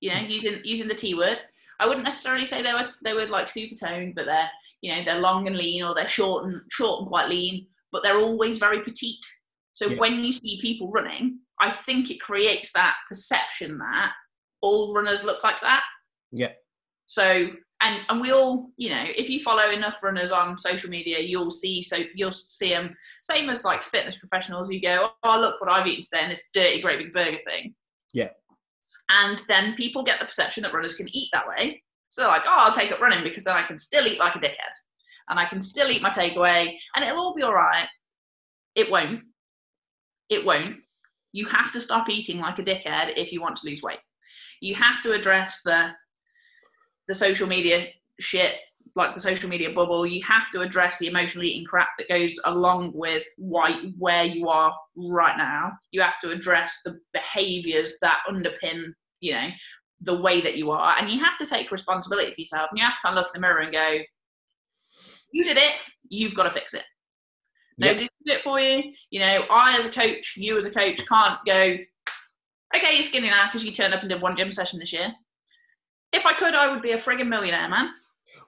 You 0.00 0.12
know 0.12 0.20
using 0.20 0.60
using 0.64 0.88
the 0.88 0.94
t 0.94 1.14
word 1.14 1.40
i 1.80 1.86
wouldn't 1.86 2.04
necessarily 2.04 2.46
say 2.46 2.62
they 2.62 2.72
were 2.72 2.88
they 3.02 3.12
were 3.14 3.26
like 3.26 3.50
super 3.50 3.74
toned 3.74 4.14
but 4.14 4.26
they're 4.26 4.50
you 4.80 4.94
know 4.94 5.04
they're 5.04 5.20
long 5.20 5.46
and 5.46 5.56
lean 5.56 5.82
or 5.82 5.94
they're 5.94 6.08
short 6.08 6.44
and 6.44 6.60
short 6.70 7.00
and 7.00 7.08
quite 7.08 7.28
lean 7.28 7.66
but 7.92 8.02
they're 8.02 8.18
always 8.18 8.58
very 8.58 8.82
petite 8.82 9.24
so 9.72 9.88
Yeah. 9.88 9.98
when 9.98 10.24
you 10.24 10.32
see 10.32 10.60
people 10.60 10.90
running 10.90 11.38
i 11.60 11.70
think 11.70 12.10
it 12.10 12.20
creates 12.20 12.72
that 12.74 12.94
perception 13.08 13.78
that 13.78 14.12
all 14.60 14.94
runners 14.94 15.24
look 15.24 15.42
like 15.44 15.60
that 15.60 15.82
Yeah. 16.32 16.52
so 17.06 17.48
and 17.80 18.00
and 18.08 18.20
we 18.20 18.30
all 18.30 18.70
you 18.76 18.90
know 18.90 19.04
if 19.16 19.28
you 19.28 19.42
follow 19.42 19.68
enough 19.70 20.02
runners 20.02 20.32
on 20.32 20.56
social 20.58 20.88
media 20.90 21.18
you'll 21.20 21.50
see 21.50 21.82
so 21.82 21.98
you'll 22.14 22.32
see 22.32 22.70
them 22.70 22.94
same 23.22 23.50
as 23.50 23.64
like 23.64 23.80
fitness 23.80 24.18
professionals 24.18 24.70
you 24.70 24.80
go 24.80 25.10
oh 25.24 25.38
look 25.40 25.60
what 25.60 25.70
i've 25.70 25.86
eaten 25.86 26.02
today 26.02 26.20
and 26.22 26.30
this 26.30 26.48
dirty 26.54 26.80
great 26.80 26.98
big 26.98 27.12
burger 27.12 27.38
thing 27.46 27.74
Yeah. 28.12 28.28
And 29.08 29.40
then 29.48 29.74
people 29.74 30.02
get 30.02 30.18
the 30.18 30.26
perception 30.26 30.62
that 30.62 30.72
runners 30.72 30.96
can 30.96 31.08
eat 31.12 31.28
that 31.32 31.46
way. 31.46 31.82
So 32.10 32.22
they're 32.22 32.30
like 32.30 32.42
oh 32.46 32.56
i'll 32.58 32.72
take 32.72 32.92
up 32.92 33.00
running 33.00 33.24
because 33.24 33.44
then 33.44 33.56
i 33.56 33.66
can 33.66 33.76
still 33.76 34.06
eat 34.06 34.18
like 34.18 34.36
a 34.36 34.38
dickhead. 34.38 34.74
And 35.28 35.38
i 35.38 35.46
can 35.46 35.60
still 35.60 35.90
eat 35.90 36.02
my 36.02 36.10
takeaway 36.10 36.76
and 36.94 37.04
it'll 37.04 37.20
all 37.20 37.34
be 37.34 37.42
all 37.42 37.54
right. 37.54 37.88
It 38.74 38.90
won't. 38.90 39.22
It 40.28 40.44
won't. 40.44 40.76
You 41.32 41.46
have 41.46 41.72
to 41.72 41.80
stop 41.80 42.08
eating 42.08 42.38
like 42.38 42.58
a 42.58 42.62
dickhead 42.62 43.16
if 43.16 43.32
you 43.32 43.40
want 43.40 43.56
to 43.56 43.68
lose 43.68 43.82
weight. 43.82 43.98
You 44.60 44.74
have 44.76 45.02
to 45.02 45.12
address 45.12 45.60
the 45.64 45.90
the 47.08 47.14
social 47.14 47.46
media 47.46 47.88
shit, 48.20 48.54
like 48.96 49.14
the 49.14 49.20
social 49.20 49.48
media 49.48 49.72
bubble, 49.72 50.06
you 50.06 50.22
have 50.22 50.50
to 50.52 50.60
address 50.60 50.98
the 50.98 51.08
emotional 51.08 51.44
eating 51.44 51.64
crap 51.64 51.88
that 51.98 52.08
goes 52.08 52.38
along 52.44 52.92
with 52.94 53.24
why 53.36 53.90
where 53.98 54.24
you 54.24 54.48
are 54.48 54.74
right 54.96 55.36
now. 55.36 55.72
You 55.90 56.00
have 56.00 56.20
to 56.20 56.30
address 56.30 56.80
the 56.84 56.98
behaviors 57.12 57.96
that 58.02 58.18
underpin, 58.28 58.92
you 59.20 59.32
know, 59.32 59.48
the 60.00 60.20
way 60.20 60.40
that 60.42 60.56
you 60.56 60.70
are, 60.70 60.96
and 60.98 61.10
you 61.10 61.22
have 61.24 61.36
to 61.38 61.46
take 61.46 61.72
responsibility 61.72 62.34
for 62.34 62.40
yourself. 62.40 62.68
And 62.70 62.78
you 62.78 62.84
have 62.84 62.94
to 62.94 63.00
kind 63.00 63.16
of 63.16 63.24
look 63.24 63.34
in 63.34 63.40
the 63.40 63.46
mirror 63.46 63.60
and 63.60 63.72
go, 63.72 63.98
"You 65.32 65.44
did 65.44 65.56
it. 65.56 65.74
You've 66.08 66.34
got 66.34 66.44
to 66.44 66.52
fix 66.52 66.74
it. 66.74 66.84
Yep. 67.78 67.88
Nobody 67.88 68.08
did 68.24 68.36
it 68.36 68.42
for 68.42 68.60
you. 68.60 68.92
You 69.10 69.20
know, 69.20 69.46
I 69.50 69.76
as 69.76 69.86
a 69.88 69.92
coach, 69.92 70.36
you 70.36 70.56
as 70.56 70.66
a 70.66 70.70
coach, 70.70 71.04
can't 71.06 71.40
go." 71.44 71.78
Okay, 72.76 72.94
you're 72.94 73.02
skinny 73.02 73.28
now 73.28 73.46
because 73.46 73.64
you 73.64 73.72
turned 73.72 73.94
up 73.94 74.02
and 74.02 74.10
did 74.10 74.20
one 74.20 74.36
gym 74.36 74.52
session 74.52 74.78
this 74.78 74.92
year. 74.92 75.12
If 76.12 76.26
I 76.26 76.32
could, 76.32 76.54
I 76.54 76.68
would 76.68 76.82
be 76.82 76.92
a 76.92 76.98
friggin' 76.98 77.28
millionaire, 77.28 77.68
man. 77.68 77.90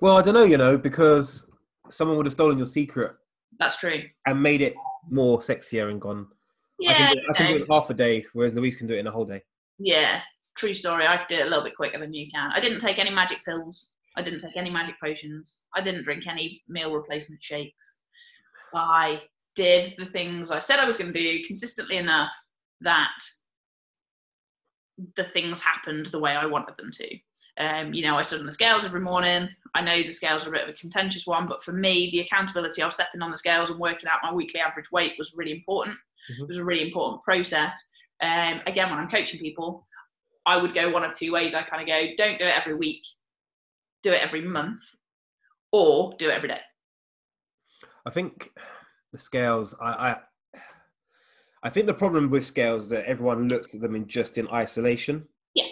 Well, 0.01 0.17
I 0.17 0.23
don't 0.23 0.35
know, 0.35 0.45
you 0.45 0.59
know, 0.59 0.77
because 0.77 1.51
someone 1.91 2.17
would 2.17 2.27
have 2.27 2.33
stolen 2.33 2.59
your 2.59 2.67
secret 2.67 3.15
That's 3.59 3.79
true. 3.79 4.03
and 4.27 4.43
made 4.43 4.61
it 4.61 4.75
more 5.11 5.39
sexier 5.41 5.91
and 5.91 6.01
gone. 6.01 6.27
I 6.31 6.35
Yeah, 6.81 6.97
can, 6.97 7.13
do, 7.17 7.23
I 7.31 7.33
can 7.37 7.47
do 7.49 7.55
it 7.57 7.61
in 7.63 7.67
half 7.69 7.91
a 7.91 7.95
day, 7.95 8.27
whereas 8.33 8.55
Louise 8.55 8.77
can 8.77 8.87
do 8.87 8.95
it 8.95 8.99
in 8.99 9.07
a 9.07 9.11
whole 9.11 9.25
day. 9.25 9.43
yeah. 9.79 10.21
True 10.57 10.73
story. 10.73 11.07
I 11.07 11.19
could 11.19 11.29
do 11.29 11.35
it 11.35 11.47
a 11.47 11.51
little 11.51 11.63
bit 11.65 11.77
quicker 11.77 11.99
than 11.99 12.15
you 12.15 12.31
can. 12.31 12.51
I 12.51 12.61
didn't 12.61 12.79
take 12.81 12.99
any 12.99 13.11
magic 13.11 13.45
pills. 13.45 13.93
I 14.17 14.23
didn't 14.23 14.39
take 14.41 14.57
any 14.57 14.71
magic 14.71 14.95
potions. 14.99 15.67
I 15.75 15.83
didn't 15.83 16.05
drink 16.05 16.27
any 16.27 16.63
meal 16.67 16.95
replacement 16.95 17.43
shakes. 17.43 18.01
I 18.75 19.21
did 19.55 19.93
the 19.99 20.07
things 20.07 20.51
I 20.51 20.61
said 20.61 20.79
I 20.79 20.87
was 20.87 20.97
going 20.97 21.13
to 21.13 21.19
do 21.21 21.45
consistently 21.45 21.99
enough 21.99 22.31
that 22.81 23.13
the 25.17 25.25
things 25.25 25.61
happened 25.61 26.07
the 26.07 26.19
way 26.19 26.33
I 26.33 26.47
wanted 26.47 26.75
them 26.79 26.91
to. 26.91 27.17
Um, 27.59 27.93
you 27.95 28.03
know, 28.03 28.17
I 28.17 28.23
stood 28.23 28.41
on 28.41 28.47
the 28.47 28.53
scales 28.53 28.85
every 28.85 29.01
morning. 29.01 29.49
I 29.75 29.81
know 29.83 30.03
the 30.03 30.11
scales 30.11 30.47
are 30.47 30.51
a 30.51 30.53
bit 30.53 30.63
of 30.65 30.69
a 30.69 30.73
contentious 30.79 31.27
one, 31.27 31.47
but 31.47 31.63
for 31.63 31.73
me, 31.73 32.11
the 32.11 32.21
accountability 32.21 32.83
of 32.83 32.93
stepping 32.93 33.23
on 33.23 33.31
the 33.31 33.39
scales 33.39 33.71
and 33.71 33.79
working 33.79 34.09
out 34.09 34.21
my 34.23 34.33
weekly 34.33 34.61
average 34.61 34.91
weight 34.93 35.15
was 35.19 35.35
really 35.37 35.53
important. 35.53 35.97
Mhm. 36.31 36.43
It 36.43 36.49
was 36.49 36.59
a 36.59 36.65
really 36.65 36.87
important 36.87 37.23
process 37.23 37.91
Um, 38.21 38.63
again, 38.67 38.89
when 38.89 38.99
I'm 38.99 39.11
coaching 39.11 39.39
people, 39.41 39.87
I 40.47 40.57
would 40.57 40.73
go 40.75 40.91
one 40.91 41.05
of 41.05 41.15
two 41.15 41.33
ways. 41.33 41.55
I 41.55 41.63
kind 41.63 41.83
of 41.83 41.87
go, 41.89 42.15
don't 42.17 42.39
do 42.39 42.47
it 42.47 42.57
every 42.57 42.75
week, 42.75 43.03
do 44.03 44.11
it 44.13 44.23
every 44.23 44.41
month, 44.41 44.85
or 45.71 46.15
do 46.19 46.31
it 46.31 46.33
every 46.33 46.49
day. 46.49 46.61
I 48.07 48.11
think 48.11 48.53
the 49.13 49.19
scales. 49.19 49.75
I, 49.81 49.91
I 50.11 50.21
I 51.63 51.69
think 51.71 51.87
the 51.87 51.95
problem 51.95 52.31
with 52.31 52.45
scales 52.45 52.85
is 52.85 52.91
that 52.91 53.07
everyone 53.07 53.49
looks 53.49 53.75
at 53.75 53.81
them 53.81 53.97
in 53.97 54.07
just 54.07 54.39
in 54.39 54.49
isolation. 54.49 55.29
Yeah. 55.55 55.69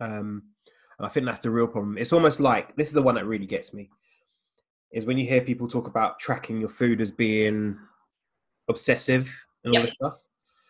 Um, 0.00 0.51
and 0.98 1.06
I 1.06 1.10
think 1.10 1.26
that's 1.26 1.40
the 1.40 1.50
real 1.50 1.66
problem. 1.66 1.98
It's 1.98 2.12
almost 2.12 2.40
like 2.40 2.74
this 2.76 2.88
is 2.88 2.94
the 2.94 3.02
one 3.02 3.14
that 3.16 3.26
really 3.26 3.46
gets 3.46 3.72
me. 3.74 3.90
Is 4.92 5.06
when 5.06 5.18
you 5.18 5.26
hear 5.26 5.40
people 5.40 5.68
talk 5.68 5.86
about 5.86 6.18
tracking 6.18 6.60
your 6.60 6.68
food 6.68 7.00
as 7.00 7.10
being 7.10 7.78
obsessive 8.68 9.34
and 9.64 9.76
all 9.76 9.82
this 9.82 9.92
stuff. 9.92 10.18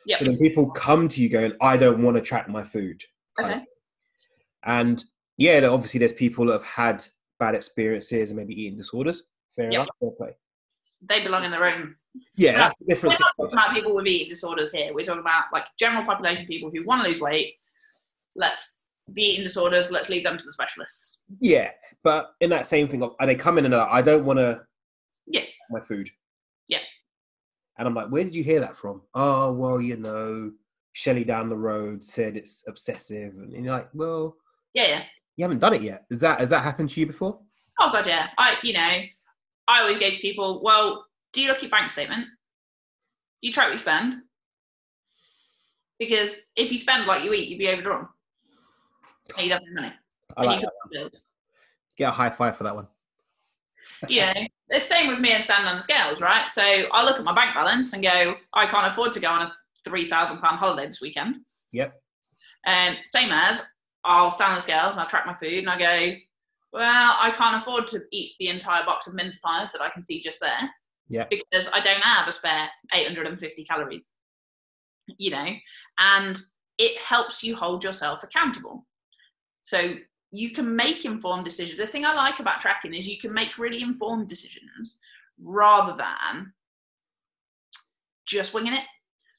Yep. 0.06 0.18
So 0.18 0.24
then 0.24 0.38
people 0.38 0.70
come 0.70 1.08
to 1.08 1.22
you 1.22 1.28
going, 1.28 1.52
"I 1.60 1.76
don't 1.76 2.02
want 2.02 2.16
to 2.16 2.22
track 2.22 2.48
my 2.48 2.62
food." 2.62 3.02
of 3.38 3.44
Okay. 3.46 3.64
And 4.64 5.02
yeah, 5.36 5.64
obviously 5.66 5.98
there's 5.98 6.12
people 6.12 6.46
that 6.46 6.52
have 6.52 6.64
had 6.64 7.04
bad 7.38 7.54
experiences 7.54 8.30
and 8.30 8.38
maybe 8.38 8.54
eating 8.60 8.78
disorders. 8.78 9.28
Fair 9.56 9.72
Yep. 9.72 9.74
enough. 9.74 9.88
Fair 10.00 10.10
play. 10.12 10.36
They 11.02 11.22
belong 11.24 11.44
in 11.44 11.50
their 11.50 11.64
own 11.64 11.96
Yeah, 12.34 12.52
Yeah. 12.52 12.58
that's 12.58 12.78
the 12.78 12.84
difference. 12.84 13.18
We're 13.18 13.24
not 13.24 13.50
talking 13.50 13.58
about 13.58 13.74
people 13.74 13.94
with 13.94 14.06
eating 14.06 14.28
disorders 14.28 14.70
here. 14.72 14.92
We're 14.92 15.06
talking 15.06 15.20
about 15.20 15.44
like 15.52 15.64
general 15.78 16.04
population 16.04 16.46
people 16.46 16.70
who 16.70 16.84
want 16.84 17.02
to 17.02 17.08
lose 17.10 17.20
weight. 17.20 17.54
Let's 18.36 18.81
the 19.08 19.22
eating 19.22 19.44
disorders. 19.44 19.90
Let's 19.90 20.08
leave 20.08 20.24
them 20.24 20.38
to 20.38 20.44
the 20.44 20.52
specialists. 20.52 21.22
Yeah, 21.40 21.70
but 22.04 22.32
in 22.40 22.50
that 22.50 22.66
same 22.66 22.88
thing, 22.88 23.02
and 23.20 23.30
they 23.30 23.34
come 23.34 23.58
in 23.58 23.64
and 23.64 23.74
are, 23.74 23.88
I 23.90 24.02
don't 24.02 24.24
want 24.24 24.38
to. 24.38 24.62
Yeah. 25.26 25.42
My 25.70 25.80
food. 25.80 26.10
Yeah. 26.68 26.78
And 27.78 27.86
I'm 27.88 27.94
like, 27.94 28.08
where 28.08 28.24
did 28.24 28.34
you 28.34 28.42
hear 28.44 28.60
that 28.60 28.76
from? 28.76 29.02
Oh, 29.14 29.52
well, 29.52 29.80
you 29.80 29.96
know, 29.96 30.52
Shelley 30.92 31.24
down 31.24 31.48
the 31.48 31.56
road 31.56 32.04
said 32.04 32.36
it's 32.36 32.64
obsessive, 32.68 33.34
and 33.34 33.52
you're 33.64 33.72
like, 33.74 33.88
well, 33.94 34.36
Yeah, 34.74 34.88
yeah. 34.88 35.02
you 35.36 35.44
haven't 35.44 35.60
done 35.60 35.74
it 35.74 35.82
yet. 35.82 36.04
Is 36.10 36.20
that 36.20 36.40
has 36.40 36.50
that 36.50 36.62
happened 36.62 36.90
to 36.90 37.00
you 37.00 37.06
before? 37.06 37.38
Oh 37.80 37.90
god, 37.90 38.06
yeah. 38.06 38.28
I, 38.36 38.56
you 38.62 38.74
know, 38.74 38.80
I 39.68 39.80
always 39.80 39.98
go 39.98 40.10
to 40.10 40.18
people. 40.18 40.60
Well, 40.62 41.06
do 41.32 41.40
you 41.40 41.48
look 41.48 41.56
at 41.58 41.62
your 41.62 41.70
bank 41.70 41.90
statement? 41.90 42.24
Do 42.26 43.48
you 43.48 43.52
track 43.52 43.66
what 43.66 43.72
you 43.72 43.78
spend? 43.78 44.14
Because 45.98 46.50
if 46.56 46.70
you 46.72 46.78
spend 46.78 47.06
like 47.06 47.22
you 47.24 47.32
eat, 47.32 47.48
you'd 47.48 47.58
be 47.58 47.68
overdrawn. 47.68 48.08
And 49.36 49.46
you'd 49.46 49.52
have 49.52 49.62
no 49.64 49.82
money. 49.82 49.94
I 50.36 50.42
like. 50.44 50.64
Get 51.96 52.08
a 52.08 52.12
high 52.12 52.30
five 52.30 52.56
for 52.56 52.64
that 52.64 52.74
one. 52.74 52.86
yeah, 54.08 54.32
the 54.68 54.80
same 54.80 55.08
with 55.08 55.20
me 55.20 55.32
and 55.32 55.44
standing 55.44 55.68
on 55.68 55.76
the 55.76 55.82
scales, 55.82 56.20
right? 56.20 56.50
So 56.50 56.62
I 56.62 57.04
look 57.04 57.18
at 57.18 57.24
my 57.24 57.34
bank 57.34 57.54
balance 57.54 57.92
and 57.92 58.02
go, 58.02 58.34
I 58.54 58.66
can't 58.66 58.90
afford 58.90 59.12
to 59.12 59.20
go 59.20 59.28
on 59.28 59.42
a 59.42 59.52
three 59.84 60.08
thousand 60.08 60.38
pound 60.38 60.58
holiday 60.58 60.86
this 60.86 61.00
weekend. 61.00 61.36
Yep. 61.72 61.98
And 62.66 62.96
same 63.06 63.30
as 63.30 63.64
I'll 64.04 64.30
stand 64.30 64.50
on 64.50 64.56
the 64.56 64.62
scales 64.62 64.92
and 64.92 65.00
I 65.00 65.06
track 65.06 65.26
my 65.26 65.36
food 65.36 65.58
and 65.58 65.70
I 65.70 65.78
go, 65.78 66.16
well, 66.72 67.16
I 67.18 67.32
can't 67.36 67.60
afford 67.60 67.86
to 67.88 68.00
eat 68.12 68.32
the 68.38 68.48
entire 68.48 68.84
box 68.84 69.06
of 69.06 69.14
mince 69.14 69.38
pies 69.38 69.72
that 69.72 69.82
I 69.82 69.90
can 69.90 70.02
see 70.02 70.22
just 70.22 70.40
there. 70.40 70.70
Yeah. 71.08 71.26
Because 71.28 71.68
I 71.72 71.80
don't 71.80 72.00
have 72.00 72.26
a 72.26 72.32
spare 72.32 72.68
850 72.92 73.64
calories. 73.64 74.08
You 75.18 75.32
know, 75.32 75.46
and 75.98 76.38
it 76.78 76.98
helps 77.00 77.42
you 77.42 77.56
hold 77.56 77.84
yourself 77.84 78.22
accountable. 78.22 78.86
So 79.62 79.94
you 80.32 80.52
can 80.52 80.74
make 80.74 81.04
informed 81.04 81.44
decisions. 81.44 81.78
The 81.78 81.86
thing 81.86 82.04
I 82.04 82.14
like 82.14 82.40
about 82.40 82.60
tracking 82.60 82.94
is 82.94 83.08
you 83.08 83.18
can 83.18 83.32
make 83.32 83.58
really 83.58 83.82
informed 83.82 84.28
decisions 84.28 84.98
rather 85.40 85.96
than 85.96 86.52
just 88.26 88.54
winging 88.54 88.72
it. 88.72 88.84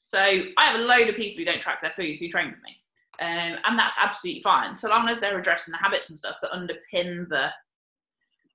So 0.04 0.18
I 0.18 0.66
have 0.66 0.80
a 0.80 0.84
load 0.84 1.08
of 1.08 1.16
people 1.16 1.38
who 1.38 1.44
don't 1.44 1.60
track 1.60 1.80
their 1.80 1.92
food 1.96 2.18
who 2.18 2.28
train 2.28 2.50
with 2.50 2.62
me, 2.62 2.76
um, 3.20 3.58
and 3.64 3.78
that's 3.78 3.96
absolutely 3.98 4.42
fine, 4.42 4.74
so 4.76 4.88
long 4.88 5.08
as 5.08 5.18
they're 5.18 5.38
addressing 5.38 5.72
the 5.72 5.78
habits 5.78 6.10
and 6.10 6.18
stuff 6.18 6.36
that 6.42 6.52
underpin 6.52 7.28
the 7.28 7.48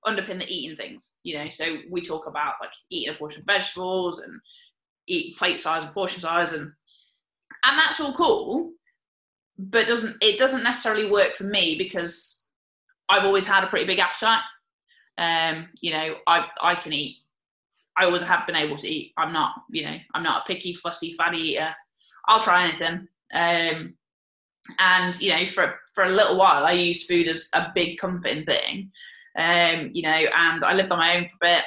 underpin 0.06 0.38
the 0.38 0.46
eating 0.46 0.76
things. 0.76 1.14
You 1.24 1.38
know, 1.38 1.50
so 1.50 1.78
we 1.90 2.02
talk 2.02 2.26
about 2.26 2.54
like 2.60 2.70
eating 2.88 3.12
a 3.12 3.18
portion 3.18 3.40
of 3.40 3.46
vegetables 3.46 4.20
and 4.20 4.40
eat 5.08 5.36
plate 5.36 5.60
size 5.60 5.84
and 5.84 5.92
portion 5.92 6.20
size, 6.20 6.52
and 6.52 6.70
and 7.64 7.78
that's 7.78 8.00
all 8.00 8.14
cool 8.14 8.70
but 9.60 9.86
doesn't 9.86 10.16
it 10.22 10.38
doesn't 10.38 10.64
necessarily 10.64 11.10
work 11.10 11.34
for 11.34 11.44
me 11.44 11.76
because 11.76 12.46
I've 13.08 13.24
always 13.24 13.46
had 13.46 13.64
a 13.64 13.66
pretty 13.66 13.86
big 13.86 13.98
appetite. 13.98 14.42
Um, 15.18 15.68
you 15.80 15.92
know, 15.92 16.16
I 16.26 16.46
I 16.60 16.74
can 16.76 16.92
eat. 16.92 17.16
I 17.98 18.04
always 18.04 18.22
have 18.22 18.46
been 18.46 18.56
able 18.56 18.78
to 18.78 18.88
eat. 18.88 19.12
I'm 19.18 19.32
not, 19.32 19.54
you 19.70 19.84
know, 19.84 19.96
I'm 20.14 20.22
not 20.22 20.42
a 20.42 20.52
picky, 20.52 20.74
fussy, 20.74 21.12
fatty 21.14 21.38
eater. 21.38 21.74
I'll 22.28 22.42
try 22.42 22.68
anything. 22.68 23.08
Um, 23.34 23.94
and 24.78 25.20
you 25.20 25.30
know, 25.30 25.48
for 25.50 25.74
for 25.94 26.04
a 26.04 26.08
little 26.08 26.38
while, 26.38 26.64
I 26.64 26.72
used 26.72 27.06
food 27.06 27.28
as 27.28 27.50
a 27.54 27.66
big 27.74 27.98
comforting 27.98 28.46
thing. 28.46 28.90
Um, 29.36 29.90
you 29.92 30.02
know, 30.02 30.08
and 30.08 30.64
I 30.64 30.72
lived 30.74 30.90
on 30.90 30.98
my 30.98 31.16
own 31.16 31.28
for 31.28 31.36
a 31.42 31.48
bit 31.48 31.64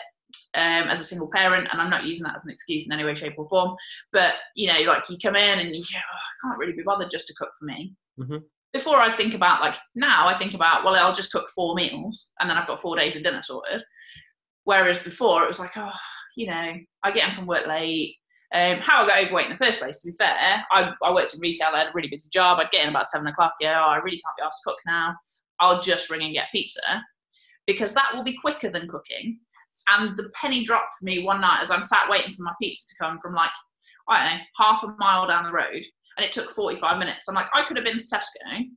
um, 0.56 0.88
as 0.90 1.00
a 1.00 1.04
single 1.04 1.30
parent, 1.32 1.68
and 1.72 1.82
I'm 1.82 1.90
not 1.90 2.06
using 2.06 2.24
that 2.24 2.36
as 2.36 2.46
an 2.46 2.52
excuse 2.52 2.86
in 2.86 2.92
any 2.92 3.04
way, 3.04 3.16
shape, 3.16 3.34
or 3.38 3.48
form. 3.50 3.76
But 4.12 4.34
you 4.56 4.68
know, 4.68 4.80
like 4.92 5.10
you 5.10 5.18
come 5.22 5.36
in 5.36 5.60
and 5.60 5.74
you 5.76 5.82
go, 5.82 5.98
oh, 5.98 6.18
I 6.18 6.48
can't 6.48 6.60
really 6.60 6.74
be 6.74 6.84
bothered 6.84 7.12
just 7.12 7.28
to 7.28 7.34
cook 7.38 7.52
for 7.60 7.66
me. 7.66 7.94
Mhm. 8.20 8.44
Before 8.72 8.98
I 8.98 9.16
think 9.16 9.34
about 9.34 9.62
like 9.62 9.76
now, 9.96 10.28
I 10.28 10.38
think 10.38 10.54
about 10.54 10.84
well, 10.84 10.96
I'll 10.96 11.14
just 11.14 11.32
cook 11.32 11.50
four 11.56 11.76
meals, 11.76 12.30
and 12.40 12.50
then 12.50 12.58
I've 12.58 12.68
got 12.68 12.82
four 12.82 12.96
days 12.96 13.16
of 13.16 13.24
dinner 13.24 13.42
sorted. 13.44 13.84
Whereas 14.66 15.00
before, 15.00 15.44
it 15.44 15.48
was 15.48 15.60
like, 15.60 15.76
oh, 15.76 15.92
you 16.38 16.48
know, 16.48 16.74
I 17.04 17.12
get 17.12 17.28
in 17.30 17.36
from 17.36 17.48
work 17.48 17.68
late. 17.68 18.16
Um, 18.54 18.78
how 18.80 19.04
I 19.04 19.08
got 19.08 19.24
overweight 19.24 19.48
in 19.48 19.52
the 19.52 19.66
first 19.66 19.80
place, 19.80 20.00
to 20.00 20.12
be 20.12 20.16
fair, 20.16 20.64
I, 20.72 20.92
I 21.04 21.12
worked 21.12 21.34
in 21.34 21.40
retail, 21.40 21.70
I 21.74 21.80
had 21.80 21.88
a 21.88 21.92
really 21.96 22.08
busy 22.08 22.30
job. 22.32 22.60
I'd 22.60 22.70
get 22.70 22.84
in 22.84 22.90
about 22.90 23.08
seven 23.08 23.26
o'clock. 23.28 23.54
Yeah, 23.60 23.84
oh, 23.84 23.90
I 23.90 23.96
really 23.98 24.22
can't 24.22 24.38
be 24.38 24.44
asked 24.46 24.60
to 24.64 24.70
cook 24.70 24.78
now. 24.86 25.16
I'll 25.60 25.82
just 25.82 26.10
ring 26.12 26.22
and 26.22 26.34
get 26.34 26.52
pizza 26.52 27.04
because 27.66 27.94
that 27.94 28.12
will 28.14 28.24
be 28.24 28.38
quicker 28.38 28.70
than 28.70 28.88
cooking. 28.88 29.40
And 29.90 30.16
the 30.18 30.30
penny 30.40 30.64
dropped 30.64 30.94
for 31.00 31.06
me 31.06 31.24
one 31.24 31.42
night 31.42 31.60
as 31.62 31.72
I'm 31.72 31.84
sat 31.84 32.10
waiting 32.10 32.34
for 32.34 32.44
my 32.44 32.54
pizza 32.62 32.88
to 32.90 33.04
come 33.04 33.20
from 33.22 33.34
like, 33.34 33.52
I 34.08 34.24
don't 34.24 34.38
know, 34.38 34.44
half 34.58 34.84
a 34.84 34.96
mile 34.98 35.28
down 35.28 35.46
the 35.46 35.52
road. 35.52 35.82
And 36.18 36.26
it 36.26 36.32
took 36.32 36.52
45 36.52 37.00
minutes. 37.00 37.28
I'm 37.28 37.36
like, 37.36 37.48
I 37.54 37.64
could 37.64 37.78
have 37.78 37.86
been 37.86 37.98
to 37.98 38.04
Tesco, 38.04 38.68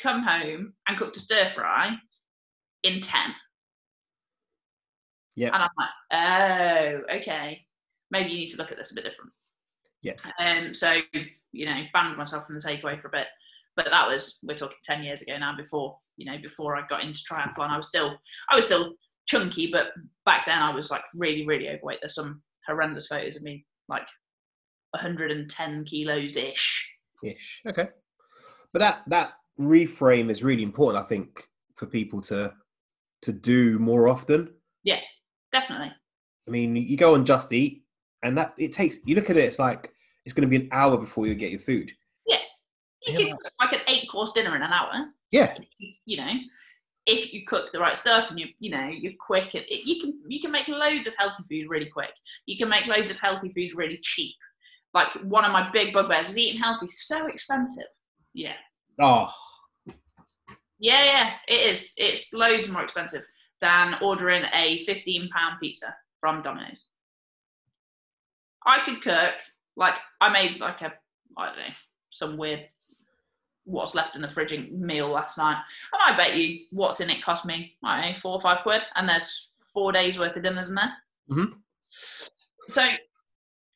come 0.00 0.22
home 0.22 0.74
and 0.88 0.98
cooked 0.98 1.16
a 1.16 1.20
stir 1.20 1.50
fry 1.50 1.92
in 2.82 3.00
10. 3.00 3.20
Yeah. 5.36 5.50
And 5.52 5.62
I'm 5.62 5.70
like, 5.78 7.02
oh, 7.10 7.16
okay. 7.16 7.60
Maybe 8.10 8.30
you 8.30 8.38
need 8.38 8.50
to 8.50 8.56
look 8.56 8.70
at 8.70 8.78
this 8.78 8.92
a 8.92 8.94
bit 8.94 9.04
different. 9.04 9.32
Yeah. 10.02 10.14
Um, 10.38 10.74
so, 10.74 11.00
you 11.52 11.66
know, 11.66 11.82
banned 11.92 12.16
myself 12.16 12.46
from 12.46 12.56
the 12.56 12.60
takeaway 12.60 13.00
for 13.00 13.08
a 13.08 13.12
bit. 13.12 13.26
But 13.76 13.86
that 13.90 14.06
was, 14.06 14.38
we're 14.42 14.56
talking 14.56 14.76
10 14.84 15.02
years 15.02 15.22
ago 15.22 15.36
now 15.38 15.56
before, 15.56 15.98
you 16.16 16.30
know, 16.30 16.38
before 16.40 16.76
I 16.76 16.86
got 16.88 17.02
into 17.02 17.20
triathlon. 17.28 17.70
I 17.70 17.76
was 17.76 17.88
still, 17.88 18.16
I 18.50 18.56
was 18.56 18.66
still 18.66 18.94
chunky, 19.26 19.68
but 19.70 19.88
back 20.26 20.46
then 20.46 20.58
I 20.58 20.74
was 20.74 20.90
like 20.90 21.02
really, 21.16 21.46
really 21.46 21.68
overweight. 21.68 21.98
There's 22.00 22.14
some 22.14 22.42
horrendous 22.66 23.06
photos 23.08 23.36
of 23.36 23.42
me 23.42 23.64
like 23.88 24.06
110 24.90 25.84
kilos 25.84 26.36
ish. 26.36 26.90
Ish. 27.22 27.62
Okay. 27.66 27.88
But 28.72 28.78
that 28.80 29.02
that 29.08 29.32
reframe 29.58 30.30
is 30.30 30.42
really 30.42 30.62
important, 30.62 31.04
I 31.04 31.08
think, 31.08 31.48
for 31.74 31.86
people 31.86 32.20
to 32.22 32.52
to 33.22 33.32
do 33.32 33.78
more 33.78 34.08
often. 34.08 34.52
Yeah, 34.82 35.00
definitely. 35.52 35.92
I 36.46 36.50
mean, 36.50 36.76
you 36.76 36.96
go 36.96 37.14
on 37.14 37.24
Just 37.24 37.52
Eat, 37.52 37.84
and 38.22 38.36
that 38.36 38.54
it 38.58 38.72
takes. 38.72 38.96
You 39.04 39.14
look 39.14 39.30
at 39.30 39.36
it, 39.36 39.44
it's 39.44 39.58
like 39.58 39.90
it's 40.24 40.34
going 40.34 40.48
to 40.48 40.58
be 40.58 40.62
an 40.64 40.68
hour 40.72 40.96
before 40.96 41.26
you 41.26 41.34
get 41.34 41.50
your 41.50 41.60
food. 41.60 41.90
Yeah, 42.26 42.38
you 43.06 43.12
Yeah. 43.12 43.18
can 43.18 43.38
like 43.60 43.72
an 43.72 43.80
eight 43.88 44.08
course 44.10 44.32
dinner 44.32 44.54
in 44.56 44.62
an 44.62 44.72
hour. 44.72 44.90
Yeah, 45.30 45.54
you 46.04 46.16
know, 46.16 46.30
if 47.06 47.32
you 47.34 47.44
cook 47.46 47.70
the 47.72 47.78
right 47.78 47.96
stuff 47.96 48.30
and 48.30 48.40
you 48.40 48.46
you 48.58 48.70
know 48.70 48.86
you're 48.86 49.12
quick, 49.18 49.54
it, 49.54 49.70
it, 49.70 49.86
you 49.86 50.00
can 50.00 50.20
you 50.26 50.40
can 50.40 50.50
make 50.50 50.68
loads 50.68 51.06
of 51.06 51.14
healthy 51.18 51.42
food 51.50 51.68
really 51.68 51.86
quick. 51.90 52.12
You 52.46 52.56
can 52.56 52.68
make 52.68 52.86
loads 52.86 53.10
of 53.10 53.18
healthy 53.18 53.52
food 53.52 53.76
really 53.76 53.98
cheap. 54.02 54.34
Like 54.94 55.12
one 55.22 55.44
of 55.44 55.52
my 55.52 55.70
big 55.70 55.92
bugbears 55.92 56.30
is 56.30 56.38
eating 56.38 56.60
healthy 56.60 56.86
so 56.86 57.26
expensive. 57.26 57.86
Yeah. 58.32 58.54
Oh, 59.00 59.30
Yeah, 60.78 61.04
yeah, 61.04 61.30
it 61.48 61.72
is. 61.72 61.92
It's 61.96 62.32
loads 62.32 62.68
more 62.68 62.82
expensive 62.82 63.22
than 63.60 63.96
ordering 64.00 64.44
a 64.54 64.84
fifteen 64.84 65.28
pound 65.28 65.56
pizza 65.60 65.94
from 66.20 66.42
Domino's. 66.42 66.86
I 68.66 68.80
could 68.84 69.02
cook 69.02 69.34
like 69.76 69.94
I 70.20 70.30
made 70.30 70.58
like 70.60 70.80
a 70.82 70.92
I 71.36 71.46
don't 71.46 71.56
know 71.56 71.74
some 72.10 72.36
weird 72.36 72.68
what's 73.64 73.94
left 73.94 74.14
in 74.16 74.22
the 74.22 74.28
fridge 74.28 74.52
meal 74.70 75.08
last 75.08 75.38
night. 75.38 75.62
And 75.92 76.02
I 76.04 76.16
bet 76.16 76.36
you 76.36 76.66
what's 76.70 77.00
in 77.00 77.10
it 77.10 77.22
cost 77.22 77.46
me 77.46 77.74
I 77.82 78.02
don't 78.02 78.12
know 78.12 78.18
four 78.20 78.32
or 78.34 78.40
five 78.40 78.62
quid, 78.62 78.82
and 78.94 79.08
there's 79.08 79.50
four 79.72 79.92
days 79.92 80.18
worth 80.18 80.36
of 80.36 80.42
dinners 80.42 80.68
in 80.68 80.74
there. 80.76 80.92
Mhm. 81.30 81.52
So 82.68 82.88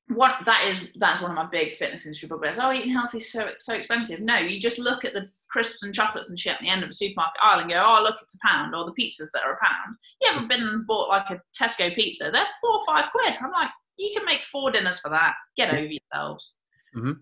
what 0.08 0.36
that 0.46 0.64
is 0.66 0.88
that's 0.96 1.20
one 1.20 1.30
of 1.30 1.36
my 1.36 1.46
big 1.46 1.76
fitness 1.76 2.06
industry 2.06 2.28
bugbears. 2.28 2.58
Oh, 2.58 2.72
eating 2.72 2.92
healthy 2.94 3.18
is 3.18 3.30
so 3.30 3.50
so 3.58 3.74
expensive. 3.74 4.20
No, 4.20 4.36
you 4.38 4.58
just 4.60 4.78
look 4.78 5.04
at 5.04 5.12
the 5.12 5.28
crisps 5.50 5.82
and 5.82 5.94
chocolates 5.94 6.30
and 6.30 6.38
shit 6.38 6.54
at 6.54 6.60
the 6.60 6.68
end 6.68 6.82
of 6.82 6.88
the 6.88 6.94
supermarket 6.94 7.40
aisle 7.42 7.60
and 7.60 7.70
go, 7.70 7.82
oh 7.84 8.02
look, 8.02 8.16
it's 8.22 8.34
a 8.34 8.38
pound, 8.46 8.74
or 8.74 8.84
the 8.86 8.92
pizzas 9.02 9.30
that 9.32 9.44
are 9.44 9.52
a 9.54 9.58
pound. 9.62 9.96
You 10.20 10.30
haven't 10.32 10.48
been 10.48 10.62
and 10.62 10.86
bought 10.86 11.08
like 11.08 11.28
a 11.30 11.40
Tesco 11.58 11.94
pizza? 11.94 12.30
They're 12.30 12.46
four 12.60 12.72
or 12.76 12.84
five 12.86 13.10
quid. 13.10 13.34
I'm 13.40 13.50
like, 13.52 13.70
you 13.98 14.12
can 14.16 14.24
make 14.26 14.44
four 14.44 14.70
dinners 14.70 15.00
for 15.00 15.10
that. 15.10 15.34
Get 15.56 15.72
over 15.74 15.86
yourselves. 15.86 16.56
Mhm. 16.96 17.16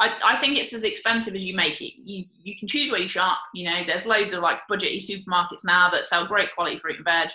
I, 0.00 0.18
I 0.24 0.36
think 0.38 0.58
it's 0.58 0.72
as 0.72 0.82
expensive 0.82 1.34
as 1.34 1.44
you 1.44 1.54
make 1.54 1.80
it. 1.82 1.92
You 1.96 2.24
you 2.42 2.58
can 2.58 2.66
choose 2.66 2.90
where 2.90 3.00
you 3.00 3.08
shop. 3.08 3.38
You 3.54 3.68
know, 3.68 3.82
there's 3.86 4.06
loads 4.06 4.32
of 4.32 4.42
like 4.42 4.58
budgety 4.70 4.96
supermarkets 4.96 5.64
now 5.64 5.90
that 5.90 6.04
sell 6.04 6.26
great 6.26 6.54
quality 6.54 6.78
fruit 6.78 6.96
and 6.96 7.04
veg. 7.04 7.28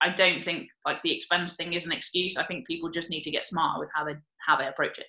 I 0.00 0.10
don't 0.10 0.44
think 0.44 0.68
like 0.84 1.02
the 1.02 1.16
expense 1.16 1.56
thing 1.56 1.72
is 1.72 1.86
an 1.86 1.92
excuse. 1.92 2.36
I 2.36 2.44
think 2.44 2.66
people 2.66 2.90
just 2.90 3.10
need 3.10 3.22
to 3.22 3.30
get 3.30 3.46
smarter 3.46 3.80
with 3.80 3.88
how 3.94 4.04
they 4.04 4.16
how 4.46 4.56
they 4.56 4.68
approach 4.68 4.98
it. 4.98 5.06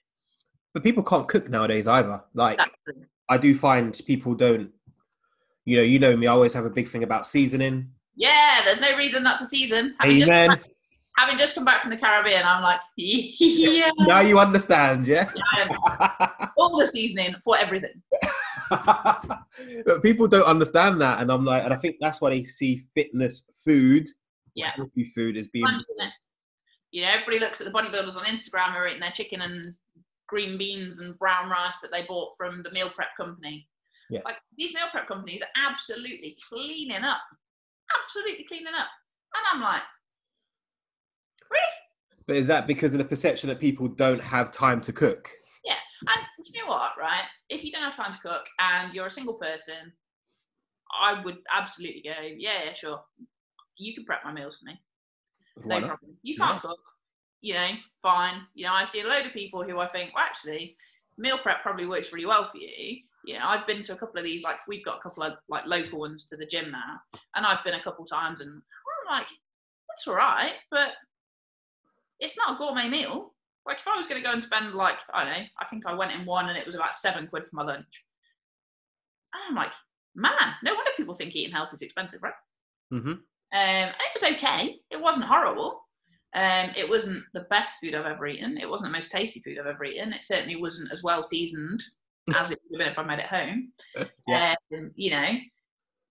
But 0.73 0.83
people 0.83 1.03
can't 1.03 1.27
cook 1.27 1.49
nowadays 1.49 1.87
either. 1.87 2.23
Like 2.33 2.59
Exactly. 2.59 3.05
I 3.27 3.37
do 3.37 3.57
find 3.57 3.99
people 4.07 4.33
don't. 4.33 4.71
You 5.65 5.77
know, 5.77 5.83
you 5.83 5.99
know 5.99 6.15
me. 6.15 6.27
I 6.27 6.31
always 6.31 6.53
have 6.53 6.65
a 6.65 6.69
big 6.69 6.89
thing 6.89 7.03
about 7.03 7.27
seasoning. 7.27 7.91
Yeah, 8.15 8.61
there's 8.63 8.81
no 8.81 8.95
reason 8.95 9.21
not 9.21 9.37
to 9.39 9.45
season. 9.45 9.95
Amen. 10.03 10.59
Having 11.19 11.37
just 11.37 11.55
come 11.55 11.65
back 11.65 11.81
from 11.81 11.91
the 11.91 11.97
Caribbean, 11.97 12.43
I'm 12.45 12.63
like, 12.63 12.79
yeah, 12.95 13.89
now 13.99 14.21
you 14.21 14.39
understand, 14.39 15.05
yeah. 15.07 15.29
all 16.57 16.77
the 16.79 16.87
seasoning 16.87 17.35
for 17.43 17.57
everything. 17.57 18.01
but 18.69 20.01
people 20.01 20.27
don't 20.27 20.45
understand 20.45 21.01
that, 21.01 21.21
and 21.21 21.31
I'm 21.31 21.43
like, 21.43 21.63
and 21.63 21.73
I 21.73 21.77
think 21.77 21.97
that's 21.99 22.21
why 22.21 22.29
they 22.29 22.45
see 22.45 22.85
fitness 22.95 23.49
food, 23.65 24.07
Yeah. 24.55 24.71
healthy 24.75 25.11
food, 25.15 25.35
as 25.37 25.47
being. 25.47 25.65
You 26.91 27.03
know, 27.03 27.09
everybody 27.09 27.39
looks 27.39 27.61
at 27.61 27.65
the 27.65 27.73
bodybuilders 27.73 28.15
on 28.15 28.25
Instagram 28.25 28.71
who 28.71 28.79
are 28.79 28.87
eating 28.87 29.01
their 29.01 29.11
chicken 29.11 29.41
and 29.41 29.75
green 30.27 30.57
beans 30.57 30.99
and 30.99 31.19
brown 31.19 31.49
rice 31.49 31.79
that 31.81 31.91
they 31.91 32.03
bought 32.07 32.35
from 32.35 32.63
the 32.63 32.71
meal 32.71 32.89
prep 32.95 33.09
company. 33.15 33.67
Yeah. 34.09 34.21
Like 34.25 34.37
these 34.57 34.73
meal 34.73 34.85
prep 34.91 35.07
companies 35.07 35.43
are 35.43 35.69
absolutely 35.69 36.35
cleaning 36.47 37.03
up, 37.03 37.21
absolutely 38.03 38.45
cleaning 38.45 38.73
up, 38.73 38.87
and 39.35 39.43
I'm 39.53 39.61
like? 39.61 39.83
But 42.27 42.35
is 42.35 42.45
that 42.45 42.67
because 42.67 42.93
of 42.93 42.99
the 42.99 43.05
perception 43.05 43.49
that 43.49 43.59
people 43.59 43.87
don't 43.87 44.21
have 44.21 44.51
time 44.51 44.81
to 44.81 44.93
cook? 44.93 45.31
Yeah, 45.65 45.73
and 46.01 46.21
you 46.45 46.61
know 46.61 46.69
what, 46.69 46.91
right? 46.99 47.23
If 47.49 47.63
you 47.63 47.71
don't 47.71 47.81
have 47.81 47.95
time 47.95 48.13
to 48.13 48.19
cook 48.19 48.45
and 48.59 48.93
you're 48.93 49.07
a 49.07 49.11
single 49.11 49.33
person, 49.33 49.91
I 51.01 51.23
would 51.23 51.37
absolutely 51.51 52.03
go, 52.03 52.11
yeah, 52.37 52.65
yeah, 52.65 52.73
sure. 52.75 53.01
You 53.77 53.95
can 53.95 54.05
prep 54.05 54.23
my 54.23 54.31
meals 54.31 54.57
for 54.57 54.65
me. 54.65 54.79
Why 55.63 55.79
No 55.79 55.79
not? 55.79 55.87
problem. 55.87 56.17
You 56.21 56.37
can't 56.37 56.61
cook. 56.61 56.77
You 57.41 57.55
know, 57.55 57.69
fine. 58.03 58.41
You 58.53 58.67
know, 58.67 58.73
I 58.73 58.85
see 58.85 59.01
a 59.01 59.07
load 59.07 59.25
of 59.25 59.33
people 59.33 59.63
who 59.63 59.79
I 59.79 59.87
think, 59.87 60.13
well, 60.13 60.23
actually, 60.23 60.77
meal 61.17 61.39
prep 61.39 61.63
probably 61.63 61.87
works 61.87 62.13
really 62.13 62.27
well 62.27 62.47
for 62.51 62.57
you. 62.57 62.97
You 63.25 63.39
know, 63.39 63.45
I've 63.45 63.65
been 63.65 63.81
to 63.83 63.93
a 63.93 63.97
couple 63.97 64.19
of 64.19 64.23
these, 64.23 64.43
like 64.43 64.57
we've 64.67 64.85
got 64.85 64.99
a 64.99 65.01
couple 65.01 65.23
of 65.23 65.33
like 65.49 65.65
local 65.65 65.99
ones 65.99 66.25
to 66.27 66.37
the 66.37 66.45
gym 66.45 66.69
now, 66.69 66.99
and 67.35 67.43
I've 67.43 67.63
been 67.63 67.73
a 67.73 67.81
couple 67.81 68.05
times, 68.05 68.39
and 68.41 68.51
I'm 68.51 69.17
like, 69.17 69.27
that's 69.89 70.07
all 70.07 70.13
right, 70.15 70.53
but 70.69 70.89
it's 72.19 72.37
not 72.37 72.55
a 72.55 72.57
gourmet 72.57 72.89
meal. 72.89 73.33
Like 73.65 73.77
if 73.79 73.87
I 73.87 73.97
was 73.97 74.07
going 74.07 74.21
to 74.21 74.25
go 74.25 74.33
and 74.33 74.43
spend 74.43 74.73
like 74.73 74.97
I 75.13 75.23
don't 75.23 75.33
know, 75.33 75.45
I 75.59 75.65
think 75.69 75.85
I 75.85 75.93
went 75.93 76.11
in 76.11 76.25
one 76.25 76.49
and 76.49 76.57
it 76.57 76.65
was 76.65 76.75
about 76.75 76.95
seven 76.95 77.27
quid 77.27 77.43
for 77.43 77.55
my 77.55 77.63
lunch. 77.63 78.03
And 79.33 79.43
I'm 79.49 79.55
like, 79.55 79.73
man, 80.15 80.55
no 80.63 80.73
wonder 80.73 80.91
people 80.97 81.15
think 81.15 81.35
eating 81.35 81.53
healthy 81.53 81.75
is 81.75 81.81
expensive, 81.81 82.23
right? 82.23 82.33
Mm-hmm. 82.93 83.09
Um, 83.09 83.19
and 83.51 83.89
it 83.89 84.21
was 84.21 84.31
okay. 84.33 84.77
It 84.89 85.01
wasn't 85.01 85.25
horrible. 85.25 85.81
Um, 86.35 86.71
it 86.77 86.87
wasn't 86.87 87.23
the 87.33 87.47
best 87.49 87.77
food 87.81 87.95
I've 87.95 88.05
ever 88.05 88.27
eaten. 88.27 88.57
It 88.57 88.69
wasn't 88.69 88.91
the 88.91 88.97
most 88.97 89.11
tasty 89.11 89.39
food 89.39 89.57
I've 89.59 89.67
ever 89.67 89.83
eaten. 89.83 90.13
It 90.13 90.23
certainly 90.23 90.55
wasn't 90.55 90.91
as 90.91 91.03
well 91.03 91.23
seasoned 91.23 91.83
as 92.35 92.51
it 92.51 92.59
would 92.69 92.79
have 92.79 92.85
been 92.85 92.91
if 92.93 92.99
I 92.99 93.03
made 93.03 93.19
it 93.19 93.25
home. 93.25 93.71
Yeah. 94.27 94.55
Um, 94.73 94.91
you 94.95 95.11
know, 95.11 95.27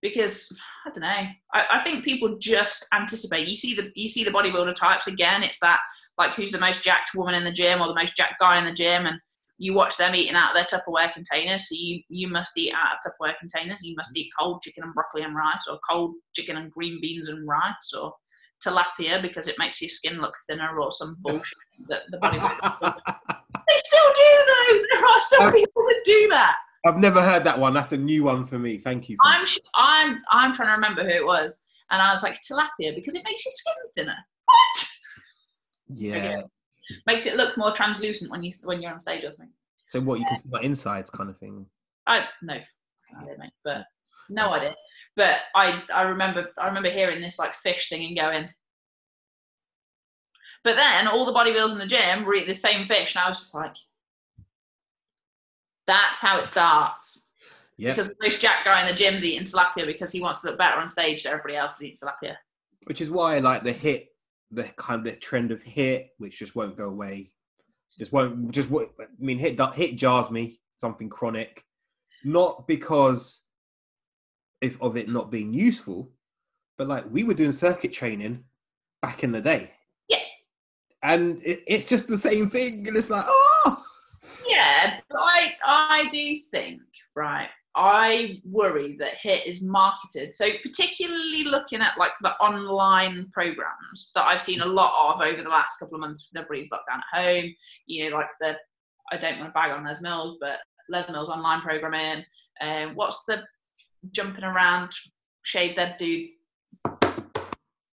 because 0.00 0.50
I 0.86 0.90
don't 0.90 1.02
know. 1.02 1.28
I, 1.54 1.66
I 1.72 1.82
think 1.82 2.04
people 2.04 2.36
just 2.38 2.86
anticipate. 2.92 3.48
You 3.48 3.56
see 3.56 3.74
the 3.74 3.90
you 3.94 4.08
see 4.08 4.24
the 4.24 4.30
bodybuilder 4.30 4.74
types 4.74 5.06
again. 5.06 5.42
It's 5.42 5.60
that 5.60 5.80
like 6.16 6.34
who's 6.34 6.52
the 6.52 6.60
most 6.60 6.84
jacked 6.84 7.10
woman 7.14 7.34
in 7.34 7.44
the 7.44 7.52
gym 7.52 7.80
or 7.80 7.88
the 7.88 7.94
most 7.94 8.16
jacked 8.16 8.40
guy 8.40 8.58
in 8.58 8.64
the 8.64 8.72
gym, 8.72 9.06
and 9.06 9.20
you 9.58 9.74
watch 9.74 9.96
them 9.96 10.14
eating 10.14 10.36
out 10.36 10.50
of 10.50 10.54
their 10.54 10.80
Tupperware 10.80 11.12
containers. 11.12 11.68
So 11.68 11.74
you 11.76 12.00
you 12.08 12.28
must 12.28 12.56
eat 12.56 12.72
out 12.72 12.96
of 12.96 13.12
Tupperware 13.12 13.38
containers. 13.38 13.80
You 13.82 13.94
must 13.96 14.16
eat 14.16 14.30
cold 14.38 14.62
chicken 14.62 14.84
and 14.84 14.94
broccoli 14.94 15.22
and 15.22 15.34
rice, 15.34 15.66
or 15.70 15.78
cold 15.88 16.14
chicken 16.34 16.56
and 16.56 16.70
green 16.70 17.00
beans 17.00 17.28
and 17.28 17.46
rice, 17.48 17.92
or 17.98 18.14
tilapia 18.64 19.22
because 19.22 19.46
it 19.46 19.58
makes 19.58 19.80
your 19.80 19.88
skin 19.88 20.20
look 20.20 20.34
thinner, 20.48 20.78
or 20.80 20.92
some 20.92 21.16
bullshit 21.20 21.58
that 21.88 22.02
the 22.10 22.18
bodybuilder. 22.18 22.80
they 23.68 23.78
still 23.84 24.12
do 24.14 24.44
though. 24.46 24.80
There 24.92 25.06
are 25.06 25.20
still 25.20 25.52
people 25.52 25.82
that 25.82 26.02
do 26.04 26.28
that. 26.28 26.56
I've 26.86 26.98
never 26.98 27.22
heard 27.22 27.44
that 27.44 27.58
one. 27.58 27.74
That's 27.74 27.92
a 27.92 27.96
new 27.96 28.24
one 28.24 28.46
for 28.46 28.58
me. 28.58 28.78
Thank 28.78 29.08
you. 29.08 29.16
I'm 29.24 29.46
sh- 29.46 29.58
I'm 29.74 30.22
I'm 30.30 30.52
trying 30.52 30.68
to 30.68 30.74
remember 30.74 31.02
who 31.02 31.10
it 31.10 31.24
was, 31.26 31.64
and 31.90 32.00
I 32.00 32.12
was 32.12 32.22
like 32.22 32.34
tilapia 32.34 32.94
because 32.94 33.14
it 33.14 33.24
makes 33.24 33.44
your 33.44 33.52
skin 33.52 33.74
thinner. 33.96 34.16
What? 34.44 34.88
Yeah. 35.94 36.42
Makes 37.06 37.26
it 37.26 37.36
look 37.36 37.56
more 37.56 37.72
translucent 37.72 38.30
when 38.30 38.42
you 38.42 38.52
when 38.64 38.80
you're 38.80 38.92
on 38.92 39.00
stage 39.00 39.24
or 39.24 39.32
something. 39.32 39.52
So 39.86 40.00
what 40.00 40.20
you 40.20 40.26
can 40.26 40.36
see 40.36 40.48
my 40.50 40.60
insides 40.60 41.10
kind 41.10 41.30
of 41.30 41.38
thing. 41.38 41.66
I 42.06 42.26
no, 42.42 42.54
I 42.54 43.24
mate, 43.38 43.50
but 43.64 43.84
no 44.30 44.52
idea. 44.52 44.74
But 45.16 45.38
I 45.54 45.82
I 45.92 46.02
remember 46.02 46.50
I 46.58 46.68
remember 46.68 46.90
hearing 46.90 47.20
this 47.20 47.38
like 47.38 47.54
fish 47.56 47.88
thing 47.88 48.06
and 48.06 48.16
going. 48.16 48.48
But 50.64 50.76
then 50.76 51.08
all 51.08 51.24
the 51.24 51.32
bodybuilders 51.32 51.72
in 51.72 51.78
the 51.78 51.86
gym 51.86 52.24
were 52.24 52.34
eating 52.34 52.48
the 52.48 52.54
same 52.54 52.86
fish, 52.86 53.14
and 53.14 53.24
I 53.24 53.28
was 53.28 53.38
just 53.38 53.54
like, 53.54 53.76
"That's 55.88 56.20
how 56.20 56.38
it 56.38 56.46
starts." 56.46 57.30
Yeah. 57.76 57.90
Because 57.90 58.08
the 58.08 58.16
most 58.22 58.40
jack 58.40 58.64
guy 58.64 58.82
in 58.82 58.88
the 58.88 58.94
gym's 58.94 59.24
eating 59.24 59.44
tilapia 59.44 59.86
because 59.86 60.12
he 60.12 60.20
wants 60.20 60.42
to 60.42 60.48
look 60.48 60.58
better 60.58 60.78
on 60.78 60.88
stage, 60.88 61.22
so 61.22 61.30
everybody 61.30 61.56
else 61.56 61.76
is 61.76 61.82
eating 61.84 61.96
tilapia. 61.96 62.36
Which 62.84 63.00
is 63.00 63.10
why 63.10 63.38
like 63.38 63.64
the 63.64 63.72
hit, 63.72 64.08
the 64.50 64.64
kind 64.76 65.00
of 65.00 65.04
the 65.04 65.18
trend 65.18 65.50
of 65.50 65.62
hit, 65.62 66.10
which 66.18 66.38
just 66.38 66.54
won't 66.54 66.76
go 66.76 66.88
away. 66.88 67.32
Just 67.98 68.12
won't. 68.12 68.52
Just 68.52 68.70
what 68.70 68.90
I 69.00 69.04
mean. 69.18 69.38
Hit 69.38 69.56
do- 69.56 69.72
hit 69.72 69.96
jars 69.96 70.30
me 70.30 70.60
something 70.76 71.08
chronic, 71.08 71.64
not 72.24 72.68
because 72.68 73.42
if 74.60 74.80
of 74.80 74.96
it 74.96 75.08
not 75.08 75.30
being 75.30 75.52
useful, 75.52 76.10
but 76.76 76.88
like 76.88 77.04
we 77.10 77.24
were 77.24 77.34
doing 77.34 77.52
circuit 77.52 77.92
training 77.92 78.44
back 79.02 79.24
in 79.24 79.32
the 79.32 79.40
day. 79.40 79.72
Yeah. 80.08 80.18
And 81.02 81.40
it, 81.44 81.62
it's 81.66 81.86
just 81.86 82.08
the 82.08 82.18
same 82.18 82.50
thing, 82.50 82.86
and 82.88 82.96
it's 82.96 83.10
like, 83.10 83.24
oh, 83.26 83.84
Yeah, 84.46 85.00
I 85.38 85.52
I 85.64 86.08
do 86.10 86.36
think 86.50 86.80
right. 87.14 87.48
I 87.76 88.40
worry 88.44 88.96
that 88.98 89.18
HIT 89.22 89.46
is 89.46 89.62
marketed 89.62 90.34
so 90.34 90.48
particularly 90.62 91.44
looking 91.44 91.80
at 91.80 91.96
like 91.96 92.10
the 92.22 92.32
online 92.38 93.30
programs 93.32 94.10
that 94.14 94.26
I've 94.26 94.42
seen 94.42 94.62
a 94.62 94.66
lot 94.66 95.14
of 95.14 95.20
over 95.20 95.42
the 95.42 95.48
last 95.48 95.78
couple 95.78 95.94
of 95.94 96.00
months 96.00 96.26
because 96.26 96.44
everybody's 96.44 96.70
locked 96.72 96.88
down 96.88 97.02
at 97.12 97.24
home. 97.24 97.54
You 97.86 98.10
know, 98.10 98.16
like 98.16 98.28
the 98.40 98.56
I 99.12 99.16
don't 99.16 99.38
want 99.38 99.50
to 99.50 99.54
bag 99.54 99.70
on 99.70 99.84
Les 99.84 100.00
Mills, 100.00 100.38
but 100.40 100.58
Les 100.88 101.08
Mills 101.08 101.28
online 101.28 101.60
programming. 101.60 102.24
Um, 102.60 102.94
what's 102.94 103.22
the 103.24 103.44
jumping 104.10 104.44
around 104.44 104.90
shave 105.42 105.76
that 105.76 105.98
dude? 105.98 106.30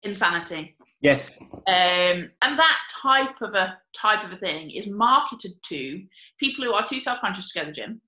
Insanity. 0.04 0.78
Yes, 1.04 1.40
Um, 1.68 2.32
and 2.42 2.58
that 2.60 2.80
type 2.90 3.42
of 3.42 3.54
a 3.54 3.78
type 3.94 4.26
of 4.26 4.32
a 4.32 4.38
thing 4.38 4.72
is 4.72 4.88
marketed 4.88 5.62
to 5.64 6.06
people 6.40 6.66
who 6.66 6.74
are 6.74 6.86
too 6.88 7.00
self-conscious 7.00 7.52
to 7.52 7.60
go 7.60 7.64
to 7.66 7.68
the 7.68 7.74
gym, 7.74 8.02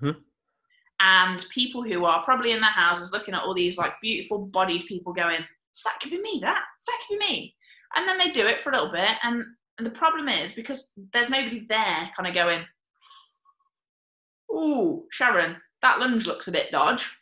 Mhm. 0.00 0.22
and 1.00 1.46
people 1.50 1.82
who 1.82 2.04
are 2.04 2.22
probably 2.24 2.52
in 2.52 2.60
their 2.60 2.70
houses 2.70 3.12
looking 3.12 3.34
at 3.34 3.42
all 3.42 3.54
these 3.54 3.78
like 3.78 3.94
beautiful 4.02 4.46
bodied 4.46 4.86
people 4.86 5.12
going, 5.12 5.46
"That 5.84 5.98
could 6.00 6.10
be 6.10 6.20
me. 6.20 6.40
That 6.42 6.62
that 6.86 7.00
could 7.06 7.18
be 7.18 7.26
me." 7.26 7.56
And 7.96 8.06
then 8.06 8.18
they 8.18 8.30
do 8.30 8.46
it 8.46 8.60
for 8.62 8.70
a 8.70 8.72
little 8.74 8.92
bit, 8.92 9.16
and 9.22 9.44
and 9.78 9.86
the 9.86 9.98
problem 9.98 10.28
is 10.28 10.52
because 10.54 10.92
there's 11.12 11.30
nobody 11.30 11.60
there, 11.60 12.10
kind 12.14 12.26
of 12.28 12.34
going, 12.34 12.66
"Ooh, 14.52 15.06
Sharon, 15.10 15.60
that 15.82 15.98
lunge 16.00 16.26
looks 16.26 16.48
a 16.48 16.52
bit 16.52 16.70
dodge." 16.70 17.16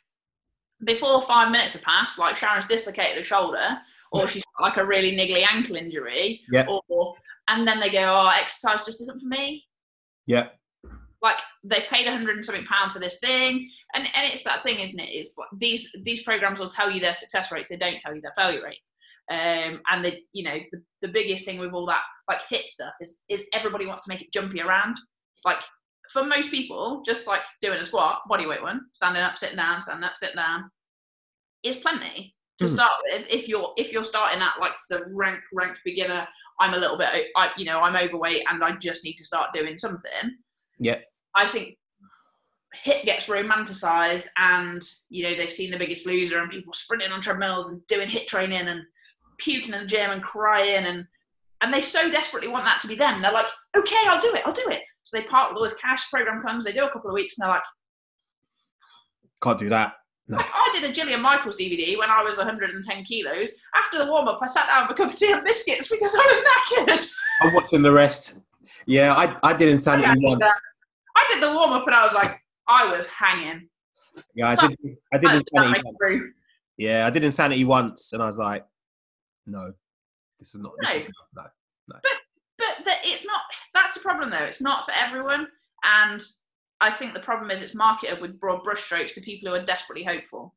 Before 0.85 1.23
five 1.23 1.51
minutes 1.51 1.75
have 1.75 1.83
passed, 1.83 2.19
like 2.19 2.37
Sharon's 2.37 2.67
dislocated 2.67 3.19
a 3.19 3.25
shoulder, 3.25 3.81
or 4.13 4.29
she's 4.29 4.43
got 4.59 4.65
like 4.65 4.77
a 4.77 4.87
really 4.87 5.13
niggly 5.17 5.45
ankle 5.51 5.77
injury, 5.77 6.41
Yeah. 6.51 6.67
or 6.69 7.17
and 7.49 7.67
then 7.67 7.81
they 7.81 7.91
go, 7.91 8.01
"Oh, 8.03 8.29
exercise 8.35 8.85
just 8.85 9.01
isn't 9.03 9.21
for 9.21 9.27
me." 9.29 9.65
yeah, 10.27 10.49
Like 11.23 11.39
they've 11.65 11.89
paid 11.91 12.07
a 12.07 12.13
hundred 12.13 12.37
and 12.37 12.45
something 12.45 12.65
pound 12.67 12.93
for 12.93 12.99
this 13.01 13.19
thing, 13.21 13.71
and 13.95 14.07
and 14.15 14.33
it's 14.33 14.45
that 14.45 14.63
thing, 14.63 14.81
isn't 14.81 14.99
it? 15.01 15.09
It's 15.11 15.35
these 15.57 15.91
these 16.05 16.23
programs 16.23 16.61
will 16.61 16.69
tell 16.71 16.91
you 16.91 17.01
their 17.01 17.15
success 17.15 17.51
rates, 17.53 17.69
they 17.69 17.77
don't 17.77 17.99
tell 17.99 18.15
you 18.15 18.21
their 18.21 18.35
failure 18.37 18.63
rate. 18.65 18.79
Um, 19.31 19.83
and 19.91 20.05
the 20.05 20.19
you 20.33 20.45
know 20.45 20.59
the, 20.73 20.83
the 21.03 21.09
biggest 21.09 21.45
thing 21.45 21.59
with 21.59 21.73
all 21.73 21.87
that 21.87 22.03
like 22.29 22.41
hit 22.49 22.67
stuff 22.69 22.95
is 23.01 23.25
is 23.29 23.45
everybody 23.53 23.87
wants 23.87 24.05
to 24.05 24.11
make 24.11 24.23
it 24.23 24.33
jumpy 24.33 24.61
around. 24.61 24.97
Like 25.45 25.63
for 26.13 26.25
most 26.25 26.51
people, 26.51 27.03
just 27.05 27.27
like 27.27 27.43
doing 27.61 27.79
a 27.79 27.85
squat, 27.85 28.21
bodyweight 28.31 28.63
one, 28.63 28.81
standing 28.95 29.23
up, 29.23 29.37
sitting 29.37 29.57
down, 29.57 29.83
standing 29.83 30.05
up, 30.05 30.17
sitting 30.17 30.37
down, 30.37 30.71
is 31.63 31.77
plenty 31.77 32.35
to 32.59 32.65
Mhm. 32.65 32.75
start 32.75 32.93
with. 33.05 33.27
If 33.31 33.49
you're 33.49 33.73
if 33.77 33.93
you're 33.93 34.05
starting 34.05 34.43
at 34.43 34.59
like 34.61 34.75
the 34.91 35.05
rank 35.09 35.41
rank 35.53 35.79
beginner, 35.85 36.27
I'm 36.61 36.75
a 36.75 36.79
little 36.79 36.99
bit, 36.99 37.09
I 37.37 37.53
you 37.57 37.65
know 37.65 37.81
I'm 37.81 37.97
overweight 37.97 38.45
and 38.49 38.63
I 38.63 38.73
just 38.73 39.05
need 39.05 39.15
to 39.17 39.25
start 39.25 39.53
doing 39.53 39.79
something. 39.79 40.37
yeah, 40.79 41.01
I 41.35 41.47
think 41.49 41.77
hit 42.75 43.05
gets 43.05 43.29
romanticized 43.29 44.27
and 44.37 44.83
you 45.09 45.23
know 45.25 45.35
they've 45.37 45.53
seen 45.53 45.71
the 45.71 45.79
biggest 45.79 46.07
loser 46.07 46.39
and 46.41 46.51
people 46.51 46.73
sprinting 46.73 47.11
on 47.11 47.21
treadmills 47.21 47.73
and 47.73 47.85
doing 47.87 48.09
hit 48.09 48.29
training 48.29 48.69
and 48.69 48.83
puking 49.39 49.73
in 49.73 49.81
the 49.81 49.87
gym 49.87 50.11
and 50.11 50.23
crying 50.23 50.85
and 50.87 51.07
and 51.61 51.75
they 51.75 51.83
so 51.83 52.09
desperately 52.11 52.49
want 52.49 52.65
that 52.65 52.81
to 52.81 52.87
be 52.87 52.95
them. 52.95 53.21
They're 53.21 53.33
like, 53.33 53.49
okay, 53.77 53.97
I'll 54.07 54.21
do 54.21 54.33
it, 54.35 54.43
I'll 54.47 54.53
do 54.53 54.69
it. 54.71 54.83
So 55.03 55.17
they 55.17 55.25
part 55.25 55.51
with 55.51 55.57
all 55.57 55.63
this 55.65 55.75
cash. 55.81 56.09
Program 56.11 56.41
comes, 56.41 56.65
they 56.65 56.73
do 56.73 56.85
a 56.85 56.91
couple 56.91 57.11
of 57.11 57.15
weeks, 57.15 57.37
and 57.37 57.45
they're 57.45 57.55
like, 57.55 57.63
Can't 59.43 59.59
do 59.59 59.69
that. 59.71 59.95
No. 60.29 60.37
like 60.37 60.47
I 60.53 60.71
did 60.79 60.85
a 60.85 60.93
Jillian 60.93 61.21
Michaels 61.23 61.57
DVD 61.57 61.99
when 61.99 62.11
I 62.11 62.23
was 62.23 62.37
110 62.37 63.05
kilos. 63.05 63.51
After 63.75 63.99
the 64.05 64.11
warm 64.11 64.29
up, 64.29 64.39
I 64.43 64.47
sat 64.47 64.67
down 64.67 64.87
with 64.89 64.99
a 64.99 65.03
cup 65.03 65.13
of 65.13 65.19
tea 65.19 65.33
and 65.33 65.43
biscuits 65.45 65.89
because 65.89 66.13
I 66.15 66.19
was 66.19 66.87
knackered. 66.89 67.11
I'm 67.43 67.55
watching 67.55 67.83
the 67.83 67.93
rest. 67.93 68.41
Yeah, 68.87 69.15
I, 69.15 69.37
I 69.43 69.53
did 69.55 69.69
Insanity 69.69 70.07
I 70.09 70.15
did 70.15 70.23
once. 70.23 70.41
that. 70.41 70.59
I 71.17 71.27
did 71.33 71.43
the 71.43 71.53
warm 71.53 71.73
up 71.73 71.87
and 71.87 71.95
I 71.95 72.05
was 72.05 72.15
like, 72.15 72.43
I 72.69 72.91
was 72.91 73.07
hanging. 73.09 73.69
Yeah, 74.35 74.49
I 74.49 74.55
So- 74.55 74.69
did. 74.69 74.97
I 75.13 75.19
did 75.19 75.31
Insanity 75.33 75.83
once. 75.85 76.23
Yeah, 76.77 77.07
I 77.07 77.11
did 77.11 77.25
Insanity 77.25 77.65
once, 77.65 78.13
and 78.13 78.23
I 78.23 78.27
was 78.27 78.39
like, 78.39 78.65
no, 79.47 79.73
this 80.39 80.55
is 80.55 80.61
not. 80.61 80.73
This 80.81 80.95
No. 80.95 81.01
is 81.01 81.07
not 81.35 81.51
no. 81.89 81.97
But 82.59 82.85
the, 82.85 82.93
it's 83.05 83.25
not. 83.27 83.41
That's 83.75 83.95
the 83.95 84.01
problem, 84.01 84.31
though. 84.31 84.45
It's 84.45 84.61
not 84.61 84.85
for 84.85 84.93
everyone, 84.93 85.49
and 85.85 86.21
I 86.81 86.91
think 86.91 87.15
the 87.15 87.21
problem 87.21 87.51
is 87.51 87.63
it's 87.63 87.75
marketed 87.75 88.21
with 88.21 88.39
broad 88.39 88.63
brushstrokes 88.65 89.15
to 89.15 89.21
people 89.21 89.49
who 89.49 89.55
are 89.57 89.65
desperately 89.65 90.05
hopeful. 90.05 90.55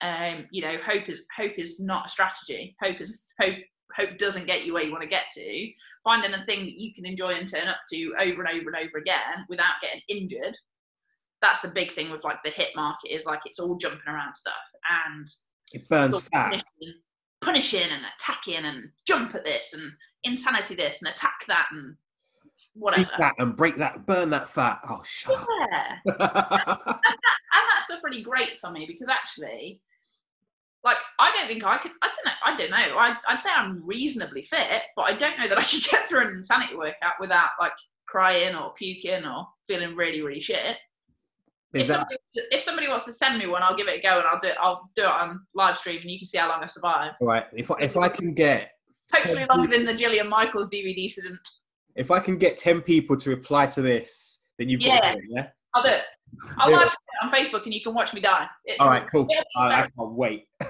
Um, 0.00 0.46
you 0.50 0.62
know, 0.62 0.76
hope 0.84 1.08
is 1.08 1.26
hope 1.36 1.58
is 1.58 1.80
not 1.80 2.06
a 2.06 2.08
strategy. 2.08 2.74
Hope 2.82 3.00
is 3.00 3.22
hope. 3.40 3.56
Hope 3.96 4.16
doesn't 4.18 4.46
get 4.46 4.64
you 4.64 4.72
where 4.72 4.84
you 4.84 4.92
want 4.92 5.02
to 5.02 5.08
get 5.08 5.24
to. 5.34 5.68
Finding 6.04 6.32
a 6.32 6.44
thing 6.44 6.60
that 6.60 6.78
you 6.80 6.94
can 6.94 7.04
enjoy 7.04 7.30
and 7.34 7.46
turn 7.48 7.66
up 7.68 7.78
to 7.92 8.14
over 8.20 8.42
and 8.42 8.48
over 8.48 8.70
and 8.70 8.76
over 8.76 8.98
again 8.98 9.44
without 9.48 9.74
getting 9.82 10.00
injured. 10.08 10.56
That's 11.42 11.60
the 11.60 11.68
big 11.68 11.92
thing 11.92 12.10
with 12.10 12.22
like 12.24 12.38
the 12.44 12.50
hit 12.50 12.68
market 12.76 13.12
is 13.12 13.26
like 13.26 13.40
it's 13.44 13.58
all 13.58 13.76
jumping 13.76 14.06
around 14.06 14.34
stuff 14.36 14.54
and 15.08 15.26
It 15.72 15.88
burns 15.88 16.20
fat. 16.20 16.50
punishing, 16.50 17.00
punishing 17.40 17.90
and 17.90 18.02
attacking 18.16 18.64
and 18.64 18.90
jump 19.06 19.34
at 19.34 19.44
this 19.44 19.74
and 19.74 19.90
insanity 20.22 20.76
this 20.76 21.02
and 21.02 21.12
attack 21.12 21.40
that 21.48 21.66
and 21.72 21.96
whatever. 22.74 23.02
Eat 23.02 23.08
that 23.18 23.34
and 23.38 23.56
break 23.56 23.76
that, 23.76 24.06
burn 24.06 24.30
that 24.30 24.48
fat. 24.48 24.80
Oh, 24.88 25.02
shut 25.04 25.46
Yeah. 25.70 25.96
up. 26.18 26.82
and 26.86 27.00
that 27.00 27.82
stuff 27.84 28.00
really 28.04 28.22
grates 28.22 28.64
on 28.64 28.72
me 28.72 28.86
because 28.86 29.08
actually, 29.08 29.80
like, 30.84 30.98
I 31.18 31.30
don't 31.34 31.46
think 31.46 31.64
I 31.64 31.78
could. 31.78 31.92
I 32.02 32.08
don't 32.08 32.24
know. 32.24 32.32
I 32.44 32.56
don't 32.56 32.70
know. 32.70 32.98
I, 32.98 33.16
I'd 33.28 33.40
say 33.40 33.50
I'm 33.54 33.82
reasonably 33.84 34.42
fit, 34.42 34.82
but 34.96 35.02
I 35.02 35.16
don't 35.16 35.38
know 35.38 35.48
that 35.48 35.58
I 35.58 35.62
could 35.62 35.82
get 35.90 36.08
through 36.08 36.26
an 36.26 36.34
insanity 36.34 36.76
workout 36.76 37.14
without 37.20 37.50
like 37.60 37.72
crying 38.06 38.54
or 38.56 38.72
puking 38.74 39.24
or 39.26 39.46
feeling 39.66 39.94
really, 39.96 40.22
really 40.22 40.40
shit. 40.40 40.76
If 41.72 41.86
somebody, 41.86 42.16
if 42.34 42.62
somebody 42.62 42.88
wants 42.88 43.04
to 43.04 43.12
send 43.12 43.38
me 43.38 43.46
one, 43.46 43.62
I'll 43.62 43.76
give 43.76 43.86
it 43.86 44.00
a 44.00 44.02
go 44.02 44.18
and 44.18 44.26
I'll 44.26 44.40
do 44.40 44.48
it. 44.48 44.56
I'll 44.60 44.90
do 44.96 45.02
it 45.02 45.08
on 45.08 45.40
live 45.54 45.78
stream 45.78 46.00
and 46.00 46.10
you 46.10 46.18
can 46.18 46.26
see 46.26 46.38
how 46.38 46.48
long 46.48 46.62
I 46.62 46.66
survive. 46.66 47.12
all 47.20 47.28
right? 47.28 47.46
If 47.52 47.70
I, 47.70 47.74
if 47.80 47.96
I 47.96 48.08
can 48.08 48.34
get 48.34 48.72
Hopefully 49.12 49.44
longer 49.48 49.76
than 49.76 49.86
the 49.86 49.94
Jillian 49.94 50.28
Michaels 50.28 50.70
DVD 50.70 51.12
didn't. 51.14 51.48
If 52.00 52.10
I 52.10 52.18
can 52.18 52.38
get 52.38 52.56
ten 52.56 52.80
people 52.80 53.16
to 53.16 53.30
reply 53.30 53.66
to 53.66 53.82
this, 53.82 54.40
then 54.58 54.68
you've 54.68 54.80
got 54.80 54.86
Yeah. 55.04 55.12
do 55.12 55.18
it, 55.18 55.24
yeah. 55.28 55.46
I'll 55.74 55.82
do 55.82 55.90
it. 55.90 56.02
I'll 56.58 56.70
live 56.70 56.82
it. 56.86 56.92
on 57.22 57.30
Facebook 57.30 57.64
and 57.64 57.74
you 57.74 57.80
can 57.82 57.94
watch 57.94 58.14
me 58.14 58.20
die. 58.20 58.46
It's, 58.64 58.80
All 58.80 58.88
right, 58.88 59.06
cool. 59.10 59.26
I, 59.56 59.82
I 59.82 59.88
can't 59.96 60.12
wait. 60.12 60.46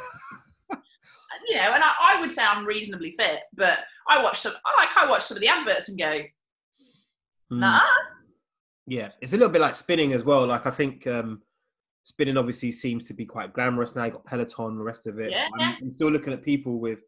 you 1.48 1.56
know, 1.56 1.72
and 1.74 1.82
I, 1.82 1.92
I 2.16 2.20
would 2.20 2.32
say 2.32 2.44
I'm 2.44 2.66
reasonably 2.66 3.12
fit, 3.12 3.40
but 3.54 3.78
I 4.08 4.22
watch 4.22 4.40
some. 4.40 4.54
I 4.64 4.80
like 4.82 4.96
I 4.96 5.08
watch 5.08 5.22
some 5.24 5.36
of 5.36 5.40
the 5.40 5.48
adverts 5.48 5.88
and 5.88 5.98
go, 5.98 6.20
Mm. 7.52 7.58
nah. 7.58 7.80
Yeah, 8.86 9.08
it's 9.20 9.32
a 9.32 9.36
little 9.36 9.52
bit 9.52 9.60
like 9.60 9.74
spinning 9.74 10.12
as 10.12 10.24
well. 10.24 10.46
Like 10.46 10.66
I 10.66 10.70
think 10.70 11.06
um, 11.06 11.42
spinning 12.04 12.36
obviously 12.36 12.72
seems 12.72 13.06
to 13.08 13.14
be 13.14 13.24
quite 13.26 13.52
glamorous 13.52 13.94
now. 13.94 14.04
You 14.04 14.12
got 14.12 14.24
Peloton, 14.24 14.76
the 14.78 14.84
rest 14.84 15.06
of 15.06 15.18
it. 15.18 15.30
Yeah. 15.30 15.46
I'm, 15.58 15.76
I'm 15.82 15.90
still 15.92 16.10
looking 16.10 16.32
at 16.32 16.42
people 16.44 16.78
with, 16.78 17.00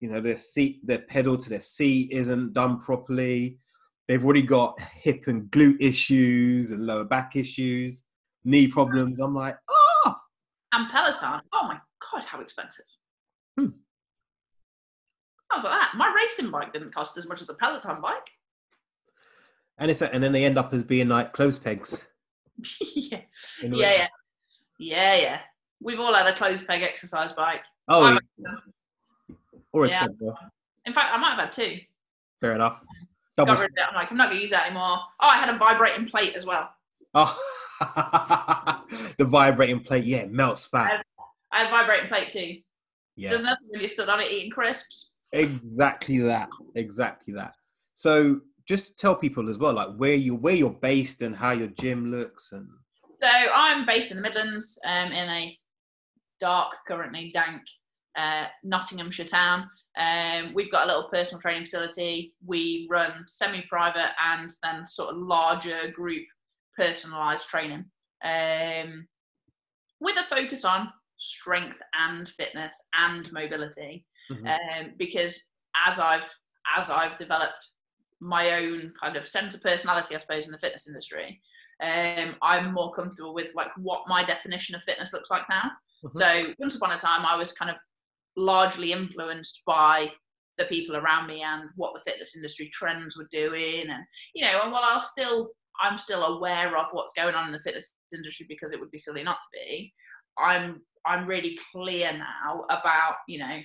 you 0.00 0.10
know, 0.10 0.20
their 0.20 0.38
seat, 0.38 0.84
their 0.86 1.00
pedal 1.00 1.36
to 1.36 1.48
their 1.48 1.60
seat 1.60 2.10
isn't 2.10 2.52
done 2.52 2.80
properly. 2.80 3.58
They've 4.08 4.24
already 4.24 4.42
got 4.42 4.80
hip 4.80 5.26
and 5.26 5.50
glute 5.50 5.76
issues 5.80 6.72
and 6.72 6.86
lower 6.86 7.04
back 7.04 7.36
issues, 7.36 8.04
knee 8.44 8.66
problems. 8.66 9.20
I'm 9.20 9.34
like, 9.34 9.56
oh, 9.68 10.14
And 10.72 10.90
Peloton. 10.90 11.42
Oh 11.52 11.66
my 11.68 11.78
god, 12.12 12.24
how 12.24 12.40
expensive! 12.40 12.86
Hmm. 13.58 13.68
I 15.52 15.56
was 15.56 15.64
like 15.64 15.78
that. 15.80 15.92
My 15.96 16.12
racing 16.14 16.50
bike 16.50 16.72
didn't 16.72 16.94
cost 16.94 17.16
as 17.16 17.28
much 17.28 17.42
as 17.42 17.50
a 17.50 17.54
Peloton 17.54 18.00
bike. 18.00 18.30
and 19.78 19.90
it's 19.90 20.02
and 20.02 20.22
then 20.22 20.32
they 20.32 20.44
end 20.44 20.58
up 20.58 20.72
as 20.72 20.82
being 20.82 21.08
like 21.08 21.32
clothes 21.32 21.58
pegs. 21.58 22.04
yeah, 22.80 23.20
yeah, 23.62 23.68
yeah, 23.70 24.08
yeah, 24.78 25.14
yeah. 25.16 25.40
We've 25.82 26.00
all 26.00 26.14
had 26.14 26.26
a 26.26 26.34
clothes 26.34 26.62
peg 26.64 26.82
exercise 26.82 27.32
bike. 27.32 27.64
Oh, 27.88 28.08
yeah. 28.08 28.18
Or 29.72 29.84
a 29.84 29.88
Yeah. 29.88 30.06
In 30.86 30.94
fact, 30.94 31.12
I 31.12 31.18
might 31.18 31.30
have 31.30 31.38
had 31.38 31.52
two. 31.52 31.78
Fair 32.40 32.54
enough. 32.54 32.80
Got 33.36 33.48
rid 33.48 33.70
of 33.70 33.76
it. 33.76 33.82
I'm 33.88 33.94
like, 33.94 34.10
I'm 34.10 34.16
not 34.16 34.28
going 34.28 34.38
to 34.38 34.42
use 34.42 34.50
that 34.50 34.66
anymore. 34.66 34.98
Oh, 35.20 35.28
I 35.28 35.36
had 35.36 35.54
a 35.54 35.58
vibrating 35.58 36.06
plate 36.06 36.34
as 36.34 36.44
well. 36.44 36.70
Oh, 37.14 37.36
the 39.18 39.24
vibrating 39.24 39.80
plate. 39.80 40.04
Yeah, 40.04 40.26
melts 40.26 40.66
fat. 40.66 41.04
I 41.52 41.58
had 41.58 41.68
a 41.68 41.70
vibrating 41.70 42.08
plate 42.08 42.30
too. 42.30 42.60
Yeah. 43.16 43.30
There's 43.30 43.44
nothing 43.44 43.68
you 43.72 43.88
stood 43.88 44.08
on 44.08 44.20
it 44.20 44.30
eating 44.30 44.50
crisps. 44.50 45.14
Exactly 45.32 46.18
that. 46.18 46.50
Exactly 46.74 47.34
that. 47.34 47.54
So 47.94 48.40
just 48.66 48.98
tell 48.98 49.14
people 49.14 49.48
as 49.48 49.58
well, 49.58 49.72
like 49.72 49.94
where 49.96 50.14
you 50.14 50.34
where 50.34 50.54
you're 50.54 50.70
based 50.70 51.22
and 51.22 51.34
how 51.34 51.50
your 51.50 51.68
gym 51.68 52.10
looks 52.10 52.52
and 52.52 52.68
So 53.20 53.28
I'm 53.28 53.86
based 53.86 54.10
in 54.10 54.16
the 54.16 54.22
Midlands, 54.22 54.78
um, 54.84 55.12
in 55.12 55.28
a 55.28 55.58
dark, 56.40 56.74
currently 56.86 57.30
dank 57.32 57.62
uh, 58.16 58.46
Nottinghamshire 58.64 59.26
town. 59.26 59.68
Um, 59.98 60.54
we've 60.54 60.70
got 60.70 60.84
a 60.84 60.86
little 60.86 61.08
personal 61.10 61.40
training 61.40 61.64
facility. 61.64 62.34
We 62.44 62.86
run 62.90 63.24
semi-private 63.26 64.12
and 64.24 64.50
then 64.62 64.86
sort 64.86 65.10
of 65.10 65.16
larger 65.18 65.90
group 65.92 66.24
personalised 66.78 67.46
training, 67.46 67.84
um, 68.24 69.06
with 70.00 70.16
a 70.18 70.22
focus 70.34 70.64
on 70.64 70.92
strength 71.18 71.76
and 71.98 72.28
fitness 72.30 72.88
and 72.94 73.30
mobility. 73.32 74.06
Mhm. 74.30 74.46
Um, 74.46 74.94
because 74.96 75.48
as 75.86 75.98
I've 75.98 76.32
as 76.76 76.90
I've 76.90 77.18
developed 77.18 77.66
my 78.20 78.52
own 78.52 78.92
kind 79.00 79.16
of 79.16 79.26
sense 79.26 79.54
of 79.54 79.62
personality, 79.62 80.14
I 80.14 80.18
suppose, 80.18 80.46
in 80.46 80.52
the 80.52 80.58
fitness 80.58 80.86
industry, 80.86 81.42
um, 81.82 82.36
I'm 82.42 82.72
more 82.72 82.92
comfortable 82.92 83.34
with 83.34 83.48
like 83.54 83.70
what 83.76 84.06
my 84.06 84.24
definition 84.24 84.74
of 84.74 84.82
fitness 84.84 85.12
looks 85.12 85.30
like 85.30 85.48
now. 85.48 85.72
Mhm. 86.04 86.14
So 86.14 86.54
once 86.58 86.76
upon 86.76 86.92
a 86.92 86.98
time, 86.98 87.26
I 87.26 87.36
was 87.36 87.52
kind 87.52 87.70
of 87.70 87.76
largely 88.36 88.92
influenced 88.92 89.62
by 89.66 90.10
the 90.58 90.64
people 90.66 90.96
around 90.96 91.26
me 91.26 91.42
and 91.42 91.70
what 91.76 91.94
the 91.94 92.10
fitness 92.10 92.36
industry 92.36 92.70
trends 92.72 93.16
were 93.16 93.28
doing, 93.30 93.88
and 93.88 94.04
you 94.34 94.44
know, 94.44 94.60
and 94.62 94.72
while 94.72 94.84
I'll 94.84 95.00
still 95.00 95.50
I'm 95.82 95.98
still 95.98 96.22
aware 96.22 96.76
of 96.76 96.86
what's 96.92 97.14
going 97.14 97.34
on 97.34 97.46
in 97.46 97.52
the 97.52 97.60
fitness 97.60 97.92
industry 98.14 98.46
because 98.48 98.72
it 98.72 98.80
would 98.80 98.90
be 98.90 98.98
silly 98.98 99.22
not 99.22 99.36
to 99.36 99.58
be. 99.58 99.92
I'm 100.38 100.82
I'm 101.06 101.26
really 101.26 101.58
clear 101.72 102.12
now 102.12 102.64
about 102.68 103.16
you 103.26 103.38
know 103.38 103.60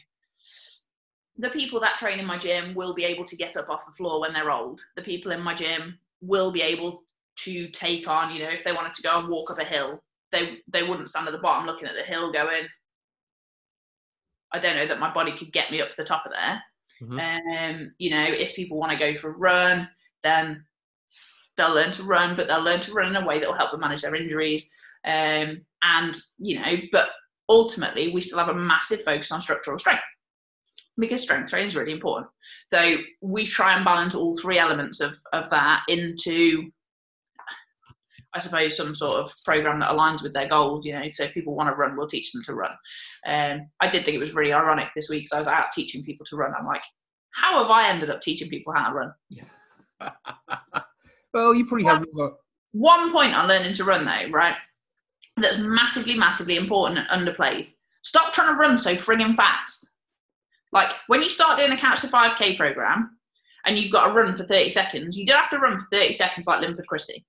the 1.38 1.50
people 1.50 1.80
that 1.82 1.98
train 1.98 2.20
in 2.20 2.26
my 2.26 2.38
gym 2.38 2.74
will 2.76 2.94
be 2.94 3.04
able 3.04 3.26
to 3.26 3.36
get 3.36 3.58
up 3.58 3.70
off 3.70 3.86
the 3.86 3.96
floor 3.98 4.22
when 4.22 4.34
they're 4.34 4.52
old. 4.52 4.80
The 4.96 5.02
people 5.02 5.32
in 5.32 5.42
my 5.42 5.54
gym 5.54 6.00
will 6.22 6.52
be 6.52 6.62
able 6.62 7.04
to 7.40 7.68
take 7.70 8.08
on, 8.08 8.34
you 8.34 8.42
know, 8.42 8.50
if 8.50 8.64
they 8.64 8.72
wanted 8.72 8.94
to 8.94 9.02
go 9.02 9.20
and 9.20 9.28
walk 9.28 9.52
up 9.52 9.60
a 9.60 9.66
hill, 9.66 10.02
they 10.32 10.60
they 10.72 10.84
wouldn't 10.84 11.10
stand 11.10 11.28
at 11.28 11.32
the 11.32 11.40
bottom 11.40 11.68
looking 11.68 11.88
at 11.88 11.96
the 11.96 12.04
hill 12.04 12.32
going, 12.32 12.68
I 14.56 14.60
don't 14.60 14.76
know 14.76 14.88
that 14.88 15.00
my 15.00 15.14
body 15.14 15.36
could 15.38 15.52
get 15.52 15.72
me 15.72 15.82
up 15.82 15.90
to 15.90 15.98
the 15.98 16.04
top 16.04 16.26
of 16.26 16.32
there. 16.32 16.62
Um, 17.20 17.94
you 17.98 18.10
know, 18.10 18.24
if 18.24 18.56
people 18.56 18.78
want 18.78 18.92
to 18.92 18.98
go 18.98 19.18
for 19.20 19.30
a 19.30 19.38
run, 19.38 19.90
then 20.24 20.66
they'll 21.58 21.74
learn 21.74 21.92
to 21.92 22.04
run, 22.04 22.36
but 22.36 22.48
they'll 22.48 22.64
learn 22.64 22.80
to 22.82 22.94
run 22.94 23.14
in 23.14 23.22
a 23.22 23.26
way 23.26 23.40
that 23.40 23.48
will 23.48 23.58
help 23.58 23.72
them 23.72 23.82
manage 23.82 24.02
their 24.02 24.16
injuries. 24.16 24.72
Um, 25.06 25.66
and 25.84 26.16
you 26.38 26.60
know, 26.60 26.78
but 26.92 27.10
ultimately, 27.50 28.14
we 28.14 28.22
still 28.22 28.40
have 28.40 28.50
a 28.50 28.54
massive 28.54 29.04
focus 29.04 29.32
on 29.32 29.42
structural 29.42 29.78
strength 29.78 30.04
because 30.98 31.22
strength 31.22 31.50
training 31.50 31.68
is 31.68 31.76
really 31.76 31.92
important. 31.92 32.28
So 32.66 32.98
we 33.22 33.46
try 33.46 33.76
and 33.76 33.86
balance 33.86 34.16
all 34.16 34.38
three 34.38 34.58
elements 34.58 35.02
of 35.02 35.18
of 35.34 35.50
that 35.50 35.84
into, 35.88 36.72
I 38.36 38.40
suppose, 38.40 38.76
some 38.76 38.94
sort 38.94 39.14
of 39.16 39.34
program 39.46 39.80
that 39.80 39.90
aligns 39.90 40.22
with 40.22 40.34
their 40.34 40.48
goals. 40.48 40.86
You 40.86 40.94
know, 40.94 41.04
so 41.12 41.24
if 41.24 41.34
people 41.34 41.56
want 41.56 41.70
to 41.70 41.76
run, 41.76 41.96
we'll 41.96 42.08
teach 42.08 42.32
them 42.34 42.44
to 42.44 42.54
run. 42.54 42.72
Um, 43.26 43.68
I 43.80 43.90
did 43.90 44.04
think 44.06 44.16
it 44.16 44.20
was 44.20 44.36
really 44.36 44.54
ironic 44.54 44.90
this 44.96 45.10
week 45.10 45.24
because 45.24 45.36
I 45.36 45.40
was 45.40 45.48
out 45.48 45.72
teaching 45.74 46.04
people 46.04 46.26
to 46.28 46.36
run. 46.36 46.54
I'm 46.58 46.66
like, 46.66 46.84
how 47.32 47.62
have 47.62 47.72
I 47.72 47.90
ended 47.90 48.10
up 48.10 48.22
teaching 48.22 48.50
people 48.50 48.74
how 48.74 48.90
to 48.90 48.96
run? 48.96 49.14
well, 51.34 51.56
you 51.56 51.66
probably 51.66 51.86
have 51.86 52.04
more- 52.14 52.38
One 52.74 53.12
point 53.12 53.34
on 53.34 53.48
learning 53.48 53.74
to 53.74 53.84
run, 53.84 54.06
though, 54.06 54.30
right? 54.32 54.56
That's 55.38 55.58
massively, 55.58 56.18
massively 56.18 56.58
important 56.58 57.08
and 57.10 57.28
underplayed. 57.28 57.70
Stop 58.04 58.34
trying 58.34 58.54
to 58.54 58.60
run 58.60 58.78
so 58.78 58.96
frigging 58.96 59.36
fast. 59.36 59.92
Like 60.72 60.92
when 61.08 61.22
you 61.22 61.30
start 61.30 61.58
doing 61.58 61.72
the 61.72 61.78
Couch 61.78 62.02
to 62.02 62.08
5K 62.08 62.58
program 62.58 63.18
and 63.66 63.78
you've 63.78 63.92
got 63.92 64.08
to 64.08 64.14
run 64.14 64.36
for 64.36 64.44
30 64.46 64.70
seconds, 64.70 65.18
you 65.18 65.26
don't 65.26 65.40
have 65.40 65.50
to 65.52 65.58
run 65.58 65.80
for 65.80 65.86
30 65.92 66.14
seconds 66.14 66.48
like 66.48 66.60
Linford 66.62 66.86
Christie. 66.88 67.26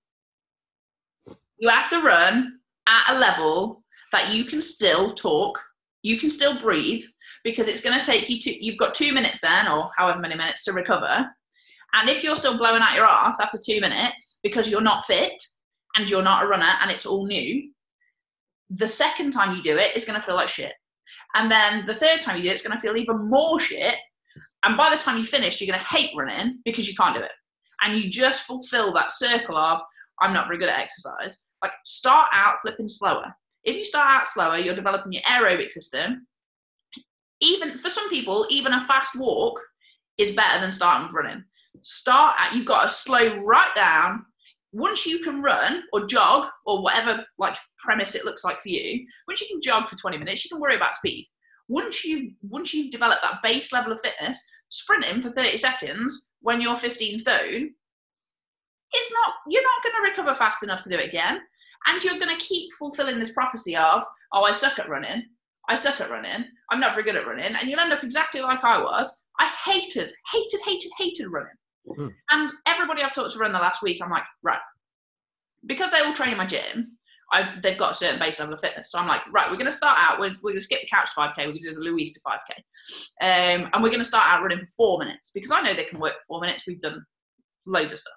You 1.58 1.68
have 1.68 1.90
to 1.90 2.00
run 2.00 2.58
at 2.88 3.14
a 3.14 3.18
level 3.18 3.82
that 4.12 4.34
you 4.34 4.44
can 4.44 4.62
still 4.62 5.14
talk, 5.14 5.58
you 6.02 6.18
can 6.18 6.30
still 6.30 6.58
breathe, 6.58 7.04
because 7.44 7.68
it's 7.68 7.82
going 7.82 7.98
to 7.98 8.04
take 8.04 8.28
you 8.28 8.40
to, 8.40 8.64
you've 8.64 8.78
got 8.78 8.94
two 8.94 9.12
minutes 9.12 9.40
then, 9.40 9.68
or 9.68 9.90
however 9.96 10.18
many 10.18 10.34
minutes 10.34 10.64
to 10.64 10.72
recover. 10.72 11.26
And 11.94 12.08
if 12.10 12.22
you're 12.22 12.36
still 12.36 12.58
blowing 12.58 12.82
out 12.82 12.94
your 12.94 13.06
ass 13.06 13.40
after 13.40 13.58
two 13.64 13.80
minutes 13.80 14.40
because 14.42 14.70
you're 14.70 14.80
not 14.80 15.04
fit 15.04 15.42
and 15.96 16.10
you're 16.10 16.22
not 16.22 16.44
a 16.44 16.46
runner 16.46 16.74
and 16.82 16.90
it's 16.90 17.06
all 17.06 17.26
new, 17.26 17.70
the 18.68 18.88
second 18.88 19.30
time 19.30 19.56
you 19.56 19.62
do 19.62 19.78
it, 19.78 19.92
it's 19.94 20.04
going 20.04 20.20
to 20.20 20.26
feel 20.26 20.34
like 20.34 20.48
shit. 20.48 20.72
And 21.34 21.50
then 21.50 21.86
the 21.86 21.94
third 21.94 22.20
time 22.20 22.36
you 22.36 22.42
do 22.42 22.48
it, 22.48 22.52
it's 22.52 22.66
going 22.66 22.76
to 22.76 22.80
feel 22.80 22.96
even 22.96 23.30
more 23.30 23.58
shit. 23.60 23.94
And 24.64 24.76
by 24.76 24.90
the 24.94 25.00
time 25.00 25.16
you 25.16 25.24
finish, 25.24 25.60
you're 25.60 25.72
going 25.72 25.78
to 25.78 25.96
hate 25.96 26.10
running 26.16 26.58
because 26.64 26.88
you 26.88 26.94
can't 26.96 27.14
do 27.14 27.22
it. 27.22 27.30
And 27.82 27.98
you 27.98 28.10
just 28.10 28.42
fulfill 28.42 28.92
that 28.94 29.12
circle 29.12 29.56
of, 29.56 29.80
I'm 30.20 30.34
not 30.34 30.48
very 30.48 30.58
good 30.58 30.68
at 30.68 30.80
exercise. 30.80 31.45
Like, 31.62 31.72
start 31.84 32.28
out 32.32 32.56
flipping 32.62 32.88
slower. 32.88 33.34
If 33.64 33.76
you 33.76 33.84
start 33.84 34.08
out 34.08 34.26
slower, 34.26 34.58
you're 34.58 34.76
developing 34.76 35.12
your 35.12 35.22
aerobic 35.22 35.72
system. 35.72 36.26
Even 37.40 37.78
for 37.80 37.90
some 37.90 38.08
people, 38.08 38.46
even 38.50 38.72
a 38.72 38.84
fast 38.84 39.18
walk 39.18 39.58
is 40.18 40.34
better 40.34 40.60
than 40.60 40.72
starting 40.72 41.12
running. 41.14 41.44
Start 41.82 42.36
at, 42.38 42.54
you've 42.54 42.66
got 42.66 42.82
to 42.82 42.88
slow 42.88 43.36
right 43.38 43.74
down. 43.74 44.24
Once 44.72 45.06
you 45.06 45.20
can 45.20 45.42
run 45.42 45.82
or 45.92 46.06
jog 46.06 46.48
or 46.66 46.82
whatever 46.82 47.24
like 47.38 47.56
premise 47.78 48.14
it 48.14 48.24
looks 48.24 48.44
like 48.44 48.60
for 48.60 48.68
you, 48.68 49.04
once 49.26 49.40
you 49.40 49.46
can 49.50 49.60
jog 49.62 49.88
for 49.88 49.96
20 49.96 50.18
minutes, 50.18 50.44
you 50.44 50.48
can 50.48 50.60
worry 50.60 50.76
about 50.76 50.94
speed. 50.94 51.28
Once 51.68 52.04
you 52.04 52.32
once 52.42 52.72
you've 52.72 52.90
developed 52.90 53.22
that 53.22 53.42
base 53.42 53.72
level 53.72 53.92
of 53.92 54.00
fitness, 54.00 54.38
sprinting 54.68 55.22
for 55.22 55.30
30 55.30 55.56
seconds 55.56 56.30
when 56.40 56.60
you're 56.60 56.76
15 56.76 57.18
stone, 57.18 57.70
it's 58.92 59.12
not 59.12 59.34
you're 59.48 59.62
not 59.62 59.82
going 59.82 59.94
to 59.96 60.10
recover 60.10 60.34
fast 60.34 60.62
enough 60.62 60.82
to 60.84 60.88
do 60.88 60.96
it 60.96 61.08
again. 61.08 61.40
And 61.86 62.02
you're 62.02 62.18
going 62.18 62.36
to 62.36 62.44
keep 62.44 62.72
fulfilling 62.78 63.18
this 63.18 63.32
prophecy 63.32 63.76
of, 63.76 64.02
oh, 64.32 64.42
I 64.42 64.52
suck 64.52 64.78
at 64.78 64.88
running. 64.88 65.24
I 65.68 65.74
suck 65.76 66.00
at 66.00 66.10
running. 66.10 66.44
I'm 66.70 66.80
not 66.80 66.92
very 66.92 67.04
good 67.04 67.16
at 67.16 67.26
running. 67.26 67.54
And 67.54 67.68
you'll 67.68 67.80
end 67.80 67.92
up 67.92 68.02
exactly 68.02 68.40
like 68.40 68.64
I 68.64 68.82
was. 68.82 69.22
I 69.38 69.50
hated, 69.64 70.12
hated, 70.32 70.60
hated, 70.64 70.90
hated 70.98 71.28
running. 71.30 71.52
Mm. 71.88 72.12
And 72.30 72.50
everybody 72.66 73.02
I've 73.02 73.14
talked 73.14 73.32
to 73.32 73.38
run 73.38 73.52
the 73.52 73.58
last 73.58 73.82
week, 73.82 74.00
I'm 74.02 74.10
like, 74.10 74.24
right. 74.42 74.58
Because 75.64 75.90
they 75.90 76.00
all 76.00 76.14
train 76.14 76.32
in 76.32 76.38
my 76.38 76.46
gym, 76.46 76.96
I've, 77.32 77.60
they've 77.62 77.78
got 77.78 77.92
a 77.92 77.94
certain 77.96 78.18
base 78.18 78.38
level 78.38 78.54
of 78.54 78.60
fitness. 78.60 78.90
So 78.90 78.98
I'm 78.98 79.08
like, 79.08 79.22
right, 79.32 79.50
we're 79.50 79.56
going 79.56 79.66
to 79.66 79.72
start 79.72 79.96
out 79.98 80.20
with, 80.20 80.34
we're 80.42 80.52
going 80.52 80.56
to 80.56 80.64
skip 80.64 80.80
the 80.80 80.86
couch 80.86 81.10
5K, 81.16 81.36
we're 81.38 81.44
going 81.46 81.62
to 81.62 81.68
do 81.68 81.74
the 81.74 81.80
Louise 81.80 82.12
to 82.14 82.20
5K. 82.20 82.56
Um, 83.20 83.70
and 83.72 83.82
we're 83.82 83.90
going 83.90 83.98
to 83.98 84.04
start 84.04 84.24
out 84.26 84.42
running 84.42 84.60
for 84.60 84.72
four 84.76 84.98
minutes 84.98 85.32
because 85.34 85.50
I 85.50 85.60
know 85.60 85.74
they 85.74 85.84
can 85.84 85.98
work 85.98 86.14
for 86.14 86.24
four 86.28 86.40
minutes. 86.40 86.64
We've 86.66 86.80
done 86.80 87.04
loads 87.66 87.92
of 87.92 87.98
stuff. 87.98 88.14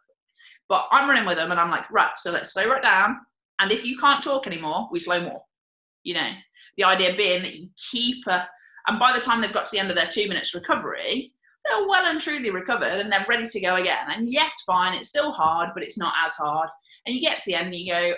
But 0.70 0.88
I'm 0.92 1.10
running 1.10 1.26
with 1.26 1.38
them 1.38 1.52
and 1.52 1.60
I'm 1.60 1.72
like, 1.72 1.90
right, 1.92 2.12
so 2.18 2.32
let's 2.32 2.54
slow 2.54 2.70
right 2.70 2.84
down. 2.84 3.18
And 3.60 3.72
if 3.72 3.84
you 3.84 3.98
can't 3.98 4.24
talk 4.24 4.48
anymore, 4.48 4.88
we 4.92 5.00
slow 5.00 5.22
more. 5.22 5.42
You 6.04 6.14
know, 6.14 6.32
the 6.78 6.86
idea 6.86 7.18
being 7.18 7.42
that 7.42 7.56
you 7.56 7.70
keep 7.92 8.26
a, 8.28 8.48
and 8.88 9.00
by 9.00 9.12
the 9.12 9.20
time 9.20 9.42
they've 9.42 9.52
got 9.52 9.66
to 9.66 9.72
the 9.72 9.80
end 9.80 9.90
of 9.90 9.98
their 9.98 10.08
two 10.08 10.30
minutes 10.30 10.56
recovery, 10.56 11.34
they're 11.66 11.88
well 11.88 12.06
and 12.06 12.22
truly 12.22 12.52
recovered 12.52 13.00
and 13.00 13.12
they're 13.12 13.26
ready 13.28 13.48
to 13.48 13.60
go 13.60 13.76
again. 13.76 14.08
And 14.10 14.30
yes, 14.30 14.54
fine, 14.66 14.96
it's 14.96 15.10
still 15.10 15.32
hard, 15.32 15.70
but 15.74 15.84
it's 15.84 15.98
not 15.98 16.14
as 16.26 16.34
hard. 16.34 16.70
And 17.06 17.16
you 17.16 17.22
get 17.22 17.40
to 17.40 17.46
the 17.48 17.56
end 17.56 17.68
and 17.68 17.76
you 17.76 17.92
go, 17.92 18.14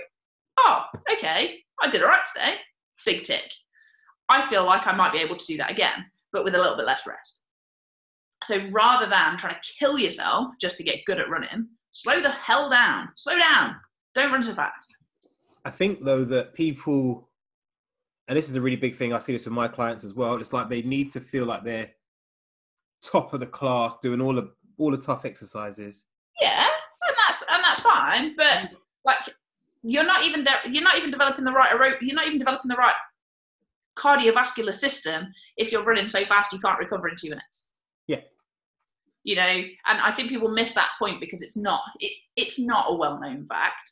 oh, 0.60 0.84
okay, 1.14 1.58
I 1.82 1.90
did 1.90 2.04
all 2.04 2.10
right 2.10 2.22
today. 2.34 2.56
Big 3.06 3.24
tick. 3.24 3.50
I 4.30 4.46
feel 4.46 4.66
like 4.66 4.86
I 4.86 4.96
might 4.96 5.12
be 5.12 5.20
able 5.20 5.38
to 5.38 5.46
do 5.46 5.58
that 5.58 5.72
again, 5.72 6.06
but 6.32 6.44
with 6.44 6.56
a 6.56 6.58
little 6.58 6.78
bit 6.78 6.86
less 6.86 7.08
rest. 7.08 7.42
So 8.44 8.62
rather 8.72 9.08
than 9.08 9.38
trying 9.38 9.56
to 9.56 9.74
kill 9.78 9.98
yourself 9.98 10.54
just 10.60 10.78
to 10.78 10.84
get 10.84 11.06
good 11.06 11.20
at 11.20 11.30
running, 11.30 11.68
slow 11.92 12.22
the 12.22 12.30
hell 12.30 12.70
down. 12.70 13.10
Slow 13.16 13.38
down. 13.38 13.76
Don't 14.14 14.32
run 14.32 14.44
so 14.44 14.54
fast. 14.54 14.96
I 15.66 15.70
think 15.70 16.04
though 16.04 16.26
that 16.26 16.54
people, 16.54 17.30
and 18.28 18.38
this 18.38 18.50
is 18.50 18.56
a 18.56 18.62
really 18.62 18.76
big 18.78 18.96
thing. 18.96 19.14
I 19.14 19.20
see 19.20 19.34
this 19.34 19.46
with 19.46 19.54
my 19.54 19.68
clients 19.68 20.04
as 20.04 20.14
well. 20.14 20.40
It's 20.40 20.54
like 20.54 20.70
they 20.70 20.82
need 20.82 21.12
to 21.14 21.20
feel 21.20 21.46
like 21.46 21.64
they're 21.64 21.92
top 23.04 23.34
of 23.34 23.40
the 23.40 23.48
class, 23.48 23.96
doing 24.02 24.22
all 24.22 24.34
the 24.34 24.52
all 24.78 24.92
the 24.92 24.98
tough 24.98 25.26
exercises. 25.26 26.06
Yeah, 26.42 26.68
and 27.08 27.16
that's 27.28 27.44
and 27.52 27.64
that's 27.64 27.82
fine. 27.82 28.36
But 28.36 28.46
mm. 28.46 28.70
like, 29.06 29.20
you're 29.84 30.06
not 30.06 30.24
even 30.24 30.44
de- 30.44 30.70
you're 30.70 30.84
not 30.84 30.98
even 30.98 31.12
developing 31.12 31.46
the 31.46 31.52
right 31.52 31.72
you're 32.02 32.16
not 32.16 32.28
even 32.28 32.40
developing 32.40 32.70
the 32.70 32.76
right 32.76 32.96
cardiovascular 33.98 34.74
system 34.74 35.28
if 35.58 35.72
you're 35.72 35.84
running 35.84 36.08
so 36.08 36.24
fast 36.24 36.54
you 36.54 36.60
can't 36.60 36.80
recover 36.80 37.08
in 37.08 37.16
two 37.20 37.30
minutes. 37.30 37.68
Yeah. 38.08 38.22
You 39.24 39.36
know, 39.36 39.44
and 39.44 40.02
I 40.02 40.12
think 40.12 40.30
people 40.30 40.50
miss 40.50 40.74
that 40.74 40.90
point 40.98 41.20
because 41.20 41.42
it's 41.42 41.58
not 41.58 41.82
it, 42.00 42.12
it's 42.36 42.58
not 42.58 42.88
a 42.90 42.96
well 42.96 43.20
known 43.20 43.46
fact 43.48 43.92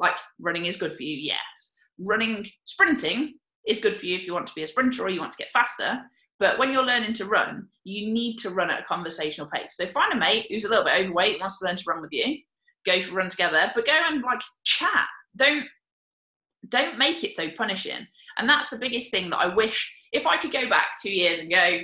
like 0.00 0.16
running 0.40 0.64
is 0.64 0.78
good 0.78 0.96
for 0.96 1.02
you, 1.02 1.16
yes. 1.16 1.74
Running, 1.98 2.46
sprinting 2.64 3.34
is 3.68 3.80
good 3.80 4.00
for 4.00 4.06
you 4.06 4.16
if 4.16 4.26
you 4.26 4.32
want 4.32 4.46
to 4.48 4.54
be 4.54 4.62
a 4.62 4.66
sprinter 4.66 5.04
or 5.04 5.10
you 5.10 5.20
want 5.20 5.32
to 5.32 5.38
get 5.38 5.52
faster. 5.52 6.00
But 6.40 6.58
when 6.58 6.72
you're 6.72 6.82
learning 6.82 7.12
to 7.14 7.26
run, 7.26 7.68
you 7.84 8.12
need 8.12 8.38
to 8.38 8.50
run 8.50 8.70
at 8.70 8.80
a 8.80 8.84
conversational 8.84 9.50
pace. 9.50 9.76
So 9.76 9.84
find 9.84 10.14
a 10.14 10.16
mate 10.16 10.46
who's 10.48 10.64
a 10.64 10.70
little 10.70 10.84
bit 10.84 10.98
overweight 10.98 11.34
and 11.34 11.40
wants 11.42 11.58
to 11.58 11.66
learn 11.66 11.76
to 11.76 11.84
run 11.86 12.00
with 12.00 12.12
you. 12.12 12.38
Go 12.86 13.02
for 13.02 13.10
a 13.10 13.14
run 13.14 13.28
together, 13.28 13.70
but 13.74 13.84
go 13.84 13.92
and 13.92 14.22
like 14.22 14.40
chat. 14.64 15.06
Don't 15.36 15.66
don't 16.68 16.98
make 16.98 17.22
it 17.22 17.34
so 17.34 17.50
punishing. 17.50 18.06
And 18.38 18.48
that's 18.48 18.70
the 18.70 18.78
biggest 18.78 19.10
thing 19.10 19.28
that 19.30 19.36
I 19.36 19.54
wish 19.54 19.94
if 20.12 20.26
I 20.26 20.38
could 20.38 20.52
go 20.52 20.68
back 20.68 20.92
two 21.02 21.12
years 21.12 21.40
and 21.40 21.50
go, 21.50 21.78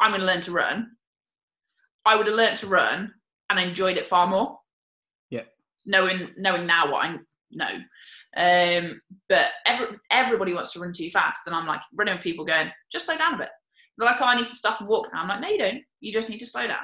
I'm 0.00 0.10
going 0.10 0.20
to 0.20 0.26
learn 0.26 0.40
to 0.42 0.52
run. 0.52 0.90
I 2.06 2.16
would 2.16 2.26
have 2.26 2.36
learned 2.36 2.56
to 2.58 2.66
run 2.66 3.12
and 3.50 3.58
enjoyed 3.58 3.96
it 3.96 4.06
far 4.06 4.26
more 4.26 4.58
Yeah. 5.30 5.42
knowing 5.86 6.30
knowing 6.36 6.66
now 6.66 6.90
what 6.90 7.04
I 7.04 7.18
know. 7.50 7.78
Um, 8.36 9.00
but 9.28 9.46
every, 9.66 9.86
everybody 10.10 10.54
wants 10.54 10.72
to 10.72 10.80
run 10.80 10.92
too 10.92 11.10
fast, 11.10 11.42
and 11.46 11.54
I'm 11.54 11.66
like 11.66 11.80
running 11.94 12.14
with 12.14 12.24
people 12.24 12.44
going, 12.44 12.70
just 12.90 13.06
slow 13.06 13.16
down 13.16 13.34
a 13.34 13.38
bit. 13.38 13.50
They're 13.96 14.06
like, 14.08 14.20
oh, 14.20 14.24
I 14.24 14.36
need 14.40 14.50
to 14.50 14.56
stop 14.56 14.80
and 14.80 14.88
walk 14.88 15.06
now. 15.12 15.22
I'm 15.22 15.28
like, 15.28 15.40
no, 15.40 15.48
you 15.48 15.58
don't. 15.58 15.82
You 16.00 16.12
just 16.12 16.28
need 16.28 16.40
to 16.40 16.46
slow 16.46 16.66
down. 16.66 16.82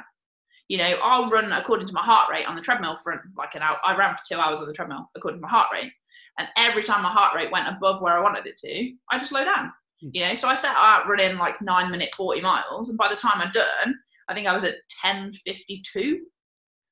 You 0.69 0.79
know, 0.79 0.97
I'll 1.03 1.29
run 1.29 1.51
according 1.51 1.89
to 1.89 1.93
my 1.93 2.03
heart 2.03 2.31
rate 2.31 2.47
on 2.47 2.55
the 2.55 2.63
treadmill 2.63 2.99
for 3.03 3.21
like 3.37 3.57
an 3.57 3.63
hour. 3.63 3.79
I 3.85 3.97
ran 3.97 4.15
for 4.15 4.23
two 4.29 4.39
hours 4.39 4.61
on 4.61 4.69
the 4.69 4.73
treadmill 4.73 5.11
according 5.17 5.41
to 5.41 5.43
my 5.43 5.49
heart 5.49 5.69
rate, 5.73 5.93
and 6.39 6.47
every 6.57 6.85
time 6.85 7.03
my 7.03 7.11
heart 7.11 7.35
rate 7.35 7.51
went 7.51 7.67
above 7.67 8.01
where 8.01 8.17
I 8.17 8.23
wanted 8.23 8.47
it 8.47 8.57
to, 8.59 8.93
I 9.11 9.19
just 9.19 9.31
slow 9.31 9.45
down. 9.45 9.73
Hmm. 10.01 10.11
You 10.13 10.29
know, 10.29 10.35
so 10.37 10.47
I 10.47 10.55
set 10.55 10.77
out 10.77 11.09
running 11.09 11.37
like 11.37 11.61
nine 11.61 11.91
minute 11.91 12.15
forty 12.17 12.41
miles, 12.41 12.89
and 12.91 12.97
by 12.97 13.09
the 13.09 13.17
time 13.17 13.41
I'm 13.41 13.51
done, 13.51 13.99
I 14.31 14.35
think 14.35 14.47
I 14.47 14.55
was 14.55 14.65
at 14.65 14.77
ten 15.03 15.33
fifty 15.45 15.83
two 15.93 16.21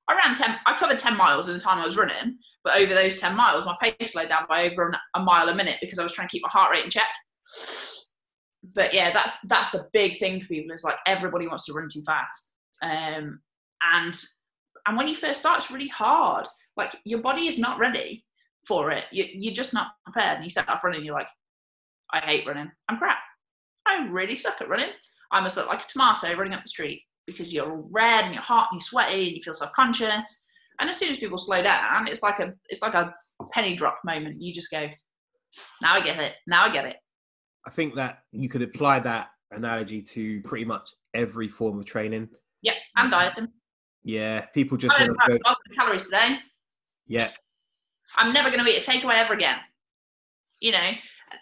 I 0.09 0.17
ran 0.17 0.37
10, 0.37 0.57
I 0.65 0.79
covered 0.79 0.99
10 0.99 1.17
miles 1.17 1.49
in 1.49 1.55
the 1.55 1.61
time 1.61 1.79
I 1.79 1.85
was 1.85 1.99
running, 1.99 2.39
but 2.65 2.81
over 2.81 2.95
those 2.95 3.21
10 3.21 3.37
miles, 3.37 3.67
my 3.67 3.77
pace 3.81 4.13
slowed 4.15 4.31
down 4.31 4.47
by 4.49 4.71
over 4.71 4.93
a 5.15 5.21
mile 5.21 5.51
a 5.51 5.55
minute 5.55 5.77
because 5.83 5.99
I 5.99 6.03
was 6.03 6.15
trying 6.15 6.29
to 6.29 6.33
keep 6.33 6.43
my 6.43 6.49
heart 6.49 6.73
rate 6.73 6.85
in 6.85 6.91
check. 6.91 7.09
But 8.75 8.95
yeah, 8.95 9.13
that's 9.13 9.41
that's 9.49 9.71
the 9.71 9.87
big 9.93 10.19
thing 10.19 10.41
for 10.41 10.49
people. 10.49 10.75
Is 10.75 10.85
like 10.85 10.97
everybody 11.07 11.47
wants 11.47 11.65
to 11.67 11.73
run 11.73 11.89
too 11.93 12.03
fast, 12.05 12.53
um, 12.83 13.41
and 13.95 14.21
and 14.87 14.97
when 14.97 15.09
you 15.09 15.15
first 15.15 15.41
start, 15.41 15.59
it's 15.59 15.71
really 15.71 15.89
hard. 15.89 16.47
Like 16.77 16.95
your 17.05 17.21
body 17.21 17.47
is 17.47 17.59
not 17.59 17.79
ready 17.79 18.25
for 18.67 18.91
it. 18.91 19.05
You, 19.11 19.25
you're 19.33 19.55
just 19.55 19.73
not 19.73 19.93
prepared. 20.05 20.37
And 20.37 20.45
you 20.45 20.51
set 20.51 20.69
off 20.69 20.85
running, 20.85 21.05
you're 21.05 21.15
like, 21.15 21.29
I 22.13 22.19
hate 22.19 22.47
running. 22.47 22.71
I'm 22.89 22.99
crap. 22.99 23.19
I 23.87 24.07
really 24.09 24.37
suck 24.37 24.61
at 24.61 24.69
running. 24.69 24.91
I 25.31 25.41
must 25.41 25.57
look 25.57 25.69
like 25.69 25.83
a 25.83 25.89
tomato 25.89 26.35
running 26.35 26.53
up 26.53 26.65
the 26.65 26.69
street 26.69 27.03
because 27.29 27.53
you're 27.53 27.71
all 27.71 27.87
red 27.91 28.25
and 28.25 28.35
you're 28.35 28.43
hot 28.43 28.69
and 28.73 28.81
you're 28.81 28.87
sweaty 28.87 29.29
and 29.29 29.37
you 29.37 29.43
feel 29.43 29.55
self-conscious. 29.55 30.47
And 30.81 30.89
as 30.89 30.97
soon 30.97 31.11
as 31.11 31.19
people 31.19 31.39
slow 31.39 31.63
down, 31.63 32.09
it's 32.09 32.23
like 32.23 32.41
a 32.41 32.55
it's 32.69 32.83
like 32.83 32.95
a 32.95 33.13
penny 33.53 33.77
drop 33.77 33.99
moment. 34.05 34.41
You 34.41 34.53
just 34.53 34.71
go, 34.71 34.89
now 35.83 35.95
I 35.95 36.01
get 36.01 36.19
it. 36.19 36.33
Now 36.47 36.65
I 36.65 36.73
get 36.73 36.87
it. 36.87 36.97
I 37.67 37.71
think 37.71 37.95
that 37.97 38.21
you 38.33 38.49
could 38.49 38.63
apply 38.63 39.01
that 39.01 39.29
analogy 39.51 40.01
to 40.03 40.41
pretty 40.43 40.65
much 40.65 40.89
every 41.15 41.49
form 41.49 41.79
of 41.79 41.85
training. 41.85 42.29
Yeah, 42.63 42.75
and 42.97 43.11
dieting. 43.11 43.49
Yeah, 44.05 44.47
people 44.47 44.79
just 44.79 44.99
want 44.99 45.13
to 45.29 45.39
go. 45.39 45.55
calories 45.77 46.05
today. 46.05 46.39
Yeah. 47.07 47.29
I'm 48.17 48.33
never 48.33 48.51
going 48.51 48.65
to 48.65 48.71
eat 48.71 48.87
a 48.87 48.91
takeaway 48.91 49.23
ever 49.23 49.35
again. 49.35 49.59
You 50.61 50.73
know, 50.73 50.91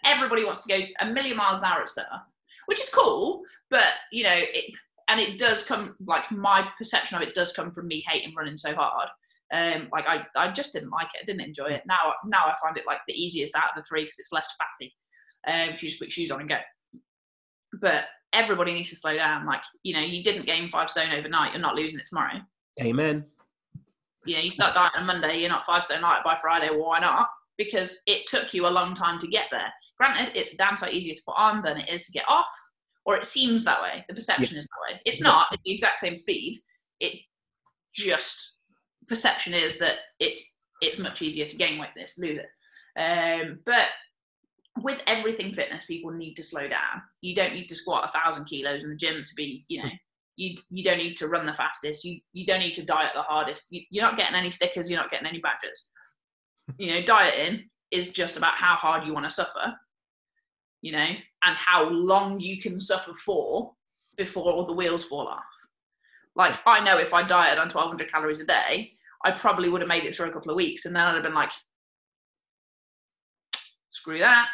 everybody 0.03 0.43
wants 0.43 0.65
to 0.65 0.77
go 0.77 0.85
a 0.99 1.05
million 1.11 1.37
miles 1.37 1.59
an 1.59 1.65
hour 1.65 1.81
at 1.81 1.89
stuff, 1.89 2.07
which 2.65 2.81
is 2.81 2.89
cool, 2.89 3.41
but 3.69 3.85
you 4.11 4.23
know, 4.23 4.35
it, 4.35 4.73
and 5.07 5.19
it 5.19 5.37
does 5.37 5.65
come 5.65 5.95
like 6.05 6.29
my 6.31 6.67
perception 6.77 7.17
of 7.17 7.23
it 7.23 7.33
does 7.33 7.53
come 7.53 7.71
from 7.71 7.87
me 7.87 8.03
hating 8.07 8.33
running 8.35 8.57
so 8.57 8.75
hard. 8.75 9.09
Um, 9.53 9.87
like 9.93 10.05
I, 10.07 10.25
I 10.35 10.51
just 10.51 10.73
didn't 10.73 10.89
like 10.89 11.07
it. 11.15 11.21
I 11.23 11.25
didn't 11.25 11.41
enjoy 11.41 11.67
it. 11.67 11.83
Now, 11.87 12.13
now 12.25 12.45
I 12.45 12.55
find 12.61 12.75
it 12.77 12.85
like 12.85 12.99
the 13.07 13.13
easiest 13.13 13.55
out 13.55 13.69
of 13.69 13.75
the 13.77 13.83
three 13.87 14.03
because 14.03 14.19
it's 14.19 14.33
less 14.33 14.53
fatty. 14.57 14.93
Um, 15.47 15.75
you 15.79 15.89
just 15.89 16.01
put 16.01 16.11
shoes 16.11 16.31
on 16.31 16.41
and 16.41 16.49
go. 16.49 16.57
But 17.81 18.05
everybody 18.33 18.73
needs 18.73 18.89
to 18.89 18.97
slow 18.97 19.15
down. 19.15 19.45
Like 19.45 19.61
you 19.83 19.93
know, 19.93 20.01
you 20.01 20.23
didn't 20.23 20.45
gain 20.45 20.69
five 20.69 20.89
stone 20.89 21.11
overnight. 21.11 21.53
You're 21.53 21.61
not 21.61 21.75
losing 21.75 21.99
it 21.99 22.07
tomorrow. 22.07 22.41
Amen. 22.81 23.25
Yeah, 24.25 24.39
you 24.39 24.51
start 24.51 24.73
dieting 24.73 24.99
on 24.99 25.05
Monday. 25.05 25.39
You're 25.39 25.49
not 25.49 25.65
five 25.65 25.85
stone 25.85 26.01
light 26.01 26.23
by 26.25 26.37
Friday. 26.41 26.69
Well, 26.69 26.87
why 26.87 26.99
not? 26.99 27.29
Because 27.57 28.01
it 28.05 28.27
took 28.27 28.53
you 28.53 28.67
a 28.67 28.69
long 28.69 28.93
time 28.93 29.19
to 29.19 29.27
get 29.27 29.45
there. 29.51 29.71
Granted, 29.97 30.37
it's 30.37 30.55
damn 30.55 30.77
sight 30.77 30.93
easier 30.93 31.15
to 31.15 31.21
put 31.25 31.37
on 31.37 31.63
than 31.63 31.77
it 31.77 31.89
is 31.89 32.05
to 32.05 32.11
get 32.11 32.25
off 32.27 32.45
or 33.07 33.15
it 33.15 33.25
seems 33.25 33.63
that 33.63 33.81
way. 33.81 34.05
The 34.07 34.13
perception 34.13 34.53
yeah. 34.53 34.59
is 34.59 34.67
that 34.67 34.93
way. 34.93 35.01
It's 35.05 35.21
not. 35.21 35.47
It's 35.51 35.63
the 35.63 35.71
exact 35.71 35.99
same 35.99 36.17
speed. 36.17 36.61
It 36.99 37.21
just 37.95 38.57
perception 39.07 39.53
is 39.53 39.79
that 39.79 39.95
it's 40.19 40.55
it's 40.81 40.99
much 40.99 41.21
easier 41.21 41.47
to 41.47 41.55
gain 41.55 41.79
weight 41.79 41.89
this, 41.95 42.19
lose 42.19 42.37
it. 42.37 42.99
Um, 42.99 43.59
but 43.65 43.87
with 44.83 45.01
everything 45.07 45.53
fitness, 45.53 45.85
people 45.85 46.11
need 46.11 46.35
to 46.35 46.43
slow 46.43 46.67
down. 46.67 47.01
You 47.21 47.33
don't 47.33 47.53
need 47.53 47.67
to 47.67 47.75
squat 47.75 48.09
a 48.09 48.19
thousand 48.19 48.45
kilos 48.45 48.83
in 48.83 48.89
the 48.89 48.95
gym 48.95 49.23
to 49.23 49.35
be, 49.35 49.65
you 49.69 49.81
know, 49.81 49.89
you 50.35 50.57
you 50.69 50.83
don't 50.83 50.99
need 50.99 51.15
to 51.15 51.27
run 51.27 51.45
the 51.45 51.53
fastest. 51.53 52.03
You 52.03 52.19
you 52.33 52.45
don't 52.45 52.59
need 52.59 52.75
to 52.75 52.85
diet 52.85 53.11
the 53.15 53.21
hardest. 53.21 53.67
You, 53.71 53.81
you're 53.89 54.03
not 54.03 54.17
getting 54.17 54.35
any 54.35 54.51
stickers. 54.51 54.91
You're 54.91 54.99
not 54.99 55.11
getting 55.11 55.27
any 55.27 55.39
badges. 55.39 55.89
You 56.77 56.93
know, 56.93 57.05
dieting 57.05 57.69
is 57.91 58.11
just 58.11 58.35
about 58.35 58.55
how 58.57 58.75
hard 58.75 59.07
you 59.07 59.13
want 59.13 59.25
to 59.25 59.29
suffer. 59.29 59.73
You 60.81 60.91
know, 60.91 61.07
and 61.43 61.55
how 61.55 61.89
long 61.89 62.39
you 62.39 62.59
can 62.59 62.79
suffer 62.79 63.13
for 63.13 63.73
before 64.17 64.45
all 64.51 64.65
the 64.65 64.73
wheels 64.73 65.05
fall 65.05 65.27
off. 65.27 65.43
Like 66.35 66.55
I 66.65 66.79
know 66.83 66.97
if 66.97 67.13
I 67.13 67.23
dieted 67.23 67.59
on 67.59 67.69
1,200 67.69 68.11
calories 68.11 68.41
a 68.41 68.45
day, 68.45 68.91
I 69.25 69.31
probably 69.31 69.69
would 69.69 69.81
have 69.81 69.87
made 69.87 70.03
it 70.05 70.15
through 70.15 70.29
a 70.29 70.33
couple 70.33 70.51
of 70.51 70.57
weeks, 70.57 70.85
and 70.85 70.95
then 70.95 71.03
I'd 71.03 71.15
have 71.15 71.23
been 71.23 71.33
like, 71.33 71.51
screw 73.89 74.19
that. 74.19 74.47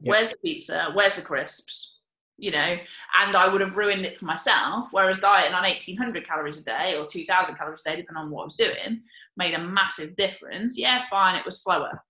Yep. 0.00 0.10
Where's 0.10 0.30
the 0.30 0.36
pizza? 0.38 0.90
Where's 0.94 1.14
the 1.14 1.22
crisps? 1.22 1.96
You 2.40 2.52
know, 2.52 2.76
and 3.20 3.36
I 3.36 3.50
would 3.50 3.60
have 3.60 3.76
ruined 3.76 4.04
it 4.06 4.16
for 4.16 4.24
myself. 4.24 4.88
Whereas 4.92 5.18
dieting 5.18 5.54
on 5.54 5.64
1800 5.64 6.24
calories 6.24 6.58
a 6.58 6.64
day 6.64 6.96
or 6.96 7.04
2000 7.06 7.56
calories 7.56 7.82
a 7.84 7.90
day, 7.90 7.96
depending 7.96 8.24
on 8.24 8.30
what 8.30 8.42
I 8.42 8.44
was 8.44 8.54
doing, 8.54 9.02
made 9.36 9.54
a 9.54 9.58
massive 9.58 10.14
difference. 10.16 10.78
Yeah, 10.78 11.04
fine, 11.10 11.34
it 11.34 11.44
was 11.44 11.62
slower, 11.62 12.00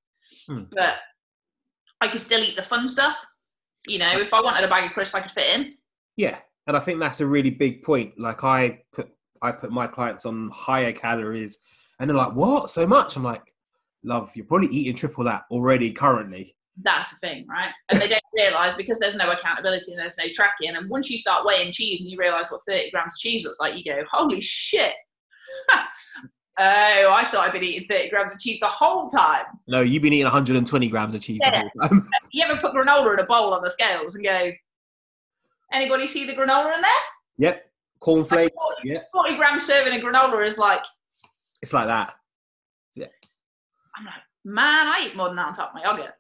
Hmm. 0.47 0.65
but 0.71 0.97
I 2.03 2.09
could 2.09 2.21
still 2.21 2.43
eat 2.43 2.57
the 2.57 2.63
fun 2.63 2.89
stuff. 2.89 3.17
You 3.89 3.99
know, 3.99 4.21
if 4.21 4.35
I 4.35 4.41
wanted 4.41 4.65
a 4.65 4.69
bag 4.69 4.87
of 4.87 4.93
crisps, 4.93 5.15
I 5.15 5.21
could 5.21 5.31
fit 5.31 5.59
in. 5.59 5.75
Yeah, 6.17 6.39
and 6.67 6.77
I 6.77 6.81
think 6.81 7.01
that's 7.01 7.21
a 7.21 7.27
really 7.27 7.51
big 7.51 7.83
point. 7.83 8.19
Like 8.19 8.45
I 8.45 8.83
put 8.93 9.11
I 9.41 9.53
put 9.53 9.71
my 9.71 9.87
clients 9.87 10.27
on 10.27 10.51
higher 10.51 10.93
calories, 10.93 11.59
and 11.99 12.09
they're 12.09 12.17
like, 12.17 12.35
"What? 12.35 12.71
So 12.71 12.87
much?" 12.87 13.17
I'm 13.17 13.25
like, 13.25 13.43
"Love, 14.05 14.31
you're 14.35 14.47
probably 14.47 14.69
eating 14.69 14.95
triple 14.95 15.25
that 15.25 15.45
already 15.51 15.93
currently." 15.93 16.55
That's 16.81 17.11
the 17.11 17.17
thing, 17.17 17.47
right? 17.49 17.73
And 17.89 18.01
they 18.01 18.07
don't 18.07 18.23
realise 18.35 18.77
because 18.77 19.01
there's 19.01 19.17
no 19.17 19.33
accountability 19.33 19.91
and 19.91 19.99
there's 19.99 20.17
no 20.17 20.27
tracking. 20.33 20.77
And 20.77 20.89
once 20.89 21.11
you 21.11 21.19
start 21.19 21.45
weighing 21.45 21.73
cheese 21.73 22.01
and 22.01 22.09
you 22.09 22.17
realise 22.17 22.53
what 22.53 22.61
30 22.69 22.93
grams 22.93 23.15
of 23.15 23.19
cheese 23.19 23.45
looks 23.45 23.59
like, 23.59 23.77
you 23.77 23.83
go, 23.83 24.05
holy 24.09 24.41
shit. 24.41 24.95
oh, 26.59 27.13
I 27.13 27.25
thought 27.31 27.47
I'd 27.47 27.53
been 27.53 27.63
eating 27.65 27.87
30 27.89 28.11
grams 28.11 28.35
of 28.35 28.41
cheese 28.41 28.61
the 28.61 28.67
whole 28.67 29.09
time. 29.09 29.45
No, 29.67 29.81
you've 29.81 30.03
been 30.03 30.13
eating 30.13 30.25
120 30.25 30.89
grams 30.89 31.15
of 31.15 31.21
cheese 31.21 31.39
Yeah. 31.43 31.63
the 31.75 31.81
whole 31.81 31.89
time. 31.89 32.09
You 32.33 32.45
ever 32.45 32.61
put 32.61 32.73
granola 32.75 33.15
in 33.15 33.21
a 33.21 33.27
bowl 33.27 33.53
on 33.55 33.63
the 33.63 33.71
scales 33.71 34.15
and 34.15 34.25
go, 34.25 34.51
anybody 35.73 36.07
see 36.07 36.27
the 36.27 36.35
granola 36.35 36.75
in 36.77 36.83
there? 36.83 36.91
yep, 37.39 37.71
cornflakes. 38.01 38.55
Yeah, 38.85 38.99
40 39.13 39.37
gram 39.37 39.61
serving 39.61 39.95
of 39.99 40.03
granola 40.05 40.47
is 40.47 40.59
like, 40.59 40.83
it's 41.63 41.73
like 41.73 41.87
that. 41.87 42.15
Yeah. 42.95 43.07
I'm 43.97 44.05
like, 44.05 44.15
man, 44.45 44.87
I 44.89 45.07
eat 45.09 45.17
more 45.17 45.29
than 45.29 45.37
that 45.37 45.47
on 45.47 45.53
top 45.55 45.71
of 45.71 45.75
my 45.75 45.83
yogurt. 45.83 46.15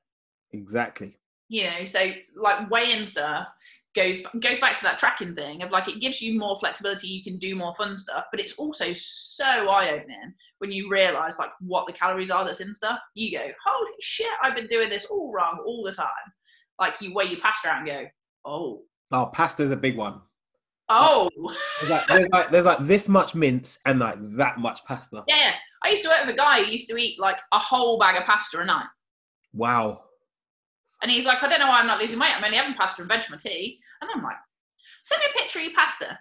Exactly. 0.53 1.18
you 1.49 1.64
know 1.64 1.84
so 1.84 2.01
like 2.36 2.70
weighing 2.70 3.05
stuff 3.07 3.47
goes 3.95 4.18
goes 4.41 4.61
back 4.61 4.76
to 4.76 4.82
that 4.82 4.99
tracking 4.99 5.34
thing 5.34 5.62
of 5.62 5.70
like 5.70 5.89
it 5.89 6.01
gives 6.01 6.20
you 6.20 6.39
more 6.39 6.59
flexibility 6.59 7.09
you 7.09 7.22
can 7.24 7.39
do 7.39 7.57
more 7.57 7.74
fun 7.74 7.97
stuff 7.97 8.24
but 8.30 8.39
it's 8.39 8.55
also 8.59 8.93
so 8.95 9.45
eye-opening 9.47 10.32
when 10.59 10.70
you 10.70 10.89
realize 10.91 11.39
like 11.39 11.51
what 11.61 11.86
the 11.86 11.93
calories 11.93 12.30
are 12.30 12.45
that's 12.45 12.61
in 12.61 12.72
stuff 12.74 12.99
you 13.14 13.36
go 13.36 13.45
holy 13.64 13.91
shit 14.01 14.26
i've 14.43 14.55
been 14.55 14.66
doing 14.66 14.89
this 14.91 15.07
all 15.07 15.32
wrong 15.32 15.62
all 15.66 15.82
the 15.82 15.93
time 15.93 16.07
like 16.78 17.01
you 17.01 17.14
weigh 17.14 17.24
your 17.24 17.41
pasta 17.41 17.68
out 17.68 17.78
and 17.78 17.86
go 17.86 18.05
oh 18.45 18.82
Oh, 19.11 19.24
pasta's 19.32 19.70
a 19.70 19.76
big 19.76 19.97
one. 19.97 20.20
oh 20.91 21.30
There's 21.80 21.91
like, 21.91 22.07
there's 22.09 22.28
like 22.30 22.51
there's 22.51 22.66
like 22.66 22.86
this 22.86 23.09
much 23.09 23.34
mince 23.34 23.78
and 23.86 23.99
like 24.01 24.16
that 24.36 24.59
much 24.59 24.84
pasta. 24.84 25.24
yeah 25.26 25.53
i 25.82 25.89
used 25.89 26.03
to 26.03 26.09
work 26.11 26.26
with 26.26 26.34
a 26.34 26.39
guy 26.39 26.62
who 26.62 26.70
used 26.70 26.91
to 26.91 26.97
eat 26.99 27.18
like 27.18 27.39
a 27.53 27.59
whole 27.59 27.99
bag 27.99 28.16
of 28.20 28.24
pasta 28.26 28.61
a 28.61 28.64
night 28.66 28.86
Wow. 29.55 30.03
And 31.03 31.11
he's 31.11 31.26
like, 31.26 31.42
I 31.42 31.49
don't 31.49 31.61
know 31.61 31.68
why 31.68 31.80
I'm 31.80 31.86
not 31.86 32.01
losing 32.01 32.18
weight. 32.18 32.34
I'm 32.34 32.44
only 32.44 32.57
having 32.57 32.74
pasta 32.74 33.03
and 33.03 33.09
veg 33.09 33.22
for 33.22 33.32
my 33.32 33.38
tea. 33.38 33.78
And 34.01 34.11
I'm 34.14 34.22
like, 34.22 34.36
send 35.03 35.20
me 35.20 35.26
a 35.30 35.38
picture 35.38 35.61
of 35.61 35.66
your 35.66 35.74
pasta. 35.74 36.18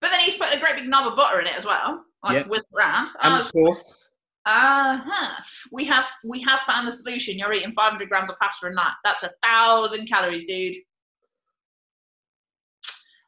But 0.00 0.10
then 0.10 0.20
he's 0.20 0.36
put 0.36 0.52
a 0.52 0.60
great 0.60 0.76
big 0.76 0.88
knob 0.88 1.06
of 1.10 1.16
butter 1.16 1.40
in 1.40 1.46
it 1.46 1.56
as 1.56 1.64
well, 1.66 2.04
like 2.22 2.34
Yep. 2.34 2.46
whizzed 2.48 2.66
around. 2.74 3.10
And 3.22 3.34
was, 3.34 3.46
of 3.46 3.52
course, 3.52 4.08
uh-huh. 4.48 5.42
We 5.72 5.84
have 5.84 6.06
we 6.24 6.40
have 6.42 6.60
found 6.66 6.88
the 6.88 6.92
solution. 6.92 7.38
You're 7.38 7.52
eating 7.52 7.74
500 7.74 8.08
grams 8.08 8.30
of 8.30 8.38
pasta 8.38 8.68
a 8.68 8.70
night. 8.70 8.94
That's 9.04 9.22
a 9.22 9.32
thousand 9.42 10.08
calories, 10.08 10.46
dude. 10.46 10.76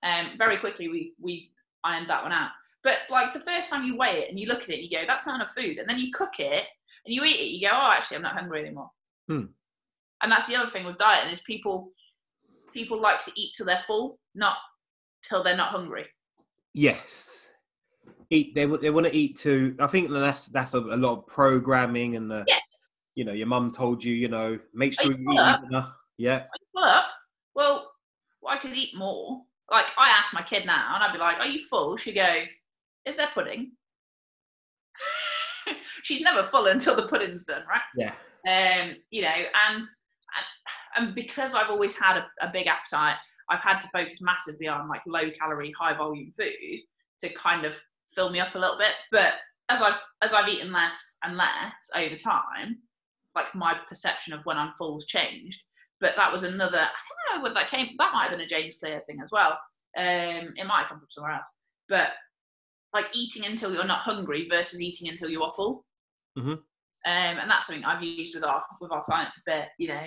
Um, 0.03 0.31
very 0.39 0.57
quickly 0.57 0.89
we 0.89 1.13
we 1.21 1.51
ironed 1.85 2.09
that 2.09 2.23
one 2.23 2.33
out. 2.33 2.53
But 2.83 2.99
like 3.11 3.35
the 3.35 3.41
first 3.41 3.69
time 3.69 3.85
you 3.85 3.99
weigh 3.99 4.21
it 4.21 4.31
and 4.31 4.41
you 4.41 4.47
look 4.47 4.63
at 4.63 4.71
it, 4.71 4.81
you 4.81 4.91
go, 4.91 5.05
that's 5.07 5.27
not 5.27 5.35
enough 5.35 5.53
food. 5.53 5.77
And 5.77 5.87
then 5.87 5.99
you 5.99 6.11
cook 6.11 6.41
it 6.41 6.65
and 7.05 7.15
you 7.15 7.23
eat 7.25 7.39
it, 7.39 7.51
you 7.51 7.69
go, 7.69 7.75
oh, 7.75 7.93
actually, 7.95 8.17
I'm 8.17 8.23
not 8.23 8.39
hungry 8.39 8.61
anymore. 8.61 8.91
Hmm. 9.29 9.45
And 10.23 10.31
that's 10.31 10.47
the 10.47 10.57
other 10.57 10.71
thing 10.71 10.85
with 10.85 10.99
dieting 10.99 11.33
is 11.33 11.41
people 11.41 11.93
people 12.73 13.01
like 13.01 13.25
to 13.25 13.33
eat 13.37 13.53
till 13.57 13.67
they're 13.67 13.83
full, 13.87 14.19
not 14.35 14.57
till 15.23 15.43
they're 15.43 15.57
not 15.57 15.71
hungry. 15.71 16.07
yes. 16.75 17.47
Eat. 18.33 18.55
They 18.55 18.65
they 18.65 18.91
want 18.91 19.07
to 19.09 19.17
eat 19.17 19.37
too. 19.37 19.75
I 19.81 19.89
think 19.89 20.09
that's 20.09 20.47
that's 20.47 20.75
a, 20.75 20.79
a 20.79 20.97
lot 20.97 21.19
of 21.19 21.27
programming 21.27 22.15
and 22.17 22.31
the. 22.31 22.45
Yeah. 22.47 22.59
You 23.17 23.25
know, 23.25 23.33
your 23.33 23.49
mum 23.49 23.73
told 23.73 24.05
you. 24.05 24.15
You 24.15 24.29
know, 24.29 24.57
make 24.73 24.93
Are 25.01 25.03
sure 25.03 25.13
you 25.13 25.19
you 25.19 25.33
eat 25.33 25.65
enough. 25.69 25.93
Yeah. 26.17 26.45
Full 26.73 26.85
up. 26.85 27.07
Well, 27.57 27.91
I 28.49 28.57
could 28.59 28.73
eat 28.73 28.97
more. 28.97 29.43
Like 29.69 29.87
I 29.99 30.11
ask 30.11 30.33
my 30.33 30.43
kid 30.43 30.65
now, 30.65 30.95
and 30.95 31.03
I'd 31.03 31.13
be 31.13 31.19
like, 31.19 31.39
"Are 31.39 31.47
you 31.47 31.65
full?" 31.65 31.97
She'd 31.97 32.15
go, 32.15 32.45
"Is 33.05 33.17
there 33.17 33.31
pudding?" 33.35 33.73
She's 36.05 36.21
never 36.21 36.45
full 36.45 36.67
until 36.67 36.95
the 36.95 37.09
pudding's 37.09 37.45
done, 37.45 37.63
right? 37.69 37.83
Yeah. 37.97 38.13
um, 38.47 38.97
you 39.11 39.23
know, 39.23 39.29
and, 39.69 39.85
and 40.97 41.15
because 41.15 41.55
I've 41.55 41.71
always 41.71 41.97
had 41.97 42.17
a, 42.17 42.27
a 42.47 42.51
big 42.53 42.67
appetite, 42.67 43.17
I've 43.49 43.63
had 43.63 43.79
to 43.81 43.89
focus 43.89 44.21
massively 44.21 44.69
on 44.69 44.89
like 44.89 45.03
low 45.07 45.31
calorie, 45.39 45.73
high 45.79 45.97
volume 45.97 46.33
food 46.39 46.81
to 47.21 47.29
kind 47.35 47.65
of 47.65 47.77
fill 48.15 48.31
me 48.31 48.41
up 48.41 48.55
a 48.55 48.59
little 48.59 48.79
bit. 48.79 48.93
But 49.11 49.35
as 49.69 49.83
I've 49.83 49.99
as 50.23 50.33
I've 50.33 50.49
eaten 50.49 50.73
less 50.73 51.17
and 51.25 51.37
less 51.37 51.91
over 51.95 52.17
time, 52.17 52.79
like 53.35 53.55
my 53.55 53.77
perception 53.89 54.33
of 54.33 54.45
when 54.45 54.59
I'm 54.59 54.73
full's 54.79 55.07
changed. 55.07 55.63
But 56.01 56.15
that 56.17 56.33
was 56.33 56.45
another. 56.45 56.79
I 56.79 56.89
don't 57.33 57.37
know 57.39 57.43
whether 57.43 57.55
that 57.55 57.69
came. 57.69 57.89
That 57.99 58.13
might 58.13 58.29
have 58.29 58.33
been 58.33 58.41
a 58.41 58.47
James 58.47 58.77
Clear 58.79 59.03
thing 59.07 59.21
as 59.23 59.31
well. 59.31 59.59
Um, 59.97 60.55
it 60.57 60.67
might 60.67 60.81
have 60.81 60.89
come 60.89 60.99
from 60.99 61.09
somewhere 61.11 61.33
else. 61.33 61.49
But 61.89 62.09
like 62.95 63.07
eating 63.15 63.45
until 63.45 63.73
you're 63.73 63.85
not 63.85 64.01
hungry 64.01 64.49
versus 64.49 64.81
eating 64.81 65.09
until 65.09 65.29
you 65.29 65.43
are 65.43 65.53
full. 65.55 65.85
Mhm. 66.39 66.53
Um, 66.53 66.63
and 67.05 67.51
that's 67.51 67.67
something 67.67 67.85
I've 67.85 68.03
used 68.03 68.35
with 68.35 68.45
our 68.45 68.65
with 68.81 68.93
our 68.93 69.05
clients 69.05 69.37
a 69.39 69.41
bit. 69.47 69.69
You 69.79 69.89
know, 69.89 70.07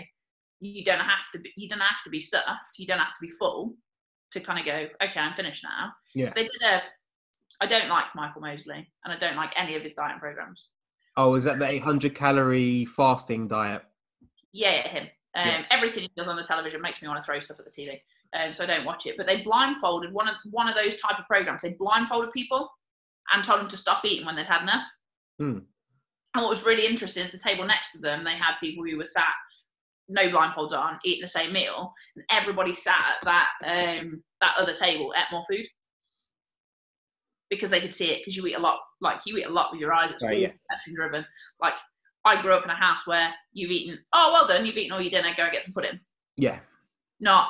you 0.63 0.83
don't 0.85 0.99
have 0.99 1.29
to 1.33 1.39
be 1.39 1.51
you 1.57 1.67
don't 1.69 1.79
have 1.79 2.03
to 2.03 2.09
be 2.09 2.19
stuffed. 2.19 2.77
You 2.77 2.87
don't 2.87 2.99
have 2.99 3.13
to 3.13 3.21
be 3.21 3.29
full 3.29 3.75
to 4.31 4.39
kind 4.39 4.59
of 4.59 4.65
go. 4.65 4.87
Okay, 5.05 5.19
I'm 5.19 5.35
finished 5.35 5.63
now. 5.63 5.93
Yeah. 6.15 6.27
So 6.27 6.33
they 6.35 6.43
did 6.43 6.61
a. 6.65 6.81
I 7.61 7.67
don't 7.67 7.89
like 7.89 8.05
Michael 8.15 8.41
Mosley, 8.41 8.87
and 9.05 9.13
I 9.13 9.17
don't 9.17 9.35
like 9.35 9.51
any 9.55 9.75
of 9.75 9.83
his 9.83 9.93
diet 9.93 10.19
programs. 10.19 10.69
Oh, 11.15 11.35
is 11.35 11.43
that 11.43 11.59
the 11.59 11.67
800 11.67 12.15
calorie 12.15 12.85
fasting 12.85 13.47
diet? 13.47 13.83
Yeah, 14.51 14.71
yeah, 14.71 14.87
him. 14.87 15.03
Um, 15.35 15.47
Yeah. 15.47 15.65
Everything 15.69 16.03
he 16.03 16.11
does 16.17 16.27
on 16.27 16.35
the 16.35 16.43
television 16.43 16.81
makes 16.81 17.01
me 17.01 17.07
want 17.07 17.21
to 17.21 17.25
throw 17.25 17.39
stuff 17.39 17.59
at 17.59 17.65
the 17.65 17.71
TV, 17.71 18.01
um, 18.33 18.53
so 18.53 18.63
I 18.63 18.67
don't 18.67 18.85
watch 18.85 19.05
it. 19.05 19.17
But 19.17 19.27
they 19.27 19.43
blindfolded 19.43 20.11
one 20.11 20.27
of 20.27 20.35
one 20.49 20.67
of 20.67 20.75
those 20.75 20.97
type 20.97 21.19
of 21.19 21.25
programs. 21.27 21.61
They 21.61 21.75
blindfolded 21.77 22.31
people 22.31 22.69
and 23.33 23.43
told 23.43 23.61
them 23.61 23.69
to 23.69 23.77
stop 23.77 24.03
eating 24.05 24.25
when 24.25 24.35
they'd 24.35 24.45
had 24.45 24.63
enough. 24.63 24.83
Hmm. 25.39 25.59
And 26.35 26.43
what 26.43 26.49
was 26.49 26.65
really 26.65 26.87
interesting 26.87 27.25
is 27.25 27.31
the 27.31 27.37
table 27.37 27.65
next 27.65 27.91
to 27.91 27.99
them, 27.99 28.23
they 28.23 28.31
had 28.35 28.55
people 28.59 28.83
who 28.83 28.97
were 28.97 29.05
sat 29.05 29.33
no 30.09 30.29
blindfolds 30.29 30.73
on, 30.73 30.99
eating 31.03 31.21
the 31.21 31.27
same 31.27 31.53
meal, 31.53 31.93
and 32.15 32.25
everybody 32.29 32.73
sat 32.73 33.17
at 33.17 33.23
that 33.23 33.99
um, 34.01 34.23
that 34.41 34.55
other 34.57 34.73
table 34.73 35.13
ate 35.15 35.31
more 35.31 35.45
food 35.49 35.65
because 37.49 37.69
they 37.69 37.81
could 37.81 37.93
see 37.93 38.11
it. 38.11 38.19
Because 38.21 38.35
you 38.35 38.45
eat 38.47 38.55
a 38.55 38.59
lot, 38.59 38.79
like 39.01 39.19
you 39.25 39.37
eat 39.37 39.45
a 39.45 39.49
lot 39.49 39.71
with 39.71 39.79
your 39.79 39.93
eyes. 39.93 40.11
It's 40.11 40.23
Right, 40.23 40.39
yeah. 40.39 40.51
perception 40.69 40.95
driven. 40.95 41.25
Like 41.61 41.75
I 42.25 42.41
grew 42.41 42.53
up 42.53 42.63
in 42.63 42.69
a 42.69 42.75
house 42.75 43.05
where 43.07 43.33
you've 43.53 43.71
eaten. 43.71 43.99
Oh, 44.13 44.31
well 44.33 44.47
done, 44.47 44.65
you've 44.65 44.77
eaten 44.77 44.91
all 44.91 45.01
your 45.01 45.11
dinner. 45.11 45.33
Go 45.35 45.43
and 45.43 45.51
get 45.51 45.63
some 45.63 45.73
pudding. 45.73 45.99
Yeah. 46.37 46.59
Not 47.19 47.47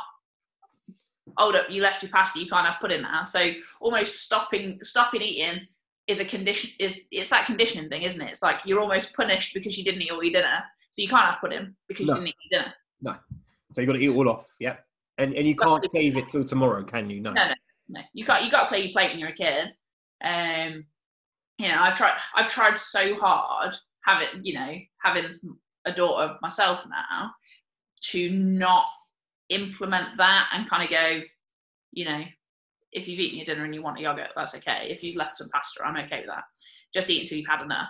hold 1.38 1.56
up, 1.56 1.70
you 1.70 1.82
left 1.82 2.04
your 2.04 2.12
pasta. 2.12 2.40
You 2.40 2.48
can't 2.48 2.68
have 2.68 2.80
pudding 2.82 3.02
now. 3.02 3.26
So 3.26 3.52
almost 3.80 4.18
stopping 4.18 4.80
stopping 4.84 5.22
eating 5.22 5.62
is 6.08 6.20
a 6.20 6.26
condition. 6.26 6.72
Is 6.80 7.00
it's 7.12 7.30
that 7.30 7.46
conditioning 7.46 7.90
thing, 7.90 8.04
isn't 8.04 8.22
it? 8.22 8.32
It's 8.32 8.42
like 8.44 8.58
you're 8.66 8.82
almost 8.82 9.16
punished 9.16 9.54
because 9.54 9.78
you 9.78 9.84
didn't 9.84 10.02
eat 10.02 10.12
all 10.12 10.24
your 10.24 10.34
dinner. 10.34 10.64
So 10.94 11.02
you 11.02 11.10
can't 11.10 11.26
have 11.26 11.42
pudding 11.42 11.76
because 11.88 12.06
No. 12.06 12.14
you 12.14 12.20
didn't 12.20 12.28
eat 12.30 12.36
your 12.52 12.62
dinner. 12.62 12.74
No. 13.02 13.16
So 13.74 13.82
you've 13.82 13.88
got 13.88 13.94
to 13.94 14.00
eat 14.00 14.10
it 14.10 14.16
all 14.16 14.30
off. 14.30 14.48
Yeah. 14.60 14.78
And 15.18 15.34
and 15.34 15.46
you 15.46 15.56
can't 15.56 15.84
save 15.90 16.18
it 16.18 16.30
till 16.30 16.44
tomorrow, 16.46 16.84
can 16.84 17.10
you? 17.10 17.20
No. 17.20 17.32
No, 17.34 17.48
no, 17.48 17.54
no. 17.90 18.02
You 18.14 18.26
got 18.26 18.44
you 18.46 18.52
got 18.52 18.64
to 18.64 18.68
clear 18.70 18.82
your 18.82 18.94
plate 18.94 19.10
when 19.12 19.20
you're 19.20 19.30
a 19.30 19.34
kid. 19.34 19.74
Um, 20.24 20.86
you 21.58 21.68
know, 21.68 21.80
I've 21.80 21.98
tried 21.98 22.14
I've 22.36 22.50
tried 22.50 22.80
so 22.80 23.16
hard 23.16 23.76
having 24.06 24.44
you 24.44 24.54
know 24.54 24.74
having 25.04 25.40
a 25.86 25.92
daughter 25.92 26.38
myself 26.42 26.86
now 26.90 27.32
to 28.12 28.30
not 28.30 28.86
implement 29.50 30.18
that 30.18 30.50
and 30.54 30.70
kind 30.70 30.84
of 30.84 30.90
go, 30.90 31.22
you 31.92 32.06
know, 32.06 32.24
if 32.92 33.08
you've 33.08 33.20
eaten 33.20 33.38
your 33.38 33.46
dinner 33.46 33.66
and 33.66 33.74
you 33.74 33.82
want 33.82 33.98
a 33.98 34.02
yogurt, 34.02 34.30
that's 34.36 34.56
okay. 34.56 34.88
If 34.90 35.04
you've 35.04 35.16
left 35.16 35.38
some 35.40 35.50
pasta, 35.50 35.84
I'm 35.86 35.98
okay 36.06 36.20
with 36.20 36.30
that. 36.30 36.44
Just 36.94 37.10
eat 37.10 37.22
until 37.22 37.38
you've 37.40 37.48
had 37.48 37.64
enough. 37.64 37.90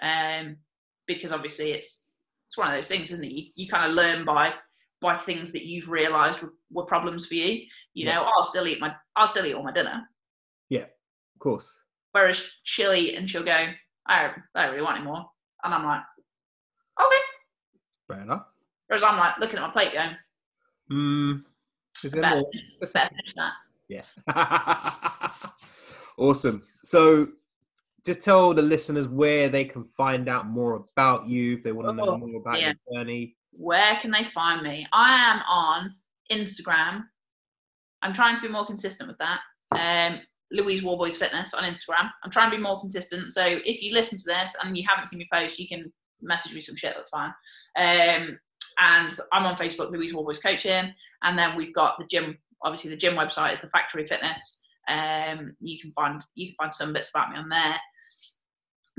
Um, 0.00 0.58
because 1.06 1.32
obviously 1.32 1.72
it's 1.72 2.07
it's 2.48 2.56
one 2.56 2.66
of 2.68 2.72
those 2.74 2.88
things, 2.88 3.10
isn't 3.10 3.24
it? 3.24 3.30
You, 3.32 3.44
you 3.56 3.68
kind 3.68 3.86
of 3.88 3.94
learn 3.94 4.24
by 4.24 4.54
by 5.00 5.16
things 5.18 5.52
that 5.52 5.64
you've 5.64 5.90
realised 5.90 6.42
were, 6.42 6.54
were, 6.72 6.84
problems 6.86 7.26
for 7.26 7.34
you. 7.34 7.66
You 7.94 8.06
Yeah. 8.06 8.14
know, 8.16 8.22
I'll 8.24 8.46
still 8.46 8.66
eat 8.66 8.80
my 8.80 8.94
I'll 9.14 9.28
still 9.28 9.44
eat 9.46 9.52
all 9.52 9.62
my 9.62 9.70
dinner. 9.72 10.08
Yeah, 10.70 10.84
of 10.84 11.38
course. 11.40 11.70
Whereas 12.12 12.50
she'll 12.62 12.94
eat 12.94 13.14
and 13.14 13.30
she'll 13.30 13.44
go, 13.44 13.66
I 14.06 14.32
don't, 14.54 14.70
really 14.70 14.82
want 14.82 14.96
any 14.96 15.04
more. 15.04 15.26
And 15.62 15.74
I'm 15.74 15.84
like, 15.84 16.00
okay. 17.00 17.16
Fair 18.08 18.22
enough. 18.22 18.46
Whereas 18.86 19.04
I'm 19.04 19.18
like 19.18 19.38
looking 19.38 19.58
at 19.58 19.62
my 19.66 19.70
plate 19.70 19.92
going, 19.92 20.16
Mm, 20.90 21.44
is 22.02 22.12
there 22.12 22.22
better, 22.22 22.36
more? 22.36 22.50
better 22.80 23.08
finish 23.10 23.34
that. 23.34 23.52
Yeah. 23.88 24.04
awesome. 26.18 26.62
So 26.82 27.28
just 28.08 28.22
tell 28.22 28.54
the 28.54 28.62
listeners 28.62 29.06
where 29.06 29.48
they 29.50 29.64
can 29.66 29.84
find 29.96 30.28
out 30.28 30.46
more 30.46 30.74
about 30.96 31.28
you 31.28 31.58
if 31.58 31.62
they 31.62 31.72
want 31.72 31.88
to 31.88 31.94
know 31.94 32.08
Oh, 32.08 32.16
more 32.16 32.40
about 32.40 32.58
yeah. 32.58 32.72
your 32.88 32.98
journey. 33.00 33.36
Where 33.52 33.96
can 34.00 34.10
they 34.10 34.24
find 34.24 34.62
me? 34.62 34.86
I 34.92 35.30
am 35.30 35.42
on 35.48 35.94
Instagram. 36.32 37.04
I'm 38.00 38.14
trying 38.14 38.34
to 38.34 38.40
be 38.40 38.48
more 38.48 38.64
consistent 38.64 39.08
with 39.08 39.18
that. 39.18 39.40
Um, 39.72 40.20
Louise 40.50 40.82
Worboys 40.82 41.14
Fitness 41.16 41.52
on 41.52 41.64
Instagram. 41.64 42.10
I'm 42.24 42.30
trying 42.30 42.50
to 42.50 42.56
be 42.56 42.62
more 42.62 42.80
consistent. 42.80 43.34
So 43.34 43.42
if 43.44 43.82
you 43.82 43.92
listen 43.92 44.16
to 44.18 44.24
this 44.24 44.56
and 44.64 44.76
you 44.76 44.84
haven't 44.88 45.08
seen 45.08 45.18
me 45.18 45.28
post, 45.30 45.58
you 45.58 45.68
can 45.68 45.92
message 46.22 46.54
me 46.54 46.62
some 46.62 46.76
shit. 46.76 46.94
That's 46.96 47.10
fine. 47.10 47.32
Um, 47.76 48.38
and 48.80 49.12
I'm 49.32 49.44
on 49.44 49.56
Facebook, 49.56 49.90
Louise 49.90 50.14
Worboys 50.14 50.42
Coaching. 50.42 50.94
And 51.22 51.38
then 51.38 51.56
we've 51.56 51.74
got 51.74 51.98
the 51.98 52.06
gym. 52.06 52.38
Obviously, 52.62 52.88
the 52.90 52.96
gym 52.96 53.14
website 53.16 53.52
is 53.52 53.60
the 53.60 53.68
Factory 53.68 54.06
Fitness. 54.06 54.64
Um, 54.88 55.54
you 55.60 55.78
can 55.80 55.92
find 55.92 56.22
you 56.34 56.48
can 56.48 56.54
find 56.58 56.74
some 56.74 56.92
bits 56.92 57.10
about 57.14 57.30
me 57.30 57.38
on 57.38 57.48
there. 57.48 57.76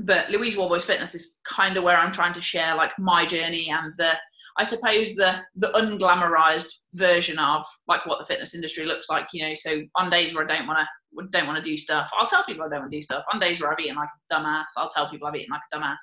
But 0.02 0.30
Louise 0.30 0.56
Worboys 0.56 0.82
Fitness 0.82 1.14
is 1.14 1.40
kind 1.44 1.76
of 1.76 1.84
where 1.84 1.96
I'm 1.96 2.12
trying 2.12 2.32
to 2.34 2.42
share 2.42 2.74
like 2.74 2.92
my 2.98 3.26
journey 3.26 3.70
and 3.70 3.92
the 3.98 4.14
I 4.58 4.64
suppose 4.64 5.14
the 5.14 5.40
the 5.56 5.76
unglamorized 5.76 6.82
version 6.94 7.38
of 7.38 7.64
like 7.86 8.04
what 8.06 8.18
the 8.18 8.24
fitness 8.24 8.54
industry 8.54 8.84
looks 8.84 9.08
like. 9.08 9.26
You 9.32 9.48
know, 9.48 9.54
so 9.56 9.82
on 9.96 10.10
days 10.10 10.34
where 10.34 10.44
I 10.44 10.56
don't 10.56 10.66
want 10.66 10.78
to 10.80 11.26
don't 11.32 11.46
want 11.46 11.62
to 11.62 11.70
do 11.70 11.76
stuff, 11.76 12.10
I'll 12.18 12.28
tell 12.28 12.44
people 12.44 12.64
I 12.64 12.68
don't 12.68 12.80
want 12.80 12.92
to 12.92 12.98
do 12.98 13.02
stuff. 13.02 13.24
On 13.32 13.40
days 13.40 13.60
where 13.60 13.72
I've 13.72 13.80
eaten 13.80 13.96
like 13.96 14.08
a 14.30 14.34
dumbass, 14.34 14.64
I'll 14.76 14.90
tell 14.90 15.10
people 15.10 15.28
I've 15.28 15.36
eaten 15.36 15.52
like 15.52 15.62
a 15.72 15.76
dumbass. 15.76 15.96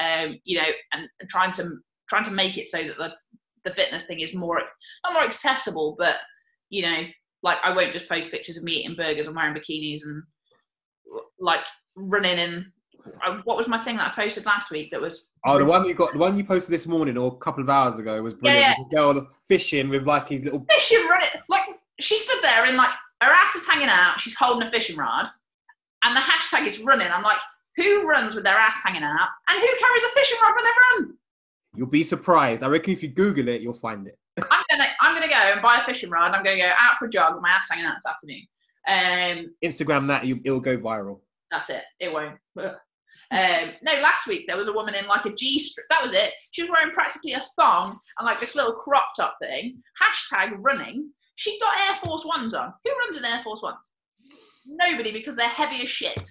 Um, 0.00 0.38
you 0.44 0.58
know, 0.58 0.68
and, 0.92 1.08
and 1.20 1.28
trying 1.28 1.52
to 1.52 1.70
trying 2.08 2.24
to 2.24 2.30
make 2.30 2.56
it 2.58 2.68
so 2.68 2.78
that 2.82 2.96
the 2.96 3.12
the 3.64 3.74
fitness 3.74 4.06
thing 4.06 4.20
is 4.20 4.34
more 4.34 4.60
not 5.04 5.12
more 5.12 5.24
accessible, 5.24 5.96
but 5.98 6.16
you 6.70 6.82
know, 6.82 7.02
like 7.42 7.58
I 7.64 7.74
won't 7.74 7.92
just 7.92 8.08
post 8.08 8.30
pictures 8.30 8.56
of 8.56 8.64
me 8.64 8.72
eating 8.74 8.96
burgers 8.96 9.26
and 9.26 9.36
wearing 9.36 9.54
bikinis 9.54 10.00
and 10.04 10.22
like 11.38 11.60
running 11.96 12.38
in. 12.38 12.72
uh, 13.26 13.38
What 13.44 13.56
was 13.56 13.68
my 13.68 13.82
thing 13.82 13.96
that 13.96 14.12
I 14.12 14.22
posted 14.22 14.44
last 14.46 14.70
week? 14.70 14.90
That 14.90 15.00
was 15.00 15.24
Oh, 15.46 15.56
the 15.58 15.64
one 15.64 15.86
you 15.86 15.94
got, 15.94 16.12
the 16.12 16.18
one 16.18 16.36
you 16.36 16.44
posted 16.44 16.72
this 16.74 16.86
morning 16.86 17.16
or 17.16 17.28
a 17.32 17.36
couple 17.36 17.62
of 17.62 17.70
hours 17.70 17.98
ago 17.98 18.20
was 18.22 18.34
brilliant. 18.34 18.60
Yeah, 18.78 18.84
The 18.90 18.96
girl 18.96 19.28
fishing 19.48 19.88
with 19.88 20.06
like 20.06 20.28
his 20.28 20.42
little. 20.42 20.66
fishing 20.68 21.06
rod. 21.08 21.22
Like 21.48 21.62
she 22.00 22.18
stood 22.18 22.42
there 22.42 22.64
and 22.66 22.76
like 22.76 22.90
her 23.22 23.30
ass 23.30 23.54
is 23.54 23.66
hanging 23.66 23.88
out. 23.88 24.20
She's 24.20 24.36
holding 24.36 24.66
a 24.66 24.70
fishing 24.70 24.96
rod, 24.96 25.26
and 26.04 26.16
the 26.16 26.20
hashtag 26.20 26.66
is 26.66 26.82
running. 26.82 27.08
I'm 27.08 27.22
like, 27.22 27.40
who 27.76 28.08
runs 28.08 28.34
with 28.34 28.44
their 28.44 28.56
ass 28.56 28.80
hanging 28.84 29.02
out, 29.04 29.28
and 29.48 29.60
who 29.60 29.66
carries 29.78 30.04
a 30.04 30.08
fishing 30.10 30.38
rod 30.42 30.54
when 30.56 30.64
they 30.64 30.70
run? 31.04 31.18
You'll 31.76 31.86
be 31.86 32.02
surprised. 32.04 32.62
I 32.64 32.66
reckon 32.68 32.92
if 32.92 33.02
you 33.02 33.08
Google 33.08 33.48
it, 33.48 33.60
you'll 33.60 33.72
find 33.74 34.06
it. 34.08 34.18
I'm 34.50 34.62
gonna 34.70 34.88
I'm 35.00 35.14
gonna 35.14 35.28
go 35.28 35.34
and 35.34 35.62
buy 35.62 35.78
a 35.78 35.82
fishing 35.82 36.10
rod. 36.10 36.32
I'm 36.32 36.44
gonna 36.44 36.56
go 36.56 36.70
out 36.78 36.98
for 36.98 37.06
a 37.06 37.10
jog 37.10 37.34
with 37.34 37.42
my 37.42 37.50
ass 37.50 37.68
hanging 37.70 37.86
out 37.86 37.94
this 37.96 38.06
afternoon. 38.06 38.46
Um, 38.88 39.54
Instagram 39.64 40.08
that, 40.08 40.24
you, 40.24 40.40
it'll 40.44 40.60
go 40.60 40.78
viral. 40.78 41.20
that's 41.50 41.68
it. 41.70 41.84
It 42.00 42.12
won't. 42.12 42.36
Um, 43.30 43.72
no, 43.82 43.92
last 44.00 44.26
week 44.26 44.46
there 44.46 44.56
was 44.56 44.68
a 44.68 44.72
woman 44.72 44.94
in 44.94 45.06
like 45.06 45.26
a 45.26 45.34
G 45.34 45.58
strip. 45.58 45.86
That 45.90 46.02
was 46.02 46.14
it. 46.14 46.32
She 46.52 46.62
was 46.62 46.70
wearing 46.70 46.94
practically 46.94 47.32
a 47.34 47.42
thong 47.56 47.98
and 48.18 48.26
like 48.26 48.40
this 48.40 48.56
little 48.56 48.74
crop 48.74 49.08
top 49.16 49.36
thing. 49.42 49.82
Hashtag 50.02 50.54
running. 50.58 51.10
She 51.36 51.58
got 51.60 51.88
Air 51.88 51.96
Force 51.96 52.24
Ones 52.24 52.54
on. 52.54 52.72
Who 52.84 52.90
runs 52.98 53.16
in 53.16 53.24
Air 53.24 53.42
Force 53.44 53.62
Ones? 53.62 53.92
Nobody, 54.66 55.12
because 55.12 55.36
they're 55.36 55.48
heavy 55.48 55.82
as 55.82 55.88
shit. 55.88 56.26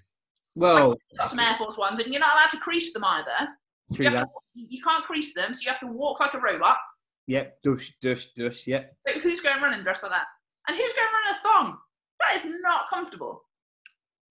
Well, 0.56 0.96
Got 1.18 1.30
some 1.30 1.40
Air 1.40 1.56
Force 1.58 1.78
Ones, 1.78 2.00
and 2.00 2.12
you're 2.12 2.20
not 2.20 2.36
allowed 2.36 2.50
to 2.50 2.58
crease 2.58 2.92
them 2.92 3.04
either. 3.04 3.48
You, 3.92 4.10
to, 4.10 4.26
you 4.54 4.82
can't 4.84 5.06
crease 5.06 5.34
them, 5.34 5.54
so 5.54 5.62
you 5.62 5.70
have 5.70 5.80
to 5.80 5.88
walk 5.88 6.20
like 6.20 6.34
a 6.34 6.40
robot. 6.40 6.78
Yep, 7.28 7.62
dush, 7.62 7.94
dush, 8.02 8.28
dush. 8.36 8.66
Yep. 8.68 8.96
Who's 9.22 9.42
going 9.42 9.62
running 9.62 9.84
dressed 9.84 10.04
like 10.04 10.14
that? 10.14 10.28
And 10.68 10.78
who's 10.78 10.94
going 10.94 11.08
running 11.14 11.38
a 11.38 11.42
thong? 11.42 11.78
That 12.20 12.36
is 12.38 12.46
not 12.62 12.90
comfortable. 12.90 13.44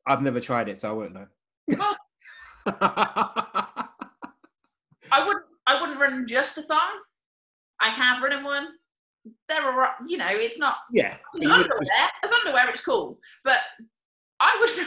I've 0.06 0.22
never 0.22 0.40
tried 0.40 0.68
it, 0.68 0.80
so 0.80 0.90
I 0.90 0.92
won't 0.92 1.14
know. 1.14 1.26
Well, 1.68 1.96
I 2.66 3.88
wouldn't. 5.24 5.44
I 5.66 5.80
wouldn't 5.80 6.00
run 6.00 6.26
just 6.28 6.58
a 6.58 6.62
thong. 6.62 7.00
I 7.80 7.90
have 7.90 8.22
run 8.22 8.32
in 8.32 8.44
one. 8.44 8.68
They're 9.48 9.64
all 9.64 9.76
right. 9.76 9.92
You 10.06 10.16
know, 10.16 10.28
it's 10.30 10.58
not 10.58 10.76
yeah. 10.92 11.16
as 11.42 11.50
underwear. 11.50 11.80
As 12.24 12.30
underwear, 12.32 12.70
it's 12.70 12.84
cool. 12.84 13.18
But 13.44 13.58
I 14.40 14.56
would. 14.60 14.86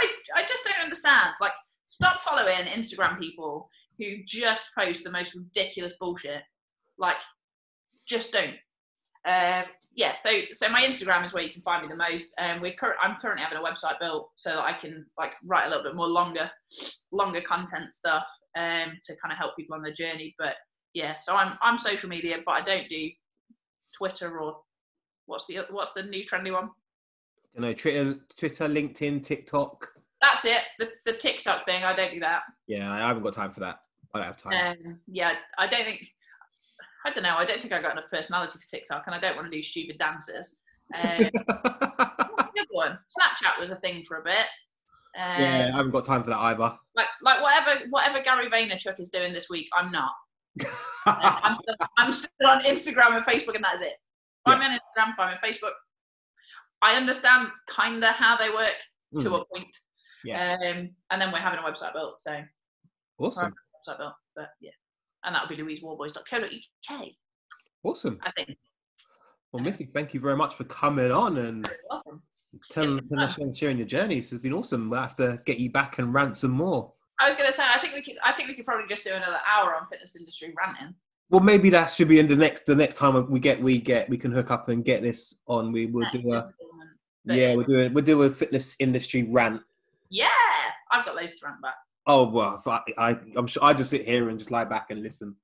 I, 0.00 0.40
I 0.40 0.42
just 0.42 0.64
don't 0.64 0.82
understand. 0.82 1.30
Like, 1.40 1.52
stop 1.86 2.22
following 2.22 2.66
Instagram 2.66 3.18
people 3.18 3.68
who 3.98 4.24
just 4.26 4.70
post 4.76 5.04
the 5.04 5.10
most 5.10 5.34
ridiculous 5.34 5.94
bullshit. 6.00 6.42
Like, 6.98 7.16
just 8.06 8.32
don't. 8.32 8.54
Um, 9.26 9.64
yeah, 9.94 10.14
so 10.14 10.30
so 10.52 10.68
my 10.68 10.82
Instagram 10.82 11.24
is 11.26 11.32
where 11.32 11.42
you 11.42 11.52
can 11.52 11.62
find 11.62 11.82
me 11.82 11.88
the 11.88 11.96
most. 11.96 12.32
Um, 12.38 12.60
we're 12.60 12.72
cur- 12.72 12.96
I'm 13.02 13.16
currently 13.20 13.42
having 13.42 13.58
a 13.58 13.62
website 13.62 13.98
built 14.00 14.30
so 14.36 14.50
that 14.50 14.64
I 14.64 14.72
can 14.72 15.04
like 15.18 15.32
write 15.44 15.66
a 15.66 15.68
little 15.68 15.82
bit 15.82 15.94
more 15.94 16.08
longer, 16.08 16.50
longer 17.10 17.40
content 17.40 17.94
stuff 17.94 18.24
um, 18.56 18.92
to 19.02 19.16
kind 19.16 19.32
of 19.32 19.38
help 19.38 19.56
people 19.56 19.74
on 19.74 19.82
their 19.82 19.92
journey. 19.92 20.34
But 20.38 20.54
yeah, 20.94 21.14
so 21.18 21.34
I'm 21.34 21.58
I'm 21.62 21.78
social 21.78 22.08
media, 22.08 22.38
but 22.46 22.52
I 22.52 22.62
don't 22.62 22.88
do 22.88 23.10
Twitter 23.96 24.40
or 24.40 24.58
what's 25.26 25.46
the 25.46 25.60
what's 25.70 25.92
the 25.92 26.04
new 26.04 26.24
trendy 26.24 26.52
one? 26.52 26.70
You 27.54 27.62
know, 27.62 27.72
Twitter, 27.72 28.16
Twitter, 28.36 28.68
LinkedIn, 28.68 29.24
TikTok. 29.24 29.88
That's 30.20 30.44
it. 30.44 30.62
The 30.78 30.90
the 31.06 31.14
TikTok 31.14 31.64
thing. 31.64 31.84
I 31.84 31.94
don't 31.94 32.14
do 32.14 32.20
that. 32.20 32.42
Yeah, 32.66 32.92
I 32.92 32.98
haven't 32.98 33.22
got 33.22 33.34
time 33.34 33.52
for 33.52 33.60
that. 33.60 33.80
I 34.14 34.18
don't 34.18 34.26
have 34.26 34.36
time. 34.36 34.76
Um, 34.86 35.00
yeah, 35.06 35.34
I 35.58 35.66
don't 35.66 35.84
think. 35.84 36.06
I 37.04 37.10
don't 37.12 37.22
know. 37.22 37.36
I 37.36 37.44
don't 37.44 37.60
think 37.60 37.72
I 37.72 37.80
got 37.80 37.92
enough 37.92 38.10
personality 38.10 38.58
for 38.58 38.76
TikTok, 38.76 39.04
and 39.06 39.14
I 39.14 39.20
don't 39.20 39.36
want 39.36 39.50
to 39.50 39.56
do 39.56 39.62
stupid 39.62 39.98
dances. 39.98 40.56
Um, 40.94 41.18
what's 41.34 42.52
the 42.54 42.60
other 42.60 42.66
one? 42.70 42.98
Snapchat 43.08 43.60
was 43.60 43.70
a 43.70 43.76
thing 43.76 44.04
for 44.06 44.18
a 44.18 44.24
bit. 44.24 44.46
Um, 45.16 45.42
yeah, 45.42 45.70
I 45.72 45.76
haven't 45.76 45.92
got 45.92 46.04
time 46.04 46.22
for 46.22 46.30
that 46.30 46.38
either. 46.38 46.76
Like, 46.94 47.08
like 47.22 47.42
whatever, 47.42 47.80
whatever 47.90 48.22
Gary 48.22 48.48
Vaynerchuk 48.50 49.00
is 49.00 49.08
doing 49.08 49.32
this 49.32 49.48
week, 49.50 49.68
I'm 49.76 49.90
not. 49.92 50.12
Um, 51.06 51.14
I'm, 51.16 51.56
still, 51.62 51.76
I'm 51.96 52.12
still 52.12 52.48
on 52.48 52.60
Instagram 52.64 53.16
and 53.16 53.24
Facebook, 53.24 53.54
and 53.54 53.64
that 53.64 53.76
is 53.76 53.80
it. 53.80 53.94
I'm 54.44 54.60
on 54.60 54.72
Instagram, 54.72 55.16
find 55.16 55.30
me 55.30 55.38
on 55.42 55.50
Facebook. 55.50 55.72
I 56.82 56.96
understand 56.96 57.48
kind 57.66 58.04
of 58.04 58.14
how 58.14 58.36
they 58.36 58.50
work 58.50 58.74
to 59.22 59.30
Mm, 59.30 59.40
a 59.40 59.44
point. 59.46 59.68
Yeah. 60.22 60.52
Um, 60.60 60.90
and 61.10 61.22
then 61.22 61.32
we're 61.32 61.38
having 61.38 61.60
a 61.60 61.62
website 61.62 61.94
built, 61.94 62.20
so 62.20 62.42
awesome, 63.18 63.54
website 63.88 63.96
built, 63.96 64.12
but 64.36 64.50
yeah, 64.60 64.72
and 65.28 65.34
that 65.34 65.46
would 65.46 65.54
be 65.54 65.62
louiseworboys.co.uk. 65.62 67.06
awesome. 67.84 68.18
I 68.22 68.30
think. 68.32 68.56
Well, 69.52 69.62
Missy, 69.62 69.88
thank 69.92 70.14
you 70.14 70.20
very 70.20 70.36
much 70.36 70.54
for 70.54 70.64
coming 70.64 71.12
on 71.12 71.36
and 71.36 71.70
telling, 72.70 73.00
us 73.18 73.36
and 73.36 73.54
sharing 73.54 73.76
your 73.76 73.86
journey. 73.86 74.20
This 74.20 74.30
has 74.30 74.40
been 74.40 74.54
awesome. 74.54 74.90
We'll 74.90 75.00
have 75.00 75.16
to 75.16 75.40
get 75.44 75.58
you 75.58 75.70
back 75.70 75.98
and 75.98 76.12
rant 76.12 76.38
some 76.38 76.50
more. 76.50 76.92
I 77.20 77.26
was 77.28 77.36
going 77.36 77.50
to 77.50 77.56
say, 77.56 77.62
I 77.62 77.78
think 77.78 77.94
we 77.94 78.02
could. 78.02 78.16
I 78.24 78.32
think 78.32 78.48
we 78.48 78.54
could 78.54 78.64
probably 78.64 78.88
just 78.88 79.04
do 79.04 79.12
another 79.12 79.38
hour 79.46 79.74
on 79.74 79.86
fitness 79.90 80.16
industry 80.16 80.54
ranting. 80.58 80.94
Well, 81.30 81.40
maybe 81.40 81.68
that 81.70 81.90
should 81.90 82.08
be 82.08 82.20
in 82.20 82.28
the 82.28 82.36
next 82.36 82.64
the 82.64 82.74
next 82.74 82.96
time 82.96 83.30
we 83.30 83.38
get 83.38 83.62
we 83.62 83.78
get 83.78 84.08
we 84.08 84.16
can 84.16 84.32
hook 84.32 84.50
up 84.50 84.68
and 84.70 84.84
get 84.84 85.02
this 85.02 85.40
on. 85.46 85.72
We 85.72 85.86
will 85.86 86.08
do 86.10 86.32
a 86.32 86.44
yeah, 87.24 87.54
we'll 87.54 87.66
do 87.66 87.80
a 87.80 87.88
we'll 87.88 88.04
do 88.04 88.22
a 88.22 88.30
fitness 88.30 88.76
industry 88.78 89.24
rant. 89.24 89.62
yeah, 90.08 90.28
I've 90.90 91.04
got 91.04 91.16
loads 91.16 91.38
to 91.40 91.46
rant 91.46 91.58
about. 91.58 91.74
Oh 92.08 92.28
well, 92.28 92.62
I, 92.66 92.80
I 92.96 93.16
I'm 93.36 93.46
sure 93.46 93.62
I 93.62 93.74
just 93.74 93.90
sit 93.90 94.06
here 94.06 94.30
and 94.30 94.38
just 94.38 94.50
lie 94.50 94.64
back 94.64 94.86
and 94.90 95.02
listen. 95.02 95.36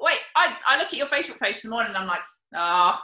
Wait, 0.00 0.18
I, 0.36 0.54
I 0.68 0.76
look 0.78 0.88
at 0.88 0.92
your 0.94 1.06
Facebook 1.06 1.38
in 1.40 1.54
the 1.64 1.68
morning 1.70 1.88
and 1.88 1.96
I'm 1.96 2.06
like, 2.06 2.20
ah, 2.54 3.02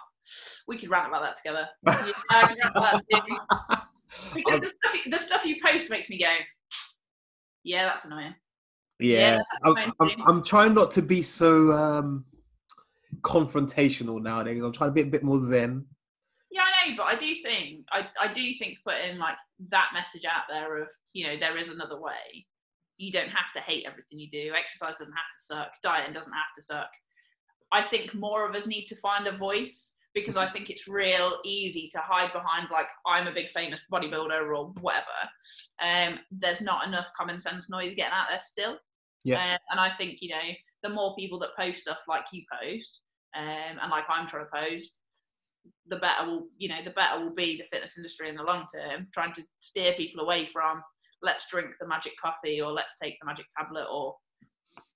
we 0.68 0.78
could 0.78 0.90
rant 0.90 1.08
about 1.08 1.22
that 1.22 1.36
together. 1.36 1.66
Yeah, 1.86 2.12
I 2.30 2.46
could 2.48 2.58
rant 2.58 2.76
about 2.76 3.02
that. 3.10 3.82
Because 4.34 4.60
the 4.60 4.68
stuff, 4.68 4.94
you- 5.04 5.10
the 5.10 5.18
stuff 5.18 5.44
you 5.44 5.56
post 5.64 5.90
makes 5.90 6.08
me 6.08 6.18
go, 6.18 6.32
yeah, 7.64 7.84
that's 7.86 8.04
annoying. 8.06 8.34
Yeah, 8.98 9.36
Yeah, 9.36 9.42
I'm, 9.64 9.92
I'm. 10.00 10.10
I'm 10.26 10.42
trying 10.44 10.72
not 10.74 10.90
to 10.92 11.02
be 11.02 11.22
so 11.22 11.72
um, 11.72 12.24
confrontational 13.22 14.22
nowadays. 14.22 14.62
I'm 14.62 14.72
trying 14.72 14.90
to 14.90 14.94
be 14.94 15.02
a 15.02 15.06
bit 15.06 15.22
more 15.22 15.40
zen. 15.40 15.84
Yeah, 16.50 16.62
I 16.62 16.88
know, 16.90 16.96
but 16.96 17.02
I 17.04 17.16
do 17.16 17.34
think 17.42 17.84
I, 17.92 18.06
I 18.20 18.32
do 18.32 18.42
think 18.58 18.78
putting 18.86 19.18
like 19.18 19.36
that 19.70 19.90
message 19.92 20.24
out 20.24 20.44
there 20.48 20.78
of 20.78 20.88
you 21.12 21.26
know 21.26 21.36
there 21.38 21.56
is 21.58 21.68
another 21.68 22.00
way. 22.00 22.46
You 22.98 23.12
don't 23.12 23.28
have 23.28 23.52
to 23.54 23.60
hate 23.60 23.84
everything 23.86 24.18
you 24.18 24.30
do. 24.30 24.52
Exercise 24.56 24.98
doesn't 24.98 25.12
have 25.12 25.36
to 25.36 25.42
suck. 25.42 25.72
Dieting 25.82 26.14
doesn't 26.14 26.32
have 26.32 26.54
to 26.56 26.62
suck. 26.62 26.90
I 27.72 27.82
think 27.82 28.14
more 28.14 28.48
of 28.48 28.54
us 28.54 28.66
need 28.66 28.86
to 28.86 28.96
find 28.96 29.26
a 29.26 29.36
voice 29.36 29.96
because 30.16 30.36
I 30.38 30.50
think 30.50 30.70
it's 30.70 30.88
real 30.88 31.38
easy 31.44 31.90
to 31.92 31.98
hide 31.98 32.32
behind 32.32 32.68
like 32.72 32.86
I'm 33.06 33.26
a 33.26 33.34
big 33.34 33.48
famous 33.54 33.82
bodybuilder 33.92 34.56
or 34.56 34.72
whatever. 34.80 35.04
Um, 35.82 36.18
there's 36.30 36.62
not 36.62 36.86
enough 36.88 37.10
common 37.16 37.38
sense 37.38 37.68
noise 37.68 37.94
getting 37.94 38.14
out 38.14 38.28
there 38.30 38.38
still. 38.40 38.78
Yeah. 39.24 39.36
Uh, 39.36 39.58
and 39.70 39.78
I 39.78 39.90
think 39.98 40.18
you 40.22 40.30
know 40.30 40.42
the 40.82 40.88
more 40.88 41.14
people 41.16 41.38
that 41.40 41.56
post 41.56 41.82
stuff 41.82 41.98
like 42.08 42.24
you 42.32 42.42
post, 42.50 43.00
um, 43.36 43.78
and 43.82 43.90
like 43.90 44.04
I'm 44.08 44.26
trying 44.26 44.46
to 44.46 44.50
post, 44.54 44.98
the 45.88 45.96
better 45.96 46.26
will 46.26 46.46
you 46.56 46.70
know 46.70 46.82
the 46.82 46.90
better 46.90 47.22
will 47.22 47.34
be 47.34 47.58
the 47.58 47.64
fitness 47.70 47.98
industry 47.98 48.30
in 48.30 48.36
the 48.36 48.42
long 48.42 48.66
term. 48.74 49.08
Trying 49.12 49.34
to 49.34 49.42
steer 49.60 49.92
people 49.96 50.24
away 50.24 50.46
from 50.46 50.82
let's 51.22 51.48
drink 51.50 51.68
the 51.80 51.86
magic 51.86 52.12
coffee 52.20 52.60
or 52.60 52.72
let's 52.72 52.96
take 53.02 53.16
the 53.20 53.26
magic 53.26 53.46
tablet 53.56 53.86
or 53.90 54.16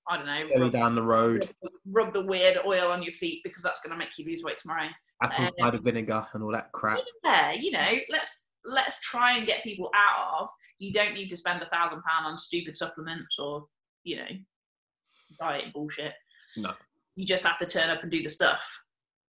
I 0.09 0.15
don't 0.15 0.25
know. 0.25 0.57
Go 0.57 0.69
down 0.69 0.95
the 0.95 1.03
road. 1.03 1.47
Rub, 1.61 2.05
rub, 2.05 2.13
the 2.13 2.25
weird 2.25 2.57
oil 2.65 2.91
on 2.91 3.03
your 3.03 3.13
feet 3.13 3.41
because 3.43 3.63
that's 3.63 3.81
going 3.81 3.91
to 3.91 3.97
make 3.97 4.17
you 4.17 4.25
lose 4.25 4.43
weight 4.43 4.57
tomorrow. 4.57 4.87
Apple 5.21 5.45
um, 5.45 5.51
cider 5.59 5.79
vinegar 5.79 6.25
and 6.33 6.43
all 6.43 6.51
that 6.51 6.71
crap. 6.71 6.99
Yeah, 7.23 7.51
you 7.51 7.71
know, 7.71 7.91
let's 8.09 8.47
let's 8.65 8.99
try 9.01 9.37
and 9.37 9.45
get 9.45 9.63
people 9.63 9.91
out 9.95 10.41
of. 10.41 10.49
You 10.79 10.91
don't 10.91 11.13
need 11.13 11.29
to 11.29 11.37
spend 11.37 11.61
a 11.61 11.69
thousand 11.69 12.01
pound 12.01 12.25
on 12.25 12.37
stupid 12.37 12.75
supplements 12.75 13.37
or 13.37 13.65
you 14.03 14.17
know 14.17 14.27
diet 15.39 15.73
bullshit. 15.73 16.13
No. 16.57 16.73
You 17.15 17.25
just 17.25 17.43
have 17.43 17.59
to 17.59 17.65
turn 17.65 17.89
up 17.89 18.01
and 18.01 18.11
do 18.11 18.23
the 18.23 18.29
stuff. 18.29 18.61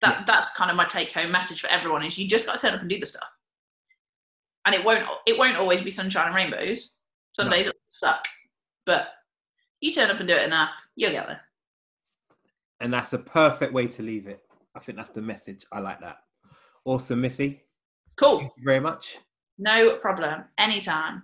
That 0.02 0.20
yeah. 0.20 0.24
that's 0.26 0.56
kind 0.56 0.72
of 0.72 0.78
my 0.78 0.86
take 0.86 1.12
home 1.12 1.32
message 1.32 1.62
for 1.62 1.68
everyone 1.68 2.04
is 2.04 2.18
you 2.18 2.28
just 2.28 2.48
got 2.48 2.58
to 2.58 2.60
turn 2.60 2.74
up 2.74 2.82
and 2.82 2.90
do 2.90 3.00
the 3.00 3.06
stuff. 3.06 3.28
And 4.66 4.74
it 4.74 4.84
won't 4.84 5.06
it 5.26 5.38
won't 5.38 5.58
always 5.58 5.82
be 5.82 5.92
sunshine 5.92 6.28
and 6.28 6.36
rainbows. 6.36 6.94
Some 7.34 7.48
no. 7.48 7.54
days 7.54 7.68
it'll 7.68 7.80
suck, 7.86 8.26
but 8.86 9.08
you 9.82 9.92
turn 9.92 10.10
up 10.10 10.20
and 10.20 10.28
do 10.28 10.36
it 10.36 10.44
enough, 10.44 10.72
you'll 10.96 11.12
get 11.12 11.28
there. 11.28 11.42
And 12.80 12.94
that's 12.94 13.14
a 13.14 13.20
perfect 13.20 13.74
way 13.74 13.88
to 13.88 14.02
leave 14.02 14.28
it. 14.28 14.42
I 14.76 14.80
think 14.80 14.98
that's 14.98 15.10
the 15.10 15.22
message. 15.22 15.66
I 15.72 15.80
like 15.80 16.02
that. 16.02 16.18
Awesome, 16.84 17.22
Missy. 17.22 17.64
Cool. 18.18 18.40
Thank 18.40 18.52
you 18.58 18.64
very 18.64 18.80
much. 18.80 19.18
No 19.58 19.98
problem. 19.98 20.44
Anytime. 20.58 21.24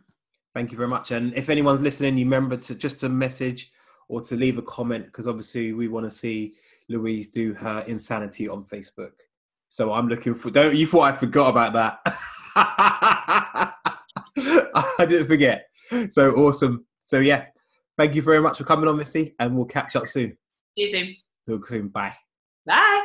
Thank 0.53 0.71
you 0.71 0.77
very 0.77 0.89
much. 0.89 1.11
And 1.11 1.33
if 1.33 1.49
anyone's 1.49 1.81
listening, 1.81 2.17
you 2.17 2.25
remember 2.25 2.57
to 2.57 2.75
just 2.75 2.99
to 2.99 3.09
message 3.09 3.71
or 4.09 4.21
to 4.21 4.35
leave 4.35 4.57
a 4.57 4.61
comment 4.63 5.05
because 5.05 5.27
obviously 5.27 5.73
we 5.73 5.87
want 5.87 6.05
to 6.05 6.11
see 6.11 6.53
Louise 6.89 7.29
do 7.29 7.53
her 7.53 7.83
insanity 7.87 8.49
on 8.49 8.65
Facebook. 8.65 9.13
So 9.69 9.93
I'm 9.93 10.09
looking 10.09 10.35
for. 10.35 10.51
Don't 10.51 10.75
you 10.75 10.85
thought 10.85 11.13
I 11.13 11.13
forgot 11.13 11.49
about 11.49 11.73
that? 11.73 12.15
I 12.55 13.73
didn't 14.99 15.27
forget. 15.27 15.67
So 16.09 16.33
awesome. 16.35 16.85
So 17.05 17.19
yeah, 17.19 17.45
thank 17.97 18.15
you 18.15 18.21
very 18.21 18.41
much 18.41 18.57
for 18.57 18.63
coming 18.63 18.87
on, 18.87 18.97
Missy, 18.97 19.35
and 19.39 19.55
we'll 19.55 19.65
catch 19.65 19.95
up 19.95 20.07
soon. 20.07 20.37
See 20.75 20.83
you 20.83 20.87
soon. 20.87 21.15
Talk 21.45 21.67
soon. 21.67 21.89
Bye. 21.89 22.13
Bye. 22.65 23.00